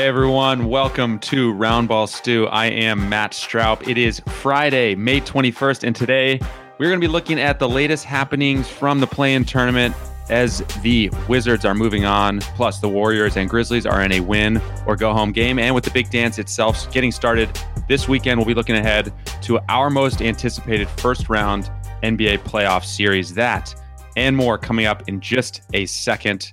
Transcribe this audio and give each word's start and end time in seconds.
Hey 0.00 0.06
everyone, 0.06 0.64
welcome 0.64 1.18
to 1.18 1.52
Roundball 1.52 2.08
Stew. 2.08 2.46
I 2.46 2.68
am 2.68 3.10
Matt 3.10 3.34
Stroud. 3.34 3.86
It 3.86 3.98
is 3.98 4.20
Friday, 4.20 4.94
May 4.94 5.20
21st, 5.20 5.84
and 5.84 5.94
today 5.94 6.40
we're 6.78 6.88
going 6.88 6.98
to 6.98 7.06
be 7.06 7.12
looking 7.12 7.38
at 7.38 7.58
the 7.58 7.68
latest 7.68 8.06
happenings 8.06 8.66
from 8.66 9.00
the 9.00 9.06
play 9.06 9.34
in 9.34 9.44
tournament 9.44 9.94
as 10.30 10.60
the 10.80 11.10
Wizards 11.28 11.66
are 11.66 11.74
moving 11.74 12.06
on, 12.06 12.40
plus 12.40 12.80
the 12.80 12.88
Warriors 12.88 13.36
and 13.36 13.50
Grizzlies 13.50 13.84
are 13.84 14.00
in 14.00 14.10
a 14.12 14.20
win 14.20 14.62
or 14.86 14.96
go 14.96 15.12
home 15.12 15.32
game. 15.32 15.58
And 15.58 15.74
with 15.74 15.84
the 15.84 15.90
big 15.90 16.08
dance 16.08 16.38
itself 16.38 16.90
getting 16.90 17.12
started 17.12 17.50
this 17.86 18.08
weekend, 18.08 18.38
we'll 18.38 18.46
be 18.46 18.54
looking 18.54 18.76
ahead 18.76 19.12
to 19.42 19.60
our 19.68 19.90
most 19.90 20.22
anticipated 20.22 20.88
first 20.88 21.28
round 21.28 21.70
NBA 22.02 22.38
playoff 22.38 22.86
series. 22.86 23.34
That 23.34 23.74
and 24.16 24.34
more 24.34 24.56
coming 24.56 24.86
up 24.86 25.10
in 25.10 25.20
just 25.20 25.60
a 25.74 25.84
second. 25.84 26.52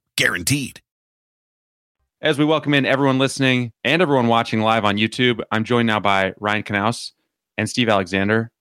Guaranteed. 0.21 0.81
As 2.21 2.37
we 2.37 2.45
welcome 2.45 2.75
in 2.75 2.85
everyone 2.85 3.17
listening 3.17 3.71
and 3.83 4.03
everyone 4.03 4.27
watching 4.27 4.61
live 4.61 4.85
on 4.85 4.97
YouTube, 4.97 5.41
I'm 5.51 5.63
joined 5.63 5.87
now 5.87 5.99
by 5.99 6.33
Ryan 6.39 6.61
Knaus 6.61 7.13
and 7.57 7.67
Steve 7.67 7.89
Alexander. 7.89 8.51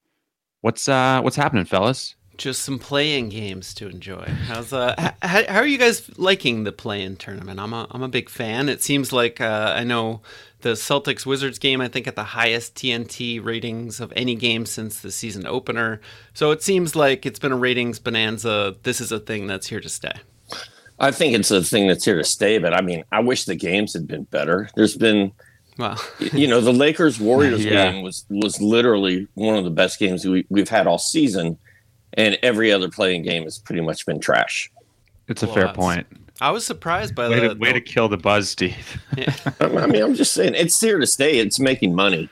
What's 0.62 0.88
uh 0.88 1.20
what's 1.20 1.36
happening, 1.36 1.66
fellas? 1.66 2.16
Just 2.38 2.62
some 2.62 2.78
playing 2.78 3.28
games 3.28 3.74
to 3.74 3.90
enjoy. 3.90 4.24
How's 4.46 4.72
uh 4.72 5.12
how, 5.20 5.44
how 5.46 5.58
are 5.58 5.66
you 5.66 5.76
guys 5.76 6.10
liking 6.18 6.64
the 6.64 6.72
play-in 6.72 7.16
tournament? 7.16 7.60
I'm 7.60 7.74
a 7.74 7.86
I'm 7.90 8.02
a 8.02 8.08
big 8.08 8.30
fan. 8.30 8.70
It 8.70 8.82
seems 8.82 9.12
like 9.12 9.38
uh, 9.42 9.74
I 9.76 9.84
know 9.84 10.22
the 10.62 10.70
Celtics 10.70 11.26
Wizards 11.26 11.58
game 11.58 11.82
I 11.82 11.88
think 11.88 12.06
at 12.06 12.16
the 12.16 12.24
highest 12.24 12.74
TNT 12.76 13.44
ratings 13.44 14.00
of 14.00 14.14
any 14.16 14.34
game 14.34 14.64
since 14.64 15.02
the 15.02 15.12
season 15.12 15.46
opener. 15.46 16.00
So 16.32 16.52
it 16.52 16.62
seems 16.62 16.96
like 16.96 17.26
it's 17.26 17.38
been 17.38 17.52
a 17.52 17.56
ratings 17.58 17.98
bonanza. 17.98 18.76
This 18.82 18.98
is 18.98 19.12
a 19.12 19.20
thing 19.20 19.46
that's 19.46 19.66
here 19.66 19.80
to 19.80 19.90
stay. 19.90 20.14
I 21.00 21.10
think 21.10 21.34
it's 21.34 21.50
a 21.50 21.62
thing 21.62 21.88
that's 21.88 22.04
here 22.04 22.16
to 22.18 22.24
stay, 22.24 22.58
but 22.58 22.74
I 22.74 22.82
mean, 22.82 23.04
I 23.10 23.20
wish 23.20 23.44
the 23.46 23.54
games 23.54 23.92
had 23.94 24.06
been 24.06 24.24
better. 24.24 24.68
There's 24.76 24.96
been, 24.96 25.32
well, 25.78 25.98
you 26.18 26.46
know, 26.46 26.60
the 26.60 26.72
Lakers 26.72 27.18
Warriors 27.28 27.64
Yeah. 27.64 27.90
game 27.90 28.02
was 28.02 28.24
was 28.28 28.60
literally 28.60 29.26
one 29.34 29.56
of 29.56 29.64
the 29.64 29.70
best 29.70 29.98
games 29.98 30.24
we, 30.26 30.46
we've 30.50 30.68
had 30.68 30.86
all 30.86 30.98
season, 30.98 31.58
and 32.14 32.38
every 32.42 32.70
other 32.70 32.88
play-in 32.90 33.22
game 33.22 33.44
has 33.44 33.58
pretty 33.58 33.80
much 33.82 34.04
been 34.06 34.20
trash. 34.20 34.70
It's 35.28 35.42
a 35.42 35.46
Well, 35.46 35.54
fair 35.54 35.68
point. 35.72 36.06
I 36.42 36.50
was 36.50 36.66
surprised 36.66 37.14
by 37.14 37.28
Way, 37.28 37.40
the, 37.40 37.54
to, 37.54 37.60
way 37.60 37.72
to 37.72 37.80
kill 37.80 38.08
the 38.08 38.16
buzz, 38.16 38.48
Steve. 38.50 39.00
I 39.60 39.64
I 39.66 39.86
mean, 39.86 40.02
I'm 40.02 40.14
just 40.14 40.32
saying, 40.32 40.54
it's 40.54 40.80
here 40.80 40.98
to 40.98 41.06
stay. 41.06 41.38
It's 41.38 41.60
making 41.60 41.94
money. 41.94 42.28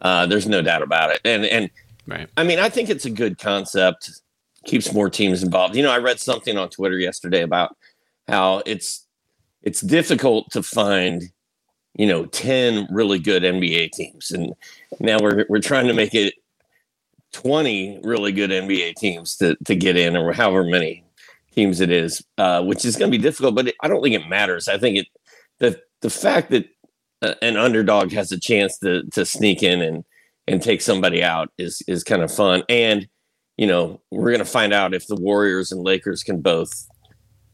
Uh, 0.00 0.26
there's 0.26 0.46
no 0.46 0.60
doubt 0.62 0.82
about 0.82 1.10
it, 1.10 1.20
and 1.24 1.44
and 1.46 1.70
right. 2.06 2.28
I 2.36 2.44
mean, 2.44 2.58
I 2.58 2.68
think 2.68 2.88
it's 2.90 3.04
a 3.06 3.10
good 3.10 3.38
concept. 3.38 4.20
Keeps 4.64 4.92
more 4.92 5.08
teams 5.10 5.42
involved. 5.42 5.76
You 5.76 5.82
know, 5.82 5.90
I 5.90 5.98
read 5.98 6.18
something 6.20 6.56
on 6.58 6.68
Twitter 6.70 6.98
yesterday 6.98 7.42
about 7.42 7.76
how 8.28 8.62
it's 8.66 9.06
it's 9.62 9.80
difficult 9.80 10.50
to 10.52 10.62
find, 10.62 11.22
you 11.94 12.06
know, 12.06 12.26
ten 12.26 12.86
really 12.90 13.18
good 13.18 13.42
NBA 13.42 13.92
teams, 13.92 14.30
and 14.30 14.54
now 15.00 15.18
we're 15.20 15.44
we're 15.48 15.60
trying 15.60 15.86
to 15.88 15.94
make 15.94 16.14
it 16.14 16.34
twenty 17.32 18.00
really 18.02 18.32
good 18.32 18.50
NBA 18.50 18.94
teams 18.94 19.36
to 19.36 19.56
to 19.64 19.74
get 19.74 19.96
in, 19.96 20.16
or 20.16 20.32
however 20.32 20.64
many 20.64 21.04
teams 21.54 21.80
it 21.80 21.90
is, 21.90 22.22
uh, 22.38 22.62
which 22.62 22.84
is 22.84 22.96
going 22.96 23.10
to 23.10 23.18
be 23.18 23.22
difficult. 23.22 23.54
But 23.54 23.68
it, 23.68 23.74
I 23.80 23.88
don't 23.88 24.02
think 24.02 24.14
it 24.14 24.28
matters. 24.28 24.68
I 24.68 24.78
think 24.78 24.98
it 24.98 25.06
the 25.58 25.80
the 26.02 26.10
fact 26.10 26.50
that 26.50 26.66
uh, 27.22 27.34
an 27.42 27.56
underdog 27.56 28.12
has 28.12 28.32
a 28.32 28.40
chance 28.40 28.78
to 28.78 29.04
to 29.12 29.24
sneak 29.24 29.62
in 29.62 29.82
and 29.82 30.04
and 30.46 30.62
take 30.62 30.80
somebody 30.80 31.22
out 31.22 31.50
is 31.58 31.82
is 31.88 32.04
kind 32.04 32.22
of 32.22 32.32
fun. 32.32 32.62
And 32.68 33.08
you 33.56 33.66
know, 33.66 34.00
we're 34.10 34.30
going 34.30 34.38
to 34.38 34.44
find 34.44 34.72
out 34.72 34.94
if 34.94 35.06
the 35.06 35.16
Warriors 35.16 35.72
and 35.72 35.82
Lakers 35.82 36.22
can 36.22 36.42
both 36.42 36.86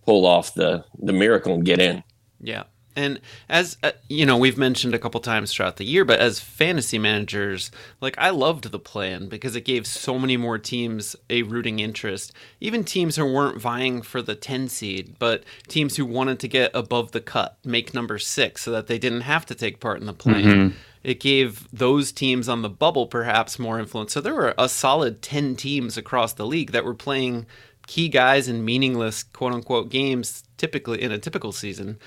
pull 0.05 0.27
off 0.27 0.55
the 0.55 0.85
the 0.99 1.13
miracle 1.13 1.55
and 1.55 1.65
get 1.65 1.81
in. 1.81 2.03
Yeah. 2.41 2.65
And 2.95 3.21
as 3.49 3.79
uh, 3.83 3.93
you 4.09 4.27
know, 4.27 4.37
we've 4.37 4.59
mentioned 4.59 4.95
a 4.95 4.99
couple 4.99 5.21
times 5.21 5.53
throughout 5.53 5.77
the 5.77 5.85
year, 5.85 6.05
but 6.05 6.21
as 6.21 6.41
fantasy 6.41 6.99
managers, 6.99 7.71
like 8.01 8.17
I 8.19 8.31
loved 8.31 8.71
the 8.71 8.79
plan 8.79 9.29
because 9.29 9.57
it 9.57 9.65
gave 9.65 9.87
so 9.87 10.19
many 10.19 10.37
more 10.37 10.59
teams 10.59 11.17
a 11.31 11.43
rooting 11.43 11.79
interest. 11.79 12.33
Even 12.61 12.85
teams 12.85 13.17
who 13.17 13.25
weren't 13.25 13.61
vying 13.61 14.03
for 14.03 14.21
the 14.21 14.35
10 14.35 14.69
seed, 14.69 15.17
but 15.19 15.45
teams 15.69 15.97
who 15.97 16.05
wanted 16.05 16.39
to 16.41 16.49
get 16.49 16.71
above 16.75 17.13
the 17.13 17.21
cut, 17.21 17.57
make 17.65 17.95
number 17.95 18.19
6 18.19 18.61
so 18.61 18.71
that 18.71 18.89
they 18.89 18.99
didn't 18.99 19.23
have 19.23 19.47
to 19.47 19.55
take 19.55 19.81
part 19.81 20.01
in 20.01 20.07
the 20.07 20.13
play. 20.13 20.73
It 21.03 21.19
gave 21.19 21.67
those 21.73 22.13
teams 22.13 22.49
on 22.49 22.63
the 22.63 22.69
bubble 22.69 23.07
perhaps 23.07 23.59
more 23.59 23.81
influence. 23.81 24.13
So 24.13 24.21
there 24.21 24.35
were 24.35 24.55
a 24.57 24.69
solid 24.69 25.21
10 25.21 25.57
teams 25.57 25.97
across 25.97 26.33
the 26.33 26.47
league 26.47 26.73
that 26.73 26.85
were 26.85 26.95
playing 26.95 27.47
key 27.87 28.09
guys 28.09 28.49
in 28.49 28.65
meaningless 28.65 29.23
quote 29.23 29.53
unquote 29.53 29.89
games 29.91 30.45
typically 30.57 31.03
in 31.03 31.11
a 31.13 31.19
typical 31.19 31.53
season 31.53 31.99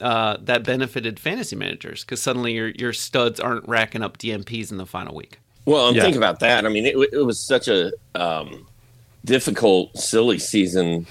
uh, 0.00 0.36
that 0.40 0.64
benefited 0.64 1.18
fantasy 1.20 1.56
managers 1.56 2.02
because 2.04 2.20
suddenly 2.20 2.52
your 2.52 2.68
your 2.70 2.92
studs 2.92 3.38
aren't 3.40 3.66
racking 3.68 4.02
up 4.02 4.18
DNPs 4.18 4.70
in 4.70 4.76
the 4.76 4.86
final 4.86 5.14
week. 5.14 5.38
Well, 5.64 5.86
and 5.88 5.96
Yeah. 5.96 6.02
think 6.02 6.16
about 6.16 6.40
that. 6.40 6.66
I 6.66 6.68
mean, 6.68 6.84
it, 6.86 6.96
it 7.12 7.24
was 7.24 7.38
such 7.38 7.68
a 7.68 7.92
um, 8.16 8.66
difficult, 9.24 9.96
silly 9.96 10.38
season 10.38 11.06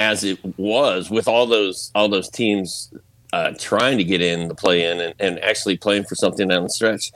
as 0.00 0.24
it 0.24 0.38
was 0.56 1.10
with 1.10 1.28
all 1.28 1.46
those 1.46 1.90
all 1.94 2.08
those 2.08 2.28
teams 2.30 2.90
uh, 3.32 3.52
trying 3.58 3.98
to 3.98 4.04
get 4.04 4.22
in 4.22 4.48
the 4.48 4.54
play 4.54 4.90
in 4.90 5.00
and, 5.00 5.14
and 5.20 5.38
actually 5.44 5.76
playing 5.76 6.04
for 6.04 6.14
something 6.14 6.48
down 6.48 6.62
the 6.62 6.70
stretch. 6.70 7.12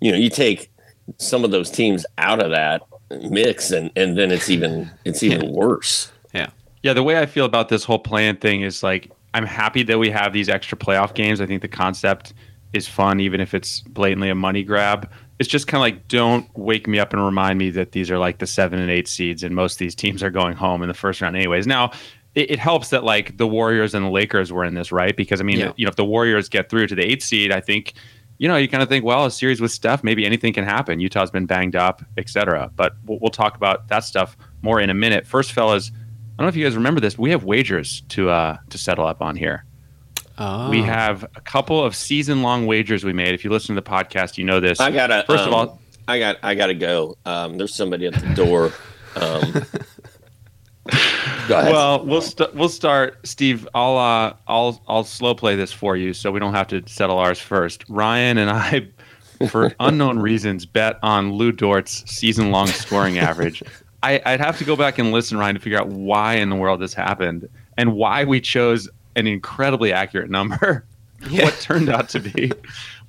You 0.00 0.12
know, 0.12 0.18
you 0.18 0.28
take 0.30 0.70
some 1.18 1.44
of 1.44 1.50
those 1.52 1.70
teams 1.70 2.04
out 2.18 2.42
of 2.42 2.50
that, 2.50 2.82
mix, 3.10 3.70
and 3.70 3.90
and 3.96 4.16
then 4.18 4.30
it's 4.30 4.48
even 4.50 4.90
it's 5.04 5.22
even 5.22 5.52
worse. 5.52 6.12
Yeah. 6.34 6.50
Yeah, 6.82 6.94
the 6.94 7.02
way 7.02 7.18
I 7.18 7.26
feel 7.26 7.44
about 7.44 7.68
this 7.68 7.84
whole 7.84 7.98
plan 7.98 8.36
thing 8.36 8.62
is 8.62 8.82
like 8.82 9.10
I'm 9.34 9.44
happy 9.46 9.82
that 9.84 9.98
we 9.98 10.10
have 10.10 10.32
these 10.32 10.48
extra 10.48 10.76
playoff 10.78 11.14
games. 11.14 11.40
I 11.40 11.46
think 11.46 11.62
the 11.62 11.68
concept 11.68 12.32
is 12.72 12.86
fun, 12.88 13.20
even 13.20 13.40
if 13.40 13.52
it's 13.54 13.80
blatantly 13.80 14.30
a 14.30 14.34
money 14.34 14.62
grab. 14.62 15.10
It's 15.38 15.48
just 15.48 15.66
kind 15.66 15.78
of 15.80 15.82
like 15.82 16.08
don't 16.08 16.46
wake 16.56 16.86
me 16.86 16.98
up 16.98 17.12
and 17.12 17.24
remind 17.24 17.58
me 17.58 17.70
that 17.70 17.92
these 17.92 18.10
are 18.10 18.18
like 18.18 18.38
the 18.38 18.46
seven 18.46 18.78
and 18.78 18.90
eight 18.90 19.08
seeds, 19.08 19.42
and 19.42 19.54
most 19.54 19.74
of 19.74 19.78
these 19.78 19.94
teams 19.94 20.22
are 20.22 20.30
going 20.30 20.54
home 20.56 20.82
in 20.82 20.88
the 20.88 20.94
first 20.94 21.20
round, 21.20 21.34
anyways. 21.36 21.66
Now, 21.66 21.90
it, 22.34 22.50
it 22.52 22.58
helps 22.58 22.90
that 22.90 23.04
like 23.04 23.36
the 23.38 23.46
Warriors 23.46 23.94
and 23.94 24.04
the 24.04 24.10
Lakers 24.10 24.52
were 24.52 24.64
in 24.64 24.74
this, 24.74 24.92
right? 24.92 25.16
Because 25.16 25.40
I 25.40 25.44
mean, 25.44 25.58
Yeah. 25.58 25.72
you 25.76 25.84
know, 25.86 25.90
if 25.90 25.96
the 25.96 26.04
Warriors 26.04 26.48
get 26.48 26.68
through 26.70 26.86
to 26.88 26.94
the 26.94 27.02
eighth 27.04 27.22
seed, 27.24 27.52
I 27.52 27.60
think. 27.60 27.94
You 28.40 28.48
know, 28.48 28.56
you 28.56 28.68
kind 28.68 28.82
of 28.82 28.88
think, 28.88 29.04
well, 29.04 29.26
a 29.26 29.30
series 29.30 29.60
with 29.60 29.70
Steph, 29.70 30.02
maybe 30.02 30.24
anything 30.24 30.54
can 30.54 30.64
happen. 30.64 30.98
Utah's 30.98 31.30
been 31.30 31.44
banged 31.44 31.76
up, 31.76 32.02
etc. 32.16 32.70
But 32.74 32.94
we'll, 33.04 33.18
we'll 33.18 33.30
talk 33.30 33.54
about 33.54 33.88
that 33.88 34.02
stuff 34.02 34.34
more 34.62 34.80
in 34.80 34.88
a 34.88 34.94
minute. 34.94 35.26
First, 35.26 35.52
fellas, 35.52 35.92
I 35.94 35.98
don't 36.38 36.46
know 36.46 36.48
if 36.48 36.56
you 36.56 36.64
guys 36.64 36.74
remember 36.74 37.00
this. 37.00 37.18
We 37.18 37.28
have 37.32 37.44
wagers 37.44 38.00
to 38.08 38.30
uh, 38.30 38.56
to 38.70 38.78
settle 38.78 39.06
up 39.06 39.20
on 39.20 39.36
here. 39.36 39.66
Oh. 40.38 40.70
We 40.70 40.80
have 40.80 41.24
a 41.36 41.42
couple 41.42 41.84
of 41.84 41.94
season 41.94 42.40
long 42.40 42.66
wagers 42.66 43.04
we 43.04 43.12
made. 43.12 43.34
If 43.34 43.44
you 43.44 43.50
listen 43.50 43.74
to 43.74 43.80
the 43.82 43.86
podcast, 43.86 44.38
you 44.38 44.44
know 44.44 44.58
this. 44.58 44.80
I 44.80 44.90
gotta 44.90 45.22
First 45.26 45.42
um, 45.42 45.48
of 45.48 45.54
all, 45.54 45.82
I 46.08 46.18
got 46.18 46.38
I 46.42 46.54
gotta 46.54 46.72
go. 46.72 47.18
Um, 47.26 47.58
there's 47.58 47.74
somebody 47.74 48.06
at 48.06 48.14
the 48.14 48.34
door. 48.34 48.72
Um, 49.16 49.66
well, 51.48 52.04
we'll 52.04 52.22
st- 52.22 52.54
we'll 52.54 52.68
start, 52.68 53.18
Steve. 53.26 53.68
I'll 53.74 53.96
uh, 53.96 54.34
I'll 54.46 54.82
I'll 54.88 55.04
slow 55.04 55.34
play 55.34 55.56
this 55.56 55.72
for 55.72 55.96
you, 55.96 56.12
so 56.12 56.30
we 56.30 56.40
don't 56.40 56.54
have 56.54 56.68
to 56.68 56.82
settle 56.86 57.18
ours 57.18 57.38
first. 57.38 57.84
Ryan 57.88 58.38
and 58.38 58.50
I, 58.50 58.88
for 59.48 59.74
unknown 59.80 60.18
reasons, 60.18 60.66
bet 60.66 60.98
on 61.02 61.32
Lu 61.32 61.52
Dort's 61.52 62.08
season 62.10 62.50
long 62.50 62.68
scoring 62.68 63.18
average. 63.18 63.62
I, 64.02 64.20
I'd 64.24 64.40
have 64.40 64.58
to 64.58 64.64
go 64.64 64.76
back 64.76 64.98
and 64.98 65.12
listen, 65.12 65.36
Ryan, 65.38 65.56
to 65.56 65.60
figure 65.60 65.78
out 65.78 65.88
why 65.88 66.34
in 66.34 66.48
the 66.48 66.56
world 66.56 66.80
this 66.80 66.94
happened 66.94 67.48
and 67.76 67.94
why 67.94 68.24
we 68.24 68.40
chose 68.40 68.88
an 69.16 69.26
incredibly 69.26 69.92
accurate 69.92 70.30
number. 70.30 70.86
what 71.30 71.52
turned 71.60 71.90
out 71.90 72.08
to 72.08 72.20
be, 72.20 72.50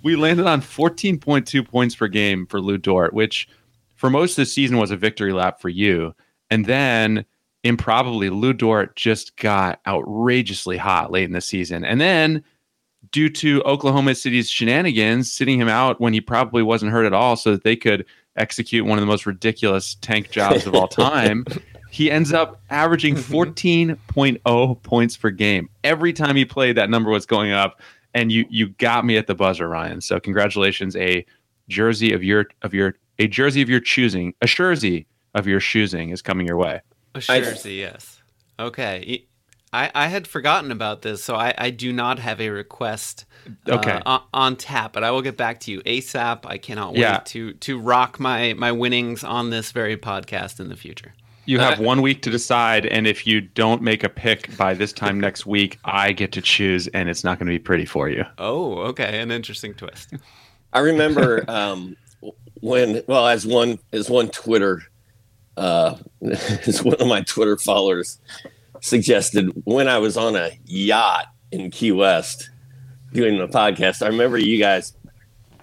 we 0.04 0.18
landed 0.18 0.46
on 0.46 0.62
14.2 0.62 1.66
points 1.68 1.96
per 1.96 2.10
game 2.10 2.46
for 2.46 2.60
Lu 2.60 2.78
Dort, 2.78 3.14
which 3.14 3.48
for 3.96 4.10
most 4.10 4.32
of 4.32 4.38
the 4.38 4.46
season 4.46 4.78
was 4.78 4.92
a 4.92 4.98
victory 4.98 5.32
lap 5.32 5.62
for 5.62 5.70
you. 5.70 6.14
And 6.50 6.66
then 6.66 7.24
improbably, 7.64 8.30
Lu 8.30 8.54
Dort 8.54 8.96
just 8.96 9.38
got 9.38 9.80
outrageously 9.88 10.78
hot 10.78 11.12
late 11.12 11.26
in 11.26 11.34
the 11.34 11.42
season. 11.42 11.84
And 11.86 12.02
then, 12.02 12.44
due 13.12 13.30
to 13.30 13.62
Oklahoma 13.64 14.16
City's 14.16 14.50
shenanigans, 14.50 15.32
sitting 15.32 15.60
him 15.60 15.70
out 15.70 16.00
when 16.00 16.14
he 16.14 16.22
probably 16.22 16.64
wasn't 16.64 16.92
hurt 16.92 17.06
at 17.06 17.14
all, 17.14 17.36
so 17.36 17.52
that 17.52 17.64
they 17.64 17.76
could 17.76 18.06
execute 18.38 18.86
one 18.86 18.98
of 18.98 19.02
the 19.02 19.08
most 19.08 19.26
ridiculous 19.26 19.96
tank 19.96 20.32
jobs 20.32 20.66
of 20.66 20.76
all 20.76 20.88
time. 20.88 21.46
He 21.92 22.10
ends 22.10 22.32
up 22.32 22.62
averaging 22.70 23.16
mm-hmm. 23.16 23.92
14.0 24.46 24.84
points 24.84 25.18
per 25.18 25.30
game. 25.30 25.70
Every 25.84 26.14
time 26.14 26.36
he 26.36 26.46
played, 26.46 26.78
that 26.78 26.90
number 26.90 27.12
was 27.12 27.26
going 27.26 27.52
up. 27.52 27.82
And 28.14 28.30
you 28.30 28.46
you 28.50 28.70
got 28.70 29.06
me 29.06 29.16
at 29.16 29.28
the 29.28 29.36
buzzer, 29.36 29.70
Ryan. 29.70 30.02
So 30.02 30.20
congratulations, 30.20 30.98
a 30.98 31.26
jersey 31.70 32.12
of 32.12 32.24
your 32.24 32.48
of 32.62 32.74
your 32.74 32.96
a 33.20 33.28
jersey 33.28 33.62
of 33.62 33.70
your 33.70 33.80
choosing, 33.80 34.34
a 34.42 34.48
jersey 34.48 35.08
of 35.34 35.48
your 35.48 35.62
choosing 35.62 36.10
is 36.10 36.22
coming 36.22 36.46
your 36.46 36.58
way. 36.58 36.82
A 37.16 37.22
I- 37.30 37.42
jersey, 37.42 37.76
yes. 37.76 38.20
Okay. 38.60 39.26
I, 39.74 39.90
I 39.96 40.08
had 40.08 40.28
forgotten 40.28 40.70
about 40.72 41.02
this, 41.02 41.24
so 41.24 41.36
I, 41.36 41.54
I 41.58 41.70
do 41.70 41.94
not 41.94 42.20
have 42.20 42.42
a 42.42 42.50
request 42.50 43.24
uh, 43.70 43.76
Okay. 43.76 44.02
on, 44.06 44.22
on 44.34 44.56
tap, 44.58 44.92
but 44.92 45.04
I 45.06 45.12
will 45.12 45.22
get 45.22 45.38
back 45.38 45.62
to 45.62 45.72
you 45.72 45.80
ASAP. 45.82 46.46
I 46.46 46.58
cannot 46.58 46.92
wait 46.92 47.00
Yeah. 47.00 47.22
to 47.26 47.54
to 47.54 47.80
rock 47.80 48.20
my, 48.20 48.54
my 48.54 48.72
winnings 48.74 49.24
on 49.24 49.50
this 49.50 49.72
very 49.72 49.96
podcast 49.96 50.60
in 50.60 50.68
the 50.68 50.76
future. 50.76 51.14
You 51.46 51.60
have 51.60 51.80
Uh, 51.80 51.84
one 51.84 52.02
week 52.02 52.22
to 52.24 52.30
decide, 52.30 52.86
and 52.86 53.08
if 53.08 53.26
you 53.26 53.40
don't 53.42 53.82
make 53.82 54.04
a 54.04 54.10
pick 54.10 54.56
by 54.58 54.74
this 54.74 54.92
time 54.94 55.20
next 55.28 55.46
week, 55.46 55.80
I 55.86 56.12
get 56.12 56.34
to 56.34 56.42
choose, 56.42 56.88
and 56.90 57.08
it's 57.10 57.24
not 57.24 57.40
going 57.40 57.48
to 57.48 57.54
be 57.54 57.60
pretty 57.60 57.86
for 57.86 58.10
you. 58.10 58.26
Oh, 58.38 58.78
okay. 58.90 59.20
An 59.22 59.32
interesting 59.32 59.74
twist. 59.74 60.14
I 60.74 60.80
remember 60.80 61.46
um, 61.50 61.96
when, 62.60 63.04
well, 63.08 63.26
as 63.28 63.46
one 63.48 63.80
as 63.94 64.10
one 64.10 64.28
Twitter, 64.30 64.84
uh, 65.58 65.96
as 66.68 66.84
one 66.84 66.96
of 66.96 67.08
my 67.08 67.22
Twitter 67.22 67.58
followers 67.58 68.20
suggested, 68.82 69.52
when 69.66 69.88
I 69.88 69.98
was 70.00 70.18
on 70.18 70.36
a 70.36 70.52
yacht 70.66 71.28
in 71.52 71.70
Key 71.72 71.92
West 71.92 72.50
doing 73.14 73.38
the 73.38 73.48
podcast, 73.48 74.02
I 74.04 74.08
remember 74.08 74.38
you 74.38 74.58
guys 74.58 74.94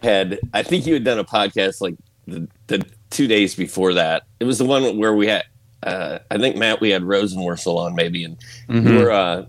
had, 0.03 0.39
I 0.55 0.63
think 0.63 0.87
you 0.87 0.95
had 0.95 1.05
done 1.05 1.19
a 1.19 1.25
podcast 1.25 1.81
like 1.81 1.97
the, 2.27 2.49
the 2.67 2.85
two 3.11 3.27
days 3.27 3.55
before 3.55 3.95
that. 3.95 4.25
It 4.39 4.45
was 4.45 4.59
the 4.59 4.65
one 4.65 4.97
where 4.99 5.15
we 5.15 5.27
had, 5.27 5.45
uh, 5.83 6.19
I 6.31 6.39
think 6.39 6.57
Matt, 6.57 6.81
we 6.81 6.91
had 6.91 7.03
Rosenworcel 7.03 7.77
on 7.79 7.95
maybe, 7.95 8.25
and 8.25 8.37
Mm-hmm. 8.69 8.87
you 8.89 8.95
were, 8.99 9.11
uh, 9.11 9.47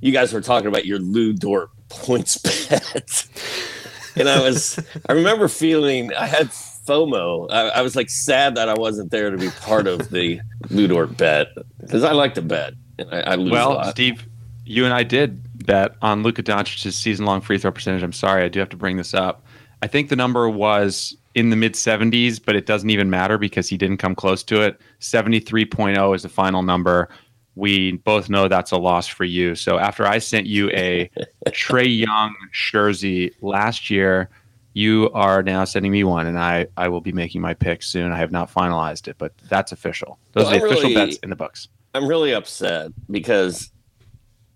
you 0.00 0.12
guys 0.12 0.32
were 0.32 0.40
talking 0.40 0.68
about 0.68 0.84
your 0.86 0.98
Lu 0.98 1.32
Dort 1.32 1.70
points 1.88 2.38
bet. 2.38 3.26
and 4.16 4.28
I 4.28 4.40
was, 4.42 4.78
I 5.08 5.12
remember 5.12 5.48
feeling, 5.48 6.12
I 6.14 6.26
had 6.26 6.50
FOMO. 6.88 7.46
I, 7.50 7.68
I 7.68 7.82
was 7.82 7.94
like 7.94 8.10
sad 8.10 8.54
that 8.56 8.68
I 8.68 8.74
wasn't 8.74 9.10
there 9.10 9.30
to 9.30 9.36
be 9.36 9.50
part 9.60 9.86
of 9.86 10.10
the 10.10 10.40
Lu 10.70 10.88
Dort 10.88 11.16
bet 11.16 11.48
because 11.80 12.02
I 12.02 12.12
like 12.12 12.34
to 12.34 12.42
bet. 12.42 12.74
And 12.98 13.14
I, 13.14 13.20
I 13.20 13.34
lose 13.34 13.50
a 13.50 13.52
Well. 13.52 13.84
Steve, 13.90 14.26
you 14.64 14.84
and 14.84 14.94
I 14.94 15.02
did 15.02 15.66
bet 15.66 15.94
on 16.02 16.22
Luka 16.22 16.42
Doncic's 16.42 16.96
season-long 16.96 17.40
free 17.40 17.58
throw 17.58 17.70
percentage. 17.70 18.02
I'm 18.02 18.12
sorry, 18.12 18.44
I 18.44 18.48
do 18.48 18.58
have 18.58 18.68
to 18.70 18.76
bring 18.76 18.96
this 18.96 19.14
up. 19.14 19.44
I 19.82 19.86
think 19.86 20.08
the 20.08 20.16
number 20.16 20.48
was 20.48 21.16
in 21.34 21.50
the 21.50 21.56
mid 21.56 21.74
70s, 21.74 22.40
but 22.44 22.56
it 22.56 22.66
doesn't 22.66 22.90
even 22.90 23.10
matter 23.10 23.38
because 23.38 23.68
he 23.68 23.76
didn't 23.76 23.98
come 23.98 24.14
close 24.14 24.42
to 24.44 24.60
it. 24.62 24.80
73.0 25.00 26.14
is 26.14 26.22
the 26.22 26.28
final 26.28 26.62
number. 26.62 27.08
We 27.54 27.92
both 27.92 28.28
know 28.28 28.48
that's 28.48 28.70
a 28.72 28.76
loss 28.76 29.06
for 29.06 29.24
you. 29.24 29.54
So 29.54 29.78
after 29.78 30.06
I 30.06 30.18
sent 30.18 30.46
you 30.46 30.70
a 30.70 31.10
Trae 31.48 31.98
Young 31.98 32.34
jersey 32.52 33.32
last 33.40 33.90
year, 33.90 34.30
you 34.74 35.10
are 35.14 35.42
now 35.42 35.64
sending 35.64 35.90
me 35.92 36.04
one, 36.04 36.26
and 36.26 36.38
I, 36.38 36.66
I 36.76 36.88
will 36.88 37.00
be 37.00 37.12
making 37.12 37.40
my 37.40 37.54
pick 37.54 37.82
soon. 37.82 38.12
I 38.12 38.18
have 38.18 38.30
not 38.30 38.52
finalized 38.52 39.08
it, 39.08 39.16
but 39.18 39.32
that's 39.48 39.72
official. 39.72 40.18
Those 40.32 40.44
Well, 40.44 40.54
are 40.54 40.58
the 40.58 40.64
I 40.64 40.68
official 40.68 40.90
really- 40.90 40.94
bets 40.94 41.16
in 41.18 41.30
the 41.30 41.36
books. 41.36 41.68
I'm 41.94 42.06
really 42.06 42.32
upset 42.34 42.92
because 43.10 43.72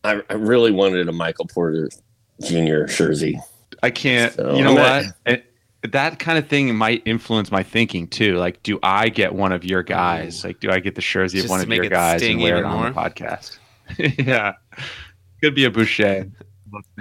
I, 0.04 0.20
I 0.28 0.34
really 0.34 0.70
wanted 0.70 1.08
a 1.08 1.12
Michael 1.12 1.46
Porter 1.46 1.88
Jr. 2.42 2.84
jersey. 2.84 3.40
I 3.82 3.90
can't. 3.90 4.32
So, 4.34 4.54
you 4.54 4.62
know 4.62 4.74
what? 4.74 5.06
It, 5.26 5.46
that 5.90 6.18
kind 6.20 6.38
of 6.38 6.46
thing 6.46 6.74
might 6.76 7.02
influence 7.06 7.50
my 7.50 7.62
thinking 7.62 8.06
too. 8.06 8.36
Like, 8.36 8.62
do 8.62 8.78
I 8.82 9.08
get 9.08 9.34
one 9.34 9.50
of 9.50 9.64
your 9.64 9.82
guys? 9.82 10.44
Like, 10.44 10.60
do 10.60 10.70
I 10.70 10.78
get 10.78 10.94
the 10.94 11.00
jersey 11.00 11.40
of 11.40 11.48
one 11.48 11.60
of 11.60 11.68
your 11.68 11.88
guys 11.88 12.22
and 12.22 12.40
wear 12.40 12.56
it 12.56 12.60
even 12.60 12.70
on 12.70 12.92
the 12.92 13.00
podcast? 13.00 13.58
yeah, 14.26 14.52
could 15.40 15.54
be 15.54 15.64
a 15.64 15.70
Boucher. 15.70 16.30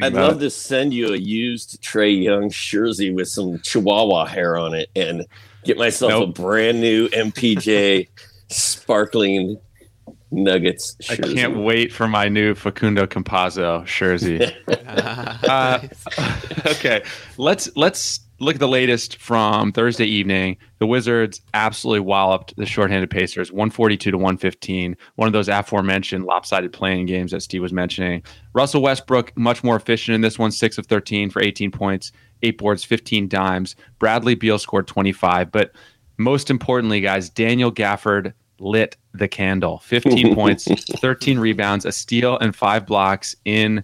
I'd 0.02 0.14
love 0.14 0.38
it. 0.38 0.46
to 0.46 0.50
send 0.50 0.94
you 0.94 1.14
a 1.14 1.18
used 1.18 1.82
Trae 1.82 2.24
Young 2.24 2.50
jersey 2.50 3.14
with 3.14 3.28
some 3.28 3.60
Chihuahua 3.60 4.26
hair 4.26 4.58
on 4.58 4.74
it 4.74 4.90
and 4.96 5.26
get 5.64 5.78
myself 5.78 6.24
a 6.24 6.28
brand 6.28 6.82
new 6.82 7.08
MPJ 7.10 8.08
sparkling 8.50 9.60
Nuggets 10.34 10.96
I 11.10 11.18
can't 11.18 11.58
wait 11.58 11.92
for 11.92 12.08
my 12.08 12.30
new 12.30 12.56
Facundo 12.56 13.06
Campazzo 13.06 13.86
jersey. 13.86 14.54
Uh, 14.92 15.80
okay, 16.66 17.04
let's 17.38 17.76
let's 17.76 18.20
look 18.42 18.56
at 18.56 18.60
the 18.60 18.68
latest 18.68 19.18
from 19.18 19.72
Thursday 19.72 20.06
evening. 20.06 20.58
The 20.80 20.88
Wizards 20.88 21.42
absolutely 21.54 22.00
walloped 22.00 22.56
the 22.58 22.66
shorthanded 22.66 23.10
Pacers, 23.10 23.52
one 23.52 23.70
forty 23.70 23.96
two 23.96 24.12
to 24.12 24.18
one 24.18 24.38
fifteen. 24.38 24.98
One 25.16 25.28
of 25.28 25.34
those 25.34 25.48
aforementioned 25.48 26.26
lopsided 26.26 26.74
play-in 26.74 27.06
games 27.06 27.32
that 27.32 27.42
Steve 27.42 27.62
was 27.62 27.72
mentioning. 27.72 28.24
Russell 28.54 28.82
Westbrook 28.82 29.38
much 29.38 29.64
more 29.64 29.76
efficient 29.76 30.16
in 30.16 30.22
this 30.22 30.40
one, 30.40 30.52
six 30.52 30.78
of 30.78 30.88
thirteen 30.88 31.30
for 31.30 31.42
eighteen 31.42 31.72
points, 31.72 32.12
eight 32.42 32.58
boards, 32.58 32.84
fifteen 32.84 33.28
dimes. 33.28 33.76
Bradley 34.00 34.36
Beal 34.36 34.58
scored 34.58 34.88
twenty 34.88 35.12
five, 35.12 35.52
but 35.52 35.72
most 36.18 36.50
importantly, 36.50 37.00
guys, 37.00 37.30
Daniel 37.30 37.72
Gafford 37.72 38.34
lit 38.60 38.96
the 39.14 39.28
candle. 39.28 39.80
15 39.80 40.36
points, 40.36 40.68
13 41.00 41.40
rebounds, 41.40 41.84
a 41.84 41.92
steal, 41.92 42.38
and 42.38 42.56
five 42.56 42.86
blocks 42.86 43.36
in 43.44 43.84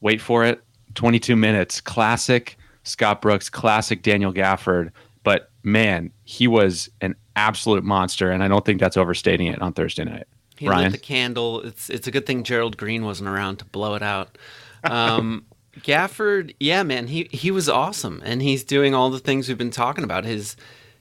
wait 0.00 0.20
for 0.20 0.44
it 0.44 0.60
22 0.94 1.36
minutes 1.36 1.80
classic 1.80 2.58
scott 2.84 3.20
brooks 3.20 3.50
classic 3.50 4.02
daniel 4.02 4.32
gafford 4.32 4.90
but 5.24 5.50
man 5.62 6.10
he 6.24 6.46
was 6.46 6.88
an 7.00 7.14
absolute 7.36 7.82
monster 7.84 8.30
and 8.30 8.42
i 8.42 8.48
don't 8.48 8.64
think 8.64 8.78
that's 8.80 8.96
overstating 8.96 9.48
it 9.48 9.60
on 9.60 9.72
thursday 9.72 10.04
night 10.04 10.26
He 10.56 10.68
Ryan? 10.68 10.84
lit 10.84 10.92
the 10.92 10.98
candle. 10.98 11.60
It's 11.62 11.90
it's 11.90 12.06
a 12.06 12.10
good 12.12 12.26
thing 12.26 12.44
Gerald 12.44 12.76
Green 12.76 13.04
wasn't 13.04 13.28
around 13.28 13.56
to 13.58 13.64
blow 13.64 13.94
it 13.96 14.02
out. 14.02 14.38
Um, 14.84 15.46
Gafford, 15.80 16.54
yeah, 16.60 16.84
man, 16.84 17.08
he 17.08 17.28
he 17.32 17.50
was 17.50 17.68
awesome, 17.68 18.22
and 18.24 18.40
he's 18.40 18.62
doing 18.62 18.94
all 18.94 19.10
the 19.10 19.18
things 19.18 19.48
we've 19.48 19.58
been 19.58 19.72
talking 19.72 20.04
about. 20.04 20.24
His 20.24 20.54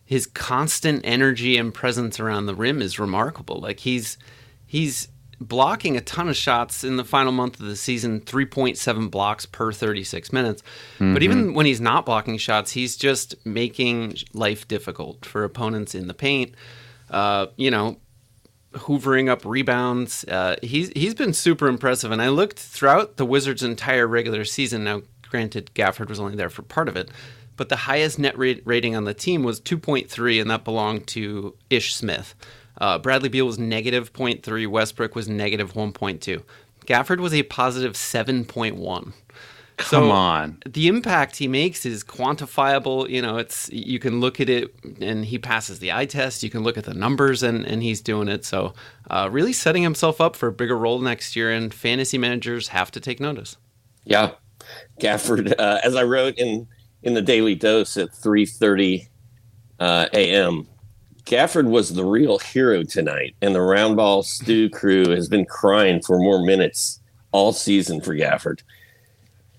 his 0.03 0.25
constant 0.25 1.01
energy 1.03 1.55
and 1.57 1.71
presence 1.71 2.19
around 2.19 2.47
the 2.47 2.55
rim 2.55 2.81
is 2.81 2.97
remarkable. 2.97 3.59
Like 3.59 3.81
he's 3.81 4.17
he's 4.65 5.07
blocking 5.47 5.97
a 5.97 6.01
ton 6.01 6.29
of 6.29 6.35
shots 6.35 6.83
in 6.83 6.97
the 6.97 7.03
final 7.03 7.31
month 7.31 7.59
of 7.59 7.65
the 7.65 7.75
season, 7.75 8.19
three 8.21 8.45
point 8.45 8.77
seven 8.77 9.09
blocks 9.09 9.45
per 9.45 9.71
thirty 9.71 10.03
six 10.03 10.31
minutes. 10.33 10.63
But 10.99 11.21
even 11.23 11.53
when 11.53 11.65
he's 11.65 11.81
not 11.81 12.05
blocking 12.05 12.37
shots, 12.37 12.71
he's 12.71 12.95
just 12.97 13.35
making 13.45 14.17
life 14.33 14.67
difficult 14.67 15.25
for 15.25 15.43
opponents 15.43 15.93
in 15.95 16.07
the 16.07 16.13
paint. 16.13 16.53
uh, 17.09 17.47
you 17.57 17.69
know, 17.69 17.97
hoovering 18.73 19.29
up 19.29 19.45
rebounds. 19.45 20.23
Uh, 20.25 20.55
he's 20.63 20.89
he's 20.89 21.13
been 21.13 21.33
super 21.33 21.67
impressive, 21.67 22.11
and 22.11 22.21
I 22.21 22.29
looked 22.29 22.57
throughout 22.59 23.17
the 23.17 23.25
Wizards' 23.25 23.61
entire 23.63 24.07
regular 24.07 24.45
season. 24.45 24.83
Now, 24.83 25.01
granted, 25.29 25.69
Gafford 25.75 26.09
was 26.09 26.19
only 26.19 26.35
there 26.35 26.49
for 26.49 26.63
part 26.63 26.87
of 26.87 26.95
it, 26.95 27.09
but 27.55 27.69
the 27.69 27.75
highest 27.75 28.17
net 28.17 28.37
rate 28.37 28.61
rating 28.65 28.95
on 28.95 29.03
the 29.03 29.13
team 29.13 29.43
was 29.43 29.59
2.3, 29.61 30.41
and 30.41 30.49
that 30.49 30.63
belonged 30.63 31.05
to 31.07 31.55
Ish 31.69 31.93
Smith. 31.95 32.33
Uh, 32.83 32.99
Bradley 32.99 33.29
Beal 33.29 33.45
was 33.45 33.57
negative 33.57 34.11
0.3. 34.11 34.67
Westbrook 34.67 35.15
was 35.15 35.29
negative 35.29 35.73
1.2. 35.73 36.43
Gafford 36.85 37.19
was 37.21 37.33
a 37.33 37.43
positive 37.43 37.93
7.1. 37.93 39.13
Come 39.77 39.85
So, 39.87 40.11
on. 40.11 40.59
The 40.67 40.89
impact 40.89 41.37
he 41.37 41.47
makes 41.47 41.85
is 41.85 42.03
quantifiable. 42.03 43.09
You 43.09 43.21
know, 43.21 43.37
it's 43.37 43.69
you 43.71 43.99
can 43.99 44.19
look 44.19 44.41
at 44.41 44.49
it 44.49 44.75
and 44.99 45.23
he 45.25 45.39
passes 45.39 45.79
the 45.79 45.93
eye 45.93 46.07
test. 46.07 46.43
You 46.43 46.49
can 46.49 46.63
look 46.63 46.77
at 46.77 46.83
the 46.83 46.93
numbers 46.93 47.41
and, 47.41 47.65
and 47.65 47.81
he's 47.83 48.01
doing 48.01 48.27
it. 48.27 48.43
So, 48.43 48.73
uh, 49.09 49.29
really 49.31 49.53
setting 49.53 49.83
himself 49.83 50.19
up 50.19 50.35
for 50.35 50.47
a 50.47 50.53
bigger 50.53 50.77
role 50.77 50.99
next 50.99 51.37
year. 51.37 51.51
And 51.51 51.73
fantasy 51.73 52.17
managers 52.17 52.69
have 52.69 52.91
to 52.91 52.99
take 52.99 53.21
notice. 53.21 53.55
Yeah, 54.05 54.31
Gafford. 55.01 55.53
Uh, 55.57 55.79
as 55.83 55.95
I 55.95 56.03
wrote 56.03 56.35
in 56.37 56.67
in 57.03 57.13
the 57.13 57.21
Daily 57.21 57.55
Dose 57.55 57.97
at 57.97 58.13
three 58.13 58.45
thirty 58.45 59.09
uh, 59.79 60.07
a.m., 60.13 60.67
Gafford 61.25 61.69
was 61.69 61.93
the 61.93 62.03
real 62.05 62.37
hero 62.39 62.83
tonight, 62.83 63.35
and 63.41 63.55
the 63.55 63.59
Roundball 63.59 64.23
Stew 64.25 64.69
crew 64.69 65.09
has 65.09 65.29
been 65.29 65.45
crying 65.45 66.01
for 66.01 66.17
more 66.19 66.43
minutes 66.43 66.99
all 67.31 67.53
season 67.53 68.01
for 68.01 68.13
Gafford. 68.15 68.61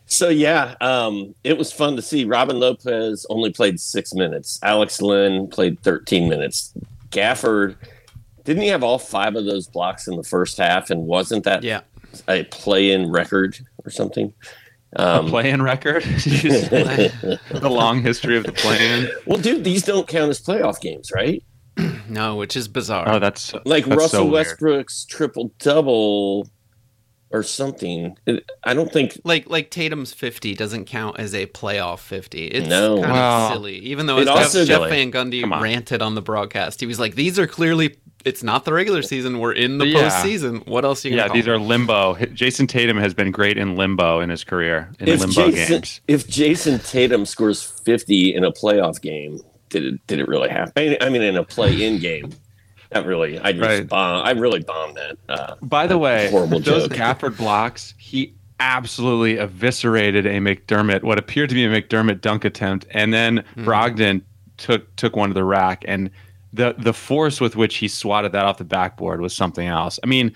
So 0.06 0.28
yeah, 0.28 0.74
um, 0.82 1.34
it 1.42 1.56
was 1.56 1.72
fun 1.72 1.96
to 1.96 2.02
see. 2.02 2.24
Robin 2.26 2.58
Lopez 2.60 3.24
only 3.30 3.50
played 3.50 3.80
six 3.80 4.12
minutes. 4.12 4.60
Alex 4.62 5.00
Len 5.00 5.46
played 5.48 5.80
thirteen 5.80 6.28
minutes. 6.28 6.74
Gafford 7.10 7.76
didn't 8.44 8.62
he 8.62 8.68
have 8.68 8.82
all 8.84 8.98
five 8.98 9.34
of 9.34 9.46
those 9.46 9.66
blocks 9.66 10.06
in 10.06 10.16
the 10.16 10.22
first 10.22 10.58
half, 10.58 10.90
and 10.90 11.06
wasn't 11.06 11.44
that 11.44 11.64
Yeah. 11.64 11.80
a 12.28 12.44
play-in 12.44 13.10
record 13.10 13.58
or 13.86 13.90
something? 13.90 14.34
A 14.96 15.16
Um, 15.20 15.28
play-in 15.28 15.62
record? 15.62 16.02
the 16.24 17.38
long 17.62 18.02
history 18.02 18.36
of 18.36 18.44
the 18.44 18.52
play-in. 18.52 19.08
well, 19.26 19.38
dude, 19.40 19.64
these 19.64 19.82
don't 19.82 20.06
count 20.06 20.28
as 20.30 20.40
playoff 20.42 20.78
games, 20.80 21.10
right? 21.12 21.42
No, 22.08 22.36
which 22.36 22.54
is 22.56 22.68
bizarre. 22.68 23.08
Oh, 23.08 23.18
that's 23.18 23.54
Like 23.64 23.86
that's 23.86 23.96
Russell 23.98 24.08
so 24.08 24.22
weird. 24.24 24.32
Westbrook's 24.46 25.04
triple 25.06 25.52
double 25.58 26.48
or 27.30 27.42
something. 27.42 28.16
I 28.62 28.74
don't 28.74 28.92
think. 28.92 29.18
like 29.24 29.48
like 29.50 29.70
Tatum's 29.70 30.12
50 30.12 30.54
doesn't 30.54 30.84
count 30.84 31.18
as 31.18 31.34
a 31.34 31.46
playoff 31.46 31.98
50. 32.00 32.46
It's 32.46 32.68
No. 32.68 33.00
kind 33.00 33.12
Well, 33.12 33.46
of 33.46 33.52
silly. 33.54 33.78
Even 33.78 34.06
though 34.06 34.18
it 34.18 34.22
as 34.22 34.28
also- 34.28 34.64
Jeff 34.64 34.76
Silly. 34.82 34.90
Van 34.90 35.10
Gundy 35.10 35.42
on. 35.50 35.62
ranted 35.62 36.02
on 36.02 36.14
the 36.14 36.22
broadcast, 36.22 36.78
he 36.80 36.86
was 36.86 37.00
like, 37.00 37.14
"These 37.16 37.38
are 37.38 37.46
clearly 37.48 37.96
it's 38.24 38.42
not 38.42 38.64
the 38.64 38.72
regular 38.72 39.02
season. 39.02 39.38
We're 39.40 39.52
in 39.52 39.78
the 39.78 39.86
Yeah. 39.86 40.08
postseason. 40.10 40.66
What 40.66 40.84
else 40.84 41.04
are 41.04 41.08
you 41.08 41.16
Yeah, 41.16 41.22
gonna 41.28 41.34
these 41.34 41.44
call 41.46 41.54
are 41.54 41.58
limbo. 41.58 42.14
Jayson 42.34 42.66
Tatum 42.68 42.96
has 42.98 43.12
been 43.14 43.30
great 43.32 43.58
in 43.58 43.76
limbo 43.76 44.20
in 44.20 44.30
his 44.30 44.44
career 44.44 44.90
in 45.00 45.08
If 45.08 45.20
limbo 45.20 45.50
Jayson, 45.50 45.68
games. 45.80 46.00
if 46.06 46.26
Jayson 46.28 46.78
Tatum 46.88 47.26
scores 47.26 47.62
fifty 47.62 48.34
in 48.34 48.44
a 48.44 48.52
playoff 48.52 49.00
game, 49.02 49.40
did 49.68 49.84
it 49.84 50.06
did 50.06 50.18
it 50.20 50.28
really 50.28 50.48
happen? 50.48 50.96
I 51.00 51.08
mean, 51.08 51.22
in 51.22 51.36
a 51.36 51.44
play-in 51.44 51.98
game, 51.98 52.30
not 52.94 53.06
really. 53.06 53.38
I 53.38 53.52
just 53.52 53.62
Right. 53.64 53.88
bomb, 53.88 54.24
I 54.26 54.30
really 54.32 54.60
bombed 54.62 54.96
that. 54.96 55.16
Uh, 55.28 55.54
By 55.62 55.86
the 55.86 55.98
way, 55.98 56.30
horrible 56.30 56.60
those 56.60 56.88
joke. 56.88 56.92
Gafford 56.98 57.36
blocks, 57.36 57.94
he 57.98 58.34
absolutely 58.60 59.36
eviscerated 59.38 60.26
a 60.26 60.38
McDermott, 60.38 61.02
what 61.02 61.18
appeared 61.18 61.48
to 61.48 61.54
be 61.54 61.64
a 61.64 61.68
McDermott 61.68 62.20
dunk 62.20 62.44
attempt, 62.44 62.86
and 62.92 63.12
then 63.12 63.44
Hmm. 63.54 63.64
Brogdon 63.64 64.22
took 64.56 64.94
took 64.96 65.16
one 65.16 65.30
to 65.30 65.34
the 65.34 65.44
rack, 65.44 65.84
and 65.88 66.10
the 66.52 66.74
the 66.78 66.92
force 66.92 67.40
with 67.40 67.56
which 67.56 67.76
he 67.76 67.88
swatted 67.88 68.32
that 68.32 68.44
off 68.44 68.58
the 68.58 68.64
backboard 68.64 69.20
was 69.20 69.34
something 69.34 69.66
else. 69.66 69.98
I 70.04 70.06
mean, 70.06 70.32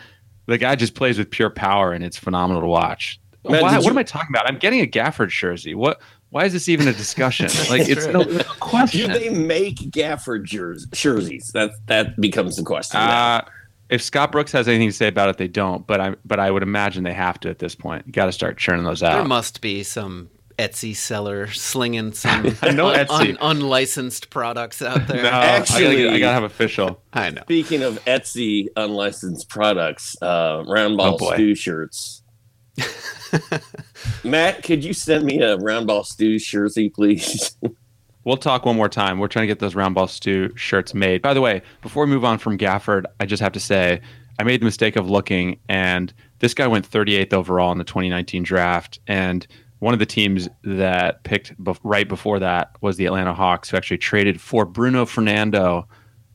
the 0.47 0.59
guy 0.59 0.75
just 0.75 0.95
plays 0.95 1.17
with 1.19 1.31
pure 1.31 1.51
power, 1.51 1.93
and 1.93 2.03
it's 2.03 2.19
phenomenal 2.19 2.63
to 2.63 2.69
watch. 2.69 3.21
Matt, 3.49 3.63
Why, 3.63 3.75
what 3.77 3.85
you- 3.85 3.91
am 3.91 3.99
I 3.99 4.03
talking 4.03 4.29
about? 4.31 4.49
I'm 4.49 4.59
getting 4.59 4.81
a 4.81 4.87
Gafford 4.87 5.29
jersey. 5.31 5.75
What? 5.75 6.01
Why 6.31 6.45
is 6.45 6.53
this 6.53 6.69
even 6.69 6.89
a 6.89 6.93
discussion? 6.93 7.47
like 7.71 7.89
it's 7.89 8.07
no, 8.07 8.21
no 8.21 8.25
do 8.25 8.45
question. 8.61 9.13
they 9.13 9.31
make 9.31 9.77
Gafford 9.77 10.45
jers- 10.45 10.87
jerseys? 10.93 11.51
That 11.55 11.71
that 11.87 12.21
becomes 12.21 12.57
the 12.57 12.63
question. 12.63 13.01
Uh, 13.01 13.45
if 13.89 14.03
Scott 14.03 14.33
Brooks 14.33 14.53
has 14.53 14.69
anything 14.69 14.89
to 14.91 14.95
say 14.95 15.09
about 15.09 15.31
it, 15.31 15.39
they 15.39 15.49
don't. 15.49 15.87
But 15.87 16.01
I 16.01 16.15
but 16.27 16.39
I 16.39 16.51
would 16.51 16.63
imagine 16.63 17.05
they 17.05 17.15
have 17.15 17.41
to 17.41 17.49
at 17.51 17.59
this 17.59 17.75
point. 17.75 18.07
You 18.07 18.13
got 18.13 18.27
to 18.27 18.33
start 18.33 18.59
churning 18.59 18.85
those 18.85 19.03
out. 19.03 19.15
There 19.15 19.25
must 19.25 19.63
be 19.63 19.83
some 19.83 20.29
Etsy 20.59 20.95
seller 20.95 21.47
slinging 21.47 22.13
some 22.13 22.55
I 22.63 22.73
know 22.73 22.89
un- 22.89 23.07
Etsy. 23.07 23.31
un- 23.31 23.39
unlicensed 23.41 24.29
products 24.29 24.83
out 24.83 25.07
there. 25.07 25.23
no, 25.23 25.29
Actually- 25.31 26.09
I 26.11 26.19
gotta, 26.19 26.35
have 26.35 26.43
official. 26.43 27.01
I 27.15 27.31
know. 27.31 27.43
Speaking 27.43 27.83
of 27.83 28.05
Etsy 28.05 28.67
unlicensed 28.77 29.49
products, 29.49 30.21
uh, 30.21 30.65
round 30.67 30.95
Oh, 30.95 30.97
ball 31.13 31.19
boy. 31.19 31.35
stew 31.35 31.55
shirts. 31.55 32.23
Matt, 34.25 34.63
could 34.63 34.85
you 34.85 34.93
send 34.93 35.25
me 35.25 35.41
a 35.41 35.57
round 35.57 35.87
ball 35.87 36.05
stew 36.05 36.39
jersey, 36.39 36.89
please? 36.89 37.57
We'll 38.25 38.37
talk 38.37 38.67
one 38.67 38.77
more 38.77 38.91
time. 38.91 39.19
We're 39.21 39.29
trying 39.29 39.45
to 39.45 39.47
get 39.47 39.59
those 39.59 39.75
round 39.75 39.95
ball 39.95 40.07
stew 40.07 40.55
shirts 40.55 40.93
made. 40.93 41.23
By 41.23 41.33
the 41.33 41.41
way, 41.41 41.63
before 41.81 42.05
we 42.05 42.11
move 42.11 42.27
on 42.27 42.37
from 42.37 42.59
Gafford, 42.59 43.05
I 43.19 43.25
just 43.25 43.41
have 43.41 43.53
to 43.53 43.61
say 43.61 44.03
I 44.39 44.43
made 44.43 44.61
the 44.61 44.67
mistake 44.67 44.97
of 44.97 45.09
looking, 45.09 45.59
and 45.67 46.13
this 46.41 46.53
guy 46.53 46.67
went 46.67 46.87
38th 46.87 47.33
overall 47.33 47.73
in 47.73 47.79
the 47.79 47.85
2019 47.85 48.43
draft, 48.43 48.99
and 49.07 49.47
one 49.79 49.95
of 49.95 49.99
the 49.99 50.05
teams 50.05 50.47
that 50.63 51.25
picked 51.25 51.59
bef- 51.63 51.79
right 51.83 52.07
before 52.07 52.39
that 52.39 52.77
was 52.83 52.99
the 52.99 53.07
Atlanta 53.07 53.33
Hawks, 53.33 53.71
who 53.71 53.79
actually 53.79 53.99
traded 53.99 54.41
for 54.43 54.67
Bruno 54.67 55.07
Fernando, 55.07 55.89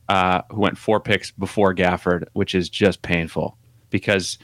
uh, 0.08 0.42
who 0.50 0.60
went 0.60 0.78
four 0.78 0.98
picks 0.98 1.30
before 1.30 1.74
Gafford, 1.74 2.24
which 2.32 2.56
is 2.56 2.68
just 2.68 3.02
painful 3.02 3.56
because 3.90 4.38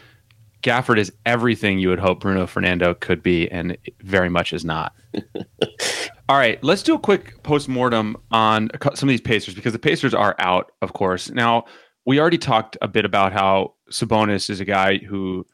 Gafford 0.63 0.99
is 0.99 1.13
everything 1.25 1.79
you 1.79 1.89
would 1.89 1.99
hope 1.99 2.21
Bruno 2.21 2.47
Fernando 2.47 2.95
could 2.95 3.23
be, 3.23 3.51
and 3.51 3.77
very 4.03 4.29
much 4.29 4.53
is 4.53 4.65
not. 4.65 4.95
All 6.29 6.37
right, 6.37 6.63
let's 6.63 6.83
do 6.83 6.95
a 6.95 6.99
quick 6.99 7.43
post-mortem 7.43 8.17
on 8.31 8.71
some 8.95 9.09
of 9.09 9.13
these 9.13 9.21
Pacers 9.21 9.55
because 9.55 9.73
the 9.73 9.79
Pacers 9.79 10.15
are 10.15 10.37
out, 10.39 10.73
of 10.83 10.93
course. 10.93 11.31
Now, 11.31 11.65
we 12.07 12.21
already 12.21 12.39
talked 12.39 12.77
a 12.83 12.89
bit 12.89 13.05
about 13.05 13.33
how 13.33 13.75
Sabonis 13.91 14.49
is 14.49 14.61
a 14.61 14.65
guy 14.65 14.99
who, 14.99 15.47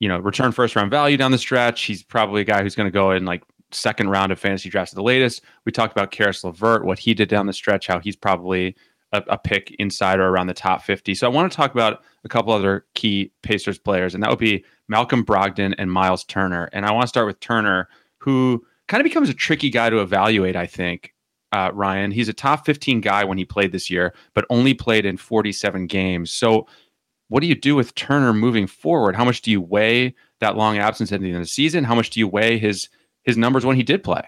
you 0.00 0.08
know, 0.08 0.18
returned 0.18 0.54
first 0.54 0.74
round 0.74 0.90
value 0.90 1.16
down 1.16 1.32
the 1.32 1.38
stretch. 1.38 1.82
He's 1.82 2.02
probably 2.02 2.40
a 2.40 2.44
guy 2.44 2.62
who's 2.62 2.74
going 2.74 2.86
to 2.86 2.92
go 2.92 3.10
in 3.10 3.24
like 3.24 3.42
second 3.72 4.10
round 4.10 4.32
of 4.32 4.38
fantasy 4.38 4.68
drafts 4.68 4.92
at 4.92 4.96
the 4.96 5.02
latest. 5.02 5.42
We 5.64 5.72
talked 5.72 5.92
about 5.92 6.10
Caris 6.10 6.44
LeVert, 6.44 6.84
what 6.84 6.98
he 6.98 7.14
did 7.14 7.28
down 7.28 7.46
the 7.46 7.52
stretch, 7.52 7.86
how 7.86 7.98
he's 7.98 8.16
probably 8.16 8.76
a, 9.12 9.22
a 9.28 9.38
pick 9.38 9.74
inside 9.78 10.18
or 10.18 10.28
around 10.28 10.46
the 10.46 10.54
top 10.54 10.82
50. 10.82 11.14
So 11.14 11.26
I 11.26 11.30
want 11.30 11.50
to 11.50 11.56
talk 11.56 11.72
about 11.72 12.02
a 12.24 12.28
couple 12.28 12.52
other 12.52 12.86
key 12.94 13.32
Pacers 13.42 13.78
players, 13.78 14.14
and 14.14 14.22
that 14.22 14.30
would 14.30 14.38
be 14.38 14.64
Malcolm 14.88 15.24
Brogdon 15.24 15.74
and 15.78 15.92
Miles 15.92 16.24
Turner. 16.24 16.68
And 16.72 16.86
I 16.86 16.92
want 16.92 17.02
to 17.02 17.08
start 17.08 17.26
with 17.26 17.40
Turner, 17.40 17.88
who 18.18 18.64
kind 18.88 19.00
of 19.00 19.04
becomes 19.04 19.28
a 19.28 19.34
tricky 19.34 19.70
guy 19.70 19.90
to 19.90 20.00
evaluate, 20.00 20.56
I 20.56 20.66
think. 20.66 21.14
Uh, 21.52 21.70
Ryan, 21.74 22.10
he's 22.10 22.28
a 22.28 22.32
top 22.32 22.64
15 22.64 23.02
guy 23.02 23.24
when 23.24 23.36
he 23.36 23.44
played 23.44 23.72
this 23.72 23.90
year, 23.90 24.14
but 24.34 24.46
only 24.48 24.72
played 24.72 25.04
in 25.04 25.18
47 25.18 25.86
games. 25.86 26.32
So, 26.32 26.66
what 27.28 27.40
do 27.40 27.46
you 27.46 27.54
do 27.54 27.74
with 27.74 27.94
Turner 27.94 28.32
moving 28.32 28.66
forward? 28.66 29.16
How 29.16 29.24
much 29.24 29.40
do 29.42 29.50
you 29.50 29.60
weigh 29.60 30.14
that 30.40 30.56
long 30.56 30.78
absence 30.78 31.12
at 31.12 31.20
the 31.20 31.26
end 31.26 31.36
of 31.36 31.42
the 31.42 31.46
season? 31.46 31.84
How 31.84 31.94
much 31.94 32.10
do 32.10 32.20
you 32.20 32.28
weigh 32.28 32.58
his 32.58 32.88
his 33.22 33.36
numbers 33.36 33.64
when 33.64 33.76
he 33.76 33.82
did 33.82 34.02
play? 34.02 34.22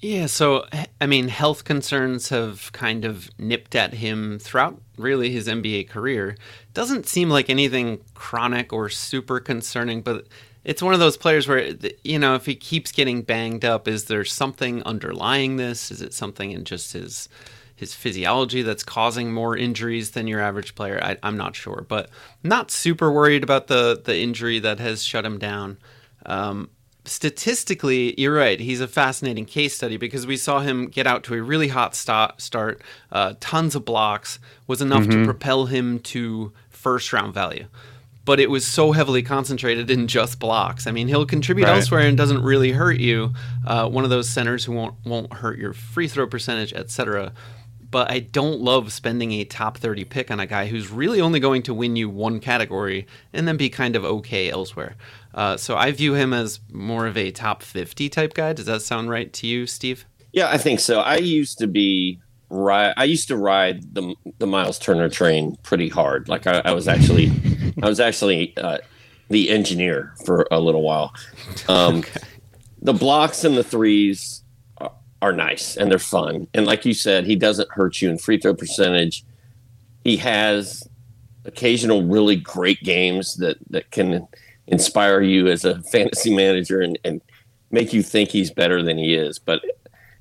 Yeah, 0.00 0.26
so 0.26 0.64
I 1.00 1.06
mean, 1.06 1.28
health 1.28 1.64
concerns 1.64 2.30
have 2.30 2.72
kind 2.72 3.04
of 3.04 3.30
nipped 3.38 3.74
at 3.74 3.94
him 3.94 4.38
throughout 4.38 4.80
really 4.96 5.30
his 5.30 5.46
NBA 5.46 5.88
career. 5.90 6.36
Doesn't 6.72 7.06
seem 7.06 7.28
like 7.28 7.50
anything 7.50 8.00
chronic 8.14 8.72
or 8.72 8.88
super 8.88 9.40
concerning, 9.40 10.00
but 10.00 10.26
it's 10.64 10.82
one 10.82 10.94
of 10.94 11.00
those 11.00 11.18
players 11.18 11.46
where 11.46 11.74
you 12.02 12.18
know 12.18 12.34
if 12.34 12.46
he 12.46 12.54
keeps 12.54 12.92
getting 12.92 13.20
banged 13.22 13.64
up, 13.64 13.86
is 13.86 14.04
there 14.04 14.24
something 14.24 14.82
underlying 14.84 15.56
this? 15.56 15.90
Is 15.90 16.00
it 16.00 16.14
something 16.14 16.50
in 16.50 16.64
just 16.64 16.94
his 16.94 17.28
his 17.76 17.92
physiology 17.94 18.62
that's 18.62 18.84
causing 18.84 19.32
more 19.32 19.54
injuries 19.54 20.12
than 20.12 20.26
your 20.26 20.40
average 20.40 20.74
player? 20.74 20.98
I, 21.02 21.18
I'm 21.22 21.36
not 21.36 21.54
sure, 21.54 21.84
but 21.86 22.08
not 22.42 22.70
super 22.70 23.12
worried 23.12 23.42
about 23.42 23.66
the 23.66 24.00
the 24.02 24.18
injury 24.18 24.60
that 24.60 24.78
has 24.80 25.02
shut 25.02 25.26
him 25.26 25.38
down. 25.38 25.76
Um, 26.24 26.70
statistically, 27.10 28.14
you're 28.20 28.34
right. 28.34 28.60
He's 28.60 28.80
a 28.80 28.88
fascinating 28.88 29.44
case 29.44 29.74
study 29.76 29.96
because 29.96 30.26
we 30.26 30.36
saw 30.36 30.60
him 30.60 30.86
get 30.88 31.06
out 31.06 31.24
to 31.24 31.34
a 31.34 31.42
really 31.42 31.68
hot 31.68 31.94
start, 31.94 32.40
start 32.40 32.82
uh, 33.12 33.34
tons 33.40 33.74
of 33.74 33.84
blocks, 33.84 34.38
was 34.66 34.80
enough 34.82 35.08
to 35.08 35.24
propel 35.24 35.66
him 35.66 35.98
to 36.00 36.52
first 36.70 37.12
round 37.12 37.34
value. 37.34 37.66
But 38.24 38.38
it 38.38 38.50
was 38.50 38.66
so 38.66 38.92
heavily 38.92 39.22
concentrated 39.22 39.90
in 39.90 40.06
just 40.06 40.38
blocks. 40.38 40.86
I 40.86 40.92
mean, 40.92 41.08
he'll 41.08 41.26
contribute 41.26 41.64
Right. 41.66 41.76
elsewhere 41.76 42.02
and 42.06 42.16
doesn't 42.16 42.42
really 42.42 42.72
hurt 42.72 42.98
you. 42.98 43.32
Uh, 43.66 43.88
one 43.88 44.04
of 44.04 44.10
those 44.10 44.28
centers 44.28 44.64
who 44.64 44.72
won't 44.72 44.94
won't 45.04 45.32
hurt 45.32 45.58
your 45.58 45.72
free 45.72 46.06
throw 46.06 46.26
percentage, 46.26 46.72
etc. 46.74 47.32
But 47.90 48.10
I 48.10 48.20
don't 48.20 48.60
love 48.60 48.92
spending 48.92 49.32
a 49.32 49.44
top 49.44 49.78
30 49.78 50.04
pick 50.04 50.30
on 50.30 50.38
a 50.38 50.46
guy 50.46 50.66
who's 50.66 50.90
really 50.90 51.20
only 51.20 51.40
going 51.40 51.62
to 51.64 51.74
win 51.74 51.96
you 51.96 52.08
one 52.08 52.38
category 52.38 53.06
and 53.32 53.48
then 53.48 53.56
be 53.56 53.68
kind 53.68 53.96
of 53.96 54.04
okay 54.04 54.48
elsewhere. 54.50 54.96
Uh, 55.34 55.56
so 55.56 55.76
I 55.76 55.90
view 55.90 56.14
him 56.14 56.32
as 56.32 56.60
more 56.72 57.06
of 57.06 57.16
a 57.16 57.30
top 57.30 57.62
50 57.62 58.08
type 58.08 58.34
guy. 58.34 58.52
Does 58.52 58.66
that 58.66 58.82
sound 58.82 59.10
right 59.10 59.32
to 59.32 59.46
you, 59.46 59.66
Steve? 59.66 60.04
Yeah, 60.32 60.48
I 60.48 60.58
think 60.58 60.80
so. 60.80 61.00
I 61.00 61.16
used 61.16 61.58
to 61.58 61.66
be 61.66 62.20
ride. 62.50 62.94
I 62.96 63.04
used 63.04 63.28
to 63.28 63.36
ride 63.36 63.94
the 63.94 64.14
the 64.38 64.46
Miles 64.46 64.78
Turner 64.78 65.08
train 65.08 65.56
pretty 65.62 65.88
hard. 65.88 66.28
Like 66.28 66.46
I, 66.46 66.62
I 66.64 66.72
was 66.72 66.86
actually, 66.86 67.32
I 67.82 67.88
was 67.88 68.00
actually 68.00 68.56
uh, 68.56 68.78
the 69.28 69.50
engineer 69.50 70.12
for 70.24 70.46
a 70.50 70.60
little 70.60 70.82
while. 70.82 71.12
Um, 71.68 71.96
okay. 71.98 72.20
The 72.82 72.92
blocks 72.92 73.44
and 73.44 73.56
the 73.56 73.64
threes 73.64 74.39
are, 75.22 75.32
nice 75.32 75.76
and 75.76 75.90
they're 75.90 75.98
fun. 75.98 76.46
And 76.54 76.66
like 76.66 76.84
you 76.84 76.94
said, 76.94 77.26
he 77.26 77.36
doesn't 77.36 77.70
hurt 77.72 78.00
you 78.00 78.10
in 78.10 78.18
free 78.18 78.38
throw 78.38 78.54
percentage. 78.54 79.24
He 80.04 80.16
has 80.18 80.88
occasional 81.44 82.02
really 82.04 82.36
great 82.36 82.82
games 82.82 83.36
that 83.36 83.56
that 83.70 83.90
can 83.90 84.26
inspire 84.66 85.20
you 85.20 85.48
as 85.48 85.64
a 85.64 85.82
fantasy 85.82 86.34
manager 86.34 86.80
and, 86.80 86.98
and 87.04 87.20
make 87.70 87.92
you 87.92 88.02
think 88.02 88.30
he's 88.30 88.50
better 88.50 88.82
than 88.82 88.98
he 88.98 89.14
is. 89.14 89.38
But 89.38 89.62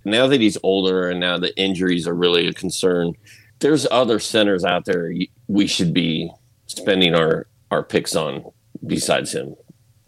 now 0.05 0.27
that 0.27 0.41
he's 0.41 0.57
older 0.63 1.09
and 1.09 1.19
now 1.19 1.37
the 1.37 1.55
injuries 1.57 2.07
are 2.07 2.15
really 2.15 2.47
a 2.47 2.53
concern, 2.53 3.13
there's 3.59 3.87
other 3.91 4.19
centers 4.19 4.63
out 4.63 4.85
there 4.85 5.13
we 5.47 5.67
should 5.67 5.93
be 5.93 6.31
spending 6.67 7.15
our 7.15 7.47
our 7.71 7.83
picks 7.83 8.15
on 8.15 8.43
besides 8.85 9.33
him. 9.33 9.55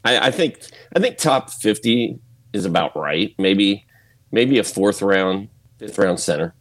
I, 0.04 0.28
I 0.28 0.32
think 0.32 0.60
I 0.96 1.00
think 1.00 1.18
top 1.18 1.50
fifty 1.52 2.20
is 2.54 2.66
about 2.66 2.96
right. 2.96 3.34
Maybe 3.38 3.86
maybe 4.32 4.58
a 4.58 4.64
fourth 4.64 5.02
round, 5.02 5.50
fifth 5.78 5.98
round 5.98 6.20
center. 6.20 6.54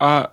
Uh, 0.00 0.26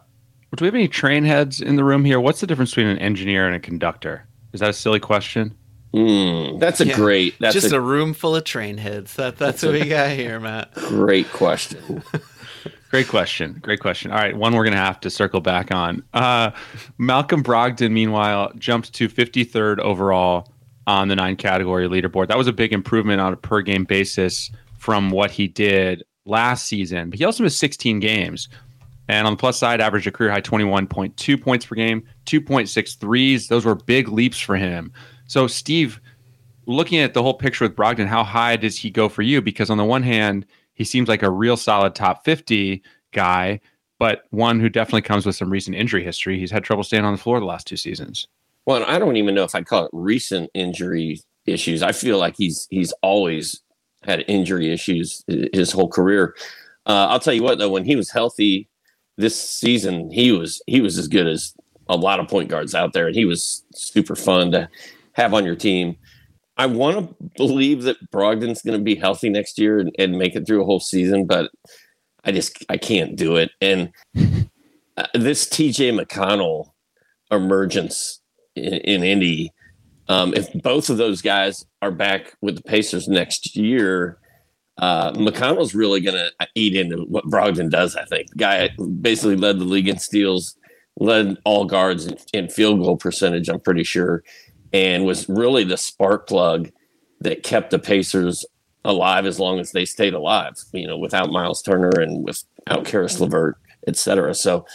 do 0.56 0.64
we 0.64 0.68
have 0.68 0.76
any 0.76 0.88
train 0.88 1.24
heads 1.24 1.62
in 1.62 1.76
the 1.76 1.84
room 1.84 2.06
here? 2.06 2.20
What's 2.20 2.42
the 2.42 2.48
difference 2.48 2.72
between 2.72 2.88
an 2.88 3.00
engineer 3.00 3.48
and 3.48 3.56
a 3.56 3.60
conductor? 3.60 4.28
Is 4.54 4.60
that 4.60 4.70
a 4.70 4.74
silly 4.74 5.00
question? 5.00 5.56
Mm, 5.94 6.60
that's 6.60 6.82
a 6.82 6.88
yeah, 6.88 6.96
great. 6.96 7.36
That's 7.40 7.54
just 7.54 7.72
a, 7.72 7.78
a, 7.78 7.82
room 7.82 8.14
full 8.14 8.36
of 8.36 8.44
train 8.44 8.78
heads. 8.78 9.16
That 9.16 9.38
that's, 9.38 9.62
that's 9.62 9.64
what 9.64 9.76
a, 9.76 9.84
we 9.84 9.90
got 9.90 10.12
here, 10.12 10.40
Matt. 10.40 10.74
Great 10.74 11.30
question. 11.32 12.04
great 12.90 13.08
question. 13.08 13.60
Great 13.62 13.80
question. 13.80 14.12
All 14.12 14.18
right, 14.18 14.36
one 14.36 14.56
we're 14.56 14.64
gonna 14.64 14.78
have 14.78 15.00
to 15.02 15.12
circle 15.12 15.40
back 15.40 15.72
on. 15.72 16.04
Uh, 16.14 16.52
Malcolm 16.98 17.44
Brogdon, 17.44 17.92
meanwhile, 17.92 18.52
jumped 18.58 18.94
to 18.94 19.08
53rd 19.08 19.80
overall 19.80 20.52
on 20.88 21.10
the 21.10 21.16
nine 21.16 21.36
category 21.36 21.88
leaderboard. 21.88 22.28
That 22.28 22.38
was 22.38 22.48
a 22.48 22.54
big 22.54 22.74
improvement 22.74 23.22
on 23.22 23.32
a 23.34 23.38
per 23.38 23.62
game 23.62 23.84
basis 23.84 24.52
from 24.80 25.12
what 25.12 25.30
he 25.32 25.48
did 25.48 26.04
last 26.26 26.68
season. 26.68 27.10
But 27.10 27.20
he 27.20 27.26
also 27.26 27.44
missed 27.44 27.60
16 27.60 28.00
games. 28.00 28.50
And 29.10 29.28
on 29.28 29.34
the 29.34 29.38
plus 29.38 29.58
side, 29.58 29.82
averaged 29.82 30.08
a 30.08 30.12
career 30.12 30.32
high 30.32 30.42
21.2 30.42 31.42
points 31.42 31.66
per 31.66 31.76
game, 31.76 32.04
2.6 32.26 32.98
threes. 32.98 33.48
Those 33.48 33.66
were 33.66 33.76
big 33.76 34.08
leaps 34.08 34.40
for 34.40 34.56
him. 34.56 34.94
So, 35.28 35.48
Steve, 35.48 36.00
looking 36.66 37.00
at 37.00 37.14
the 37.14 37.22
whole 37.22 37.34
picture 37.34 37.66
with 37.66 37.76
Brogdon, 37.76 38.08
how 38.08 38.24
high 38.24 38.56
does 38.56 38.78
he 38.78 38.90
go 38.90 39.10
for 39.10 39.22
you? 39.22 39.42
Because 39.42 39.70
on 39.70 39.78
the 39.78 39.84
one 39.84 40.04
hand, 40.04 40.46
he 40.74 40.84
seems 40.84 41.10
like 41.10 41.24
a 41.24 41.30
real 41.30 41.58
solid 41.58 41.96
top 41.96 42.24
50 42.24 42.82
guy, 43.12 43.60
but 44.00 44.24
one 44.32 44.60
who 44.60 44.70
definitely 44.70 45.02
comes 45.02 45.26
with 45.26 45.36
some 45.36 45.50
recent 45.50 45.76
injury 45.76 46.04
history. 46.04 46.40
He's 46.40 46.52
had 46.52 46.64
trouble 46.64 46.84
staying 46.84 47.06
on 47.06 47.14
the 47.14 47.22
floor 47.22 47.40
the 47.40 47.46
last 47.46 47.68
two 47.68 47.78
seasons. 47.78 48.28
Well, 48.66 48.84
I 48.88 48.98
don't 48.98 49.18
even 49.18 49.36
know 49.36 49.44
if 49.44 49.54
I'd 49.56 49.66
call 49.66 49.86
it 49.86 49.92
recent 49.94 50.50
injury 50.54 51.20
issues. 51.46 51.84
I 51.84 51.92
feel 51.92 52.18
like 52.18 52.36
he's 52.38 52.68
he's 52.70 52.94
always 53.02 53.62
had 54.06 54.26
injury 54.28 54.72
issues 54.72 55.24
his 55.28 55.72
whole 55.72 55.90
career. 55.90 56.36
Uh, 56.86 57.08
I'll 57.10 57.20
tell 57.20 57.34
you 57.34 57.44
what, 57.44 57.58
though, 57.58 57.70
when 57.70 57.86
he 57.86 57.96
was 57.96 58.12
healthy 58.12 58.68
this 59.18 59.40
season, 59.40 60.12
he 60.12 60.32
was 60.32 60.62
he 60.68 60.82
was 60.82 60.98
as 60.98 61.08
good 61.08 61.28
as 61.28 61.54
a 61.88 61.96
lot 61.96 62.20
of 62.20 62.28
point 62.28 62.50
guards 62.50 62.76
out 62.76 62.94
there, 62.94 63.08
and 63.08 63.16
he 63.16 63.26
was 63.26 63.64
super 63.74 64.16
fun 64.16 64.52
to 64.52 64.70
have 65.14 65.34
on 65.34 65.46
your 65.46 65.56
team. 65.56 65.96
I 66.58 66.68
want 66.68 67.10
to 67.10 67.16
believe 67.36 67.84
that 67.84 68.12
Brogdon's 68.12 68.62
going 68.62 68.78
to 68.78 68.84
be 68.84 68.96
healthy 68.96 69.30
next 69.30 69.58
year 69.58 69.80
and, 69.80 69.94
and, 69.98 70.18
make 70.18 70.36
it 70.36 70.46
through 70.46 70.62
a 70.62 70.66
whole 70.66 70.80
season, 70.80 71.26
but 71.26 71.50
I 72.24 72.32
just 72.32 72.64
I 72.70 72.78
can't 72.78 73.16
do 73.16 73.38
it. 73.38 73.52
And 73.60 73.92
uh, 74.98 75.08
this 75.14 75.48
TJ 75.48 76.00
McConnell 76.00 76.72
emergence 77.32 78.20
in, 78.56 78.74
in 78.74 79.04
Indy, 79.04 79.52
um, 80.08 80.34
if 80.34 80.52
both 80.62 80.90
of 80.90 80.98
those 80.98 81.22
guys 81.22 81.66
are 81.82 81.92
back 81.92 82.34
with 82.42 82.58
the 82.58 82.64
Pacers 82.64 83.08
next 83.08 83.56
year, 83.56 84.18
uh, 84.78 85.12
McConnell's 85.14 85.76
really 85.76 86.02
going 86.02 86.18
to 86.18 86.48
eat 86.56 86.76
into 86.76 87.04
what 87.04 87.26
Brogdon 87.26 87.70
does. 87.70 87.96
I 87.96 88.06
think 88.06 88.30
the 88.30 88.38
guy 88.38 88.70
basically 89.02 89.36
led 89.36 89.60
the 89.60 89.66
league 89.66 89.88
in 89.88 90.00
steals, 90.00 90.58
led 91.00 91.38
all 91.46 91.66
guards 91.66 92.08
in, 92.08 92.18
in 92.34 92.50
field 92.50 92.80
goal 92.80 92.98
percentage. 92.98 93.50
I'm 93.50 93.60
pretty 93.60 93.84
sure 93.84 94.24
and 94.74 95.06
was 95.06 95.30
really 95.30 95.64
the 95.64 95.78
spark 95.78 96.28
plug 96.28 96.70
that 97.22 97.44
kept 97.44 97.70
the 97.70 97.80
Pacers 97.80 98.44
alive 98.84 99.26
as 99.26 99.40
long 99.40 99.60
as 99.60 99.72
they 99.72 99.86
stayed 99.86 100.14
alive, 100.14 100.56
you 100.74 100.88
know, 100.88 100.98
without 100.98 101.30
Miles 101.30 101.62
Turner 101.62 101.92
and 102.02 102.26
without 102.26 102.84
Caris 102.84 103.20
LeVert, 103.20 103.56
et 103.88 103.96
cetera. 103.96 104.34
So 104.34 104.66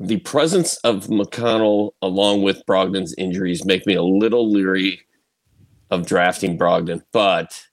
the 0.00 0.18
presence 0.20 0.76
of 0.78 1.06
McConnell 1.06 1.92
along 2.02 2.42
with 2.42 2.64
Brogdon's 2.66 3.14
injuries 3.18 3.64
make 3.64 3.86
me 3.86 3.94
a 3.94 4.02
little 4.02 4.50
leery 4.50 5.00
of 5.90 6.06
drafting 6.06 6.58
Brogdon, 6.58 7.02
but 7.12 7.64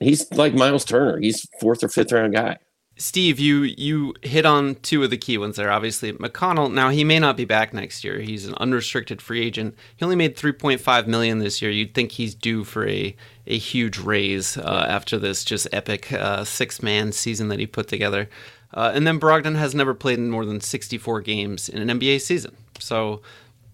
he's 0.00 0.30
like 0.32 0.54
Miles 0.54 0.84
Turner. 0.84 1.18
He's 1.18 1.46
fourth 1.60 1.82
or 1.82 1.88
fifth 1.88 2.12
round 2.12 2.34
guy. 2.34 2.58
Steve, 2.96 3.40
you 3.40 3.62
you 3.62 4.14
hit 4.22 4.46
on 4.46 4.76
two 4.76 5.02
of 5.02 5.10
the 5.10 5.18
key 5.18 5.36
ones 5.36 5.56
there. 5.56 5.70
Obviously, 5.70 6.12
McConnell. 6.12 6.72
Now 6.72 6.90
he 6.90 7.02
may 7.02 7.18
not 7.18 7.36
be 7.36 7.44
back 7.44 7.74
next 7.74 8.04
year. 8.04 8.20
He's 8.20 8.46
an 8.46 8.54
unrestricted 8.54 9.20
free 9.20 9.44
agent. 9.44 9.74
He 9.96 10.04
only 10.04 10.14
made 10.14 10.36
3.5 10.36 11.06
million 11.08 11.40
this 11.40 11.60
year. 11.60 11.72
You'd 11.72 11.92
think 11.92 12.12
he's 12.12 12.36
due 12.36 12.62
for 12.62 12.86
a 12.88 13.16
a 13.46 13.58
huge 13.58 13.98
raise 13.98 14.56
uh, 14.56 14.86
after 14.88 15.18
this 15.18 15.44
just 15.44 15.66
epic 15.72 16.12
uh, 16.12 16.44
six 16.44 16.82
man 16.82 17.10
season 17.10 17.48
that 17.48 17.58
he 17.58 17.66
put 17.66 17.88
together. 17.88 18.28
Uh, 18.74 18.90
and 18.92 19.06
then 19.06 19.20
Brogdon 19.20 19.56
has 19.56 19.74
never 19.74 19.94
played 19.94 20.18
in 20.18 20.30
more 20.30 20.44
than 20.44 20.60
64 20.60 21.20
games 21.22 21.68
in 21.68 21.88
an 21.88 21.98
NBA 21.98 22.20
season. 22.20 22.56
So, 22.80 23.22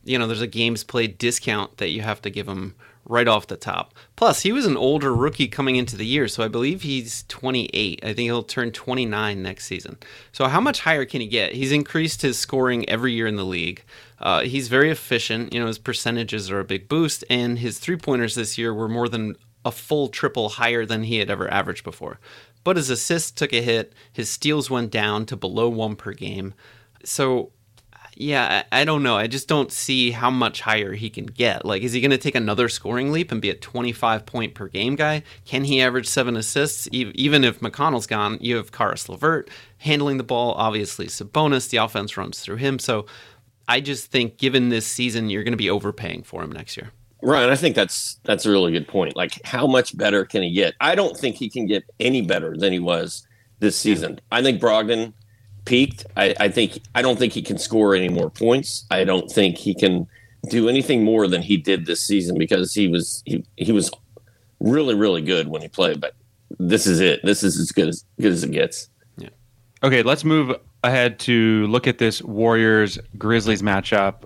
you 0.04 0.18
know, 0.18 0.26
there's 0.26 0.42
a 0.42 0.46
games 0.46 0.84
played 0.84 1.18
discount 1.18 1.78
that 1.78 1.88
you 1.88 2.02
have 2.02 2.22
to 2.22 2.30
give 2.30 2.46
him 2.46 2.74
right 3.06 3.26
off 3.26 3.46
the 3.46 3.56
top. 3.56 3.94
Plus, 4.14 4.42
he 4.42 4.52
was 4.52 4.66
an 4.66 4.76
older 4.76 5.14
rookie 5.14 5.48
coming 5.48 5.76
into 5.76 5.96
the 5.96 6.06
year, 6.06 6.28
so 6.28 6.44
I 6.44 6.48
believe 6.48 6.82
he's 6.82 7.24
28. 7.28 8.00
I 8.02 8.06
think 8.06 8.18
he'll 8.18 8.42
turn 8.42 8.70
29 8.70 9.42
next 9.42 9.64
season. 9.64 9.96
So, 10.32 10.46
how 10.46 10.60
much 10.60 10.80
higher 10.80 11.04
can 11.04 11.20
he 11.20 11.26
get? 11.26 11.54
He's 11.54 11.72
increased 11.72 12.22
his 12.22 12.38
scoring 12.38 12.88
every 12.88 13.12
year 13.12 13.26
in 13.26 13.36
the 13.36 13.44
league. 13.44 13.82
Uh, 14.20 14.42
he's 14.42 14.68
very 14.68 14.90
efficient. 14.90 15.52
You 15.52 15.60
know, 15.60 15.66
his 15.66 15.78
percentages 15.78 16.50
are 16.50 16.60
a 16.60 16.64
big 16.64 16.88
boost, 16.88 17.24
and 17.28 17.58
his 17.58 17.78
three 17.78 17.96
pointers 17.96 18.34
this 18.34 18.56
year 18.56 18.72
were 18.72 18.88
more 18.88 19.08
than 19.08 19.36
a 19.64 19.72
full 19.72 20.08
triple 20.08 20.50
higher 20.50 20.86
than 20.86 21.02
he 21.02 21.18
had 21.18 21.30
ever 21.30 21.50
averaged 21.52 21.84
before. 21.84 22.18
But 22.64 22.76
his 22.76 22.90
assists 22.90 23.30
took 23.30 23.52
a 23.52 23.62
hit, 23.62 23.94
his 24.12 24.30
steals 24.30 24.70
went 24.70 24.90
down 24.90 25.26
to 25.26 25.36
below 25.36 25.68
one 25.68 25.96
per 25.96 26.12
game. 26.12 26.54
So, 27.04 27.52
yeah, 28.14 28.64
I, 28.70 28.84
don't 28.84 29.02
know. 29.02 29.16
I 29.16 29.26
just 29.26 29.48
don't 29.48 29.72
see 29.72 30.10
how 30.10 30.30
much 30.30 30.60
higher 30.60 30.92
he 30.92 31.08
can 31.08 31.24
get. 31.24 31.64
Like, 31.64 31.82
is 31.82 31.94
he 31.94 32.02
going 32.02 32.10
to 32.10 32.18
take 32.18 32.34
another 32.34 32.68
scoring 32.68 33.12
leap 33.12 33.32
and 33.32 33.40
be 33.40 33.48
a 33.48 33.54
25 33.54 34.26
point 34.26 34.54
per 34.54 34.68
game 34.68 34.94
guy? 34.94 35.22
Can 35.46 35.64
he 35.64 35.80
average 35.80 36.06
seven 36.06 36.36
assists? 36.36 36.86
Even 36.92 37.44
if 37.44 37.60
McConnell's 37.60 38.06
gone, 38.06 38.36
you 38.40 38.56
have 38.56 38.72
Caris 38.72 39.08
LeVert 39.08 39.48
handling 39.78 40.18
the 40.18 40.22
ball. 40.22 40.52
Obviously, 40.52 41.06
Sabonis, 41.06 41.70
the 41.70 41.78
offense 41.78 42.18
runs 42.18 42.40
through 42.40 42.56
him. 42.56 42.78
So 42.78 43.06
I 43.66 43.80
just 43.80 44.10
think, 44.10 44.36
given 44.36 44.68
this 44.68 44.86
season, 44.86 45.30
you're 45.30 45.44
going 45.44 45.52
to 45.52 45.56
be 45.56 45.70
overpaying 45.70 46.24
for 46.24 46.42
him 46.42 46.52
next 46.52 46.76
year. 46.76 46.90
Right, 47.22 47.50
I 47.50 47.56
think 47.56 47.76
that's 47.76 48.18
that's 48.24 48.46
a 48.46 48.50
really 48.50 48.72
good 48.72 48.88
point. 48.88 49.16
Like, 49.16 49.44
how 49.44 49.66
much 49.66 49.96
better 49.96 50.24
can 50.24 50.42
he 50.42 50.52
get? 50.52 50.74
I 50.80 50.94
don't 50.94 51.16
think 51.16 51.36
he 51.36 51.50
can 51.50 51.66
get 51.66 51.84
any 51.98 52.22
better 52.22 52.56
than 52.56 52.72
he 52.72 52.78
was 52.78 53.26
this 53.58 53.76
season. 53.76 54.20
I 54.32 54.42
think 54.42 54.60
Brogdon 54.60 55.12
peaked. 55.64 56.06
I, 56.16 56.34
I 56.40 56.48
think 56.48 56.80
I 56.94 57.02
don't 57.02 57.18
think 57.18 57.32
he 57.32 57.42
can 57.42 57.58
score 57.58 57.94
any 57.94 58.08
more 58.08 58.30
points. 58.30 58.86
I 58.90 59.04
don't 59.04 59.30
think 59.30 59.58
he 59.58 59.74
can 59.74 60.06
do 60.48 60.68
anything 60.68 61.04
more 61.04 61.26
than 61.26 61.42
he 61.42 61.56
did 61.56 61.86
this 61.86 62.02
season 62.02 62.38
because 62.38 62.72
he 62.72 62.88
was 62.88 63.22
he 63.26 63.44
he 63.56 63.72
was 63.72 63.90
really 64.60 64.94
really 64.94 65.22
good 65.22 65.48
when 65.48 65.62
he 65.62 65.68
played. 65.68 66.00
But 66.00 66.14
this 66.58 66.86
is 66.86 67.00
it. 67.00 67.20
This 67.22 67.42
is 67.42 67.58
as 67.58 67.70
good 67.70 67.88
as 67.88 68.04
good 68.20 68.32
as 68.32 68.42
it 68.42 68.50
gets. 68.50 68.88
Yeah. 69.18 69.28
Okay, 69.82 70.02
let's 70.02 70.24
move 70.24 70.56
ahead 70.82 71.18
to 71.20 71.66
look 71.66 71.86
at 71.86 71.98
this 71.98 72.22
Warriors 72.22 72.98
Grizzlies 73.18 73.62
matchup. 73.62 74.24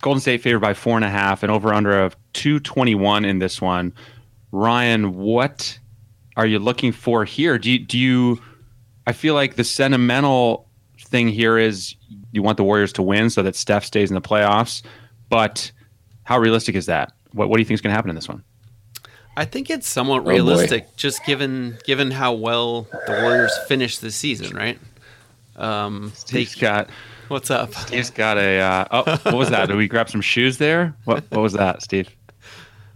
Golden 0.00 0.20
State 0.20 0.42
favored 0.42 0.60
by 0.60 0.74
four 0.74 0.96
and 0.96 1.04
a 1.04 1.10
half, 1.10 1.42
and 1.42 1.50
over 1.50 1.74
under 1.74 1.98
of 1.98 2.16
two 2.36 2.60
twenty 2.60 2.94
one 2.94 3.24
in 3.24 3.40
this 3.40 3.60
one. 3.60 3.92
Ryan, 4.52 5.14
what 5.16 5.78
are 6.36 6.46
you 6.46 6.58
looking 6.58 6.92
for 6.92 7.24
here? 7.24 7.58
Do 7.58 7.70
you, 7.70 7.78
do 7.78 7.98
you? 7.98 8.40
I 9.06 9.12
feel 9.12 9.34
like 9.34 9.56
the 9.56 9.64
sentimental 9.64 10.68
thing 11.00 11.28
here 11.28 11.58
is 11.58 11.96
you 12.32 12.42
want 12.42 12.58
the 12.58 12.64
Warriors 12.64 12.92
to 12.94 13.02
win 13.02 13.30
so 13.30 13.42
that 13.42 13.56
Steph 13.56 13.84
stays 13.84 14.10
in 14.10 14.14
the 14.14 14.20
playoffs. 14.20 14.82
But 15.30 15.72
how 16.24 16.38
realistic 16.38 16.74
is 16.74 16.86
that? 16.86 17.12
What, 17.32 17.48
what 17.48 17.56
do 17.56 17.62
you 17.62 17.64
think 17.64 17.76
is 17.76 17.80
going 17.80 17.92
to 17.92 17.96
happen 17.96 18.10
in 18.10 18.16
this 18.16 18.28
one? 18.28 18.44
I 19.36 19.44
think 19.44 19.70
it's 19.70 19.88
somewhat 19.88 20.22
oh 20.22 20.26
realistic, 20.30 20.84
boy. 20.84 20.92
just 20.96 21.24
given 21.24 21.78
given 21.84 22.10
how 22.10 22.32
well 22.34 22.82
the 23.06 23.20
Warriors 23.22 23.56
finished 23.66 24.00
the 24.00 24.10
season, 24.10 24.56
right? 24.56 24.78
Um, 25.56 26.12
Steve's 26.14 26.54
they, 26.54 26.60
got 26.60 26.90
what's 27.28 27.50
up? 27.50 27.74
Steve's 27.74 28.10
got 28.10 28.38
a 28.38 28.60
uh, 28.60 28.84
oh, 28.90 29.02
what 29.22 29.34
was 29.34 29.50
that? 29.50 29.66
Did 29.66 29.76
we 29.76 29.88
grab 29.88 30.08
some 30.08 30.20
shoes 30.20 30.58
there? 30.58 30.94
What 31.04 31.24
what 31.30 31.40
was 31.40 31.52
that, 31.54 31.82
Steve? 31.82 32.08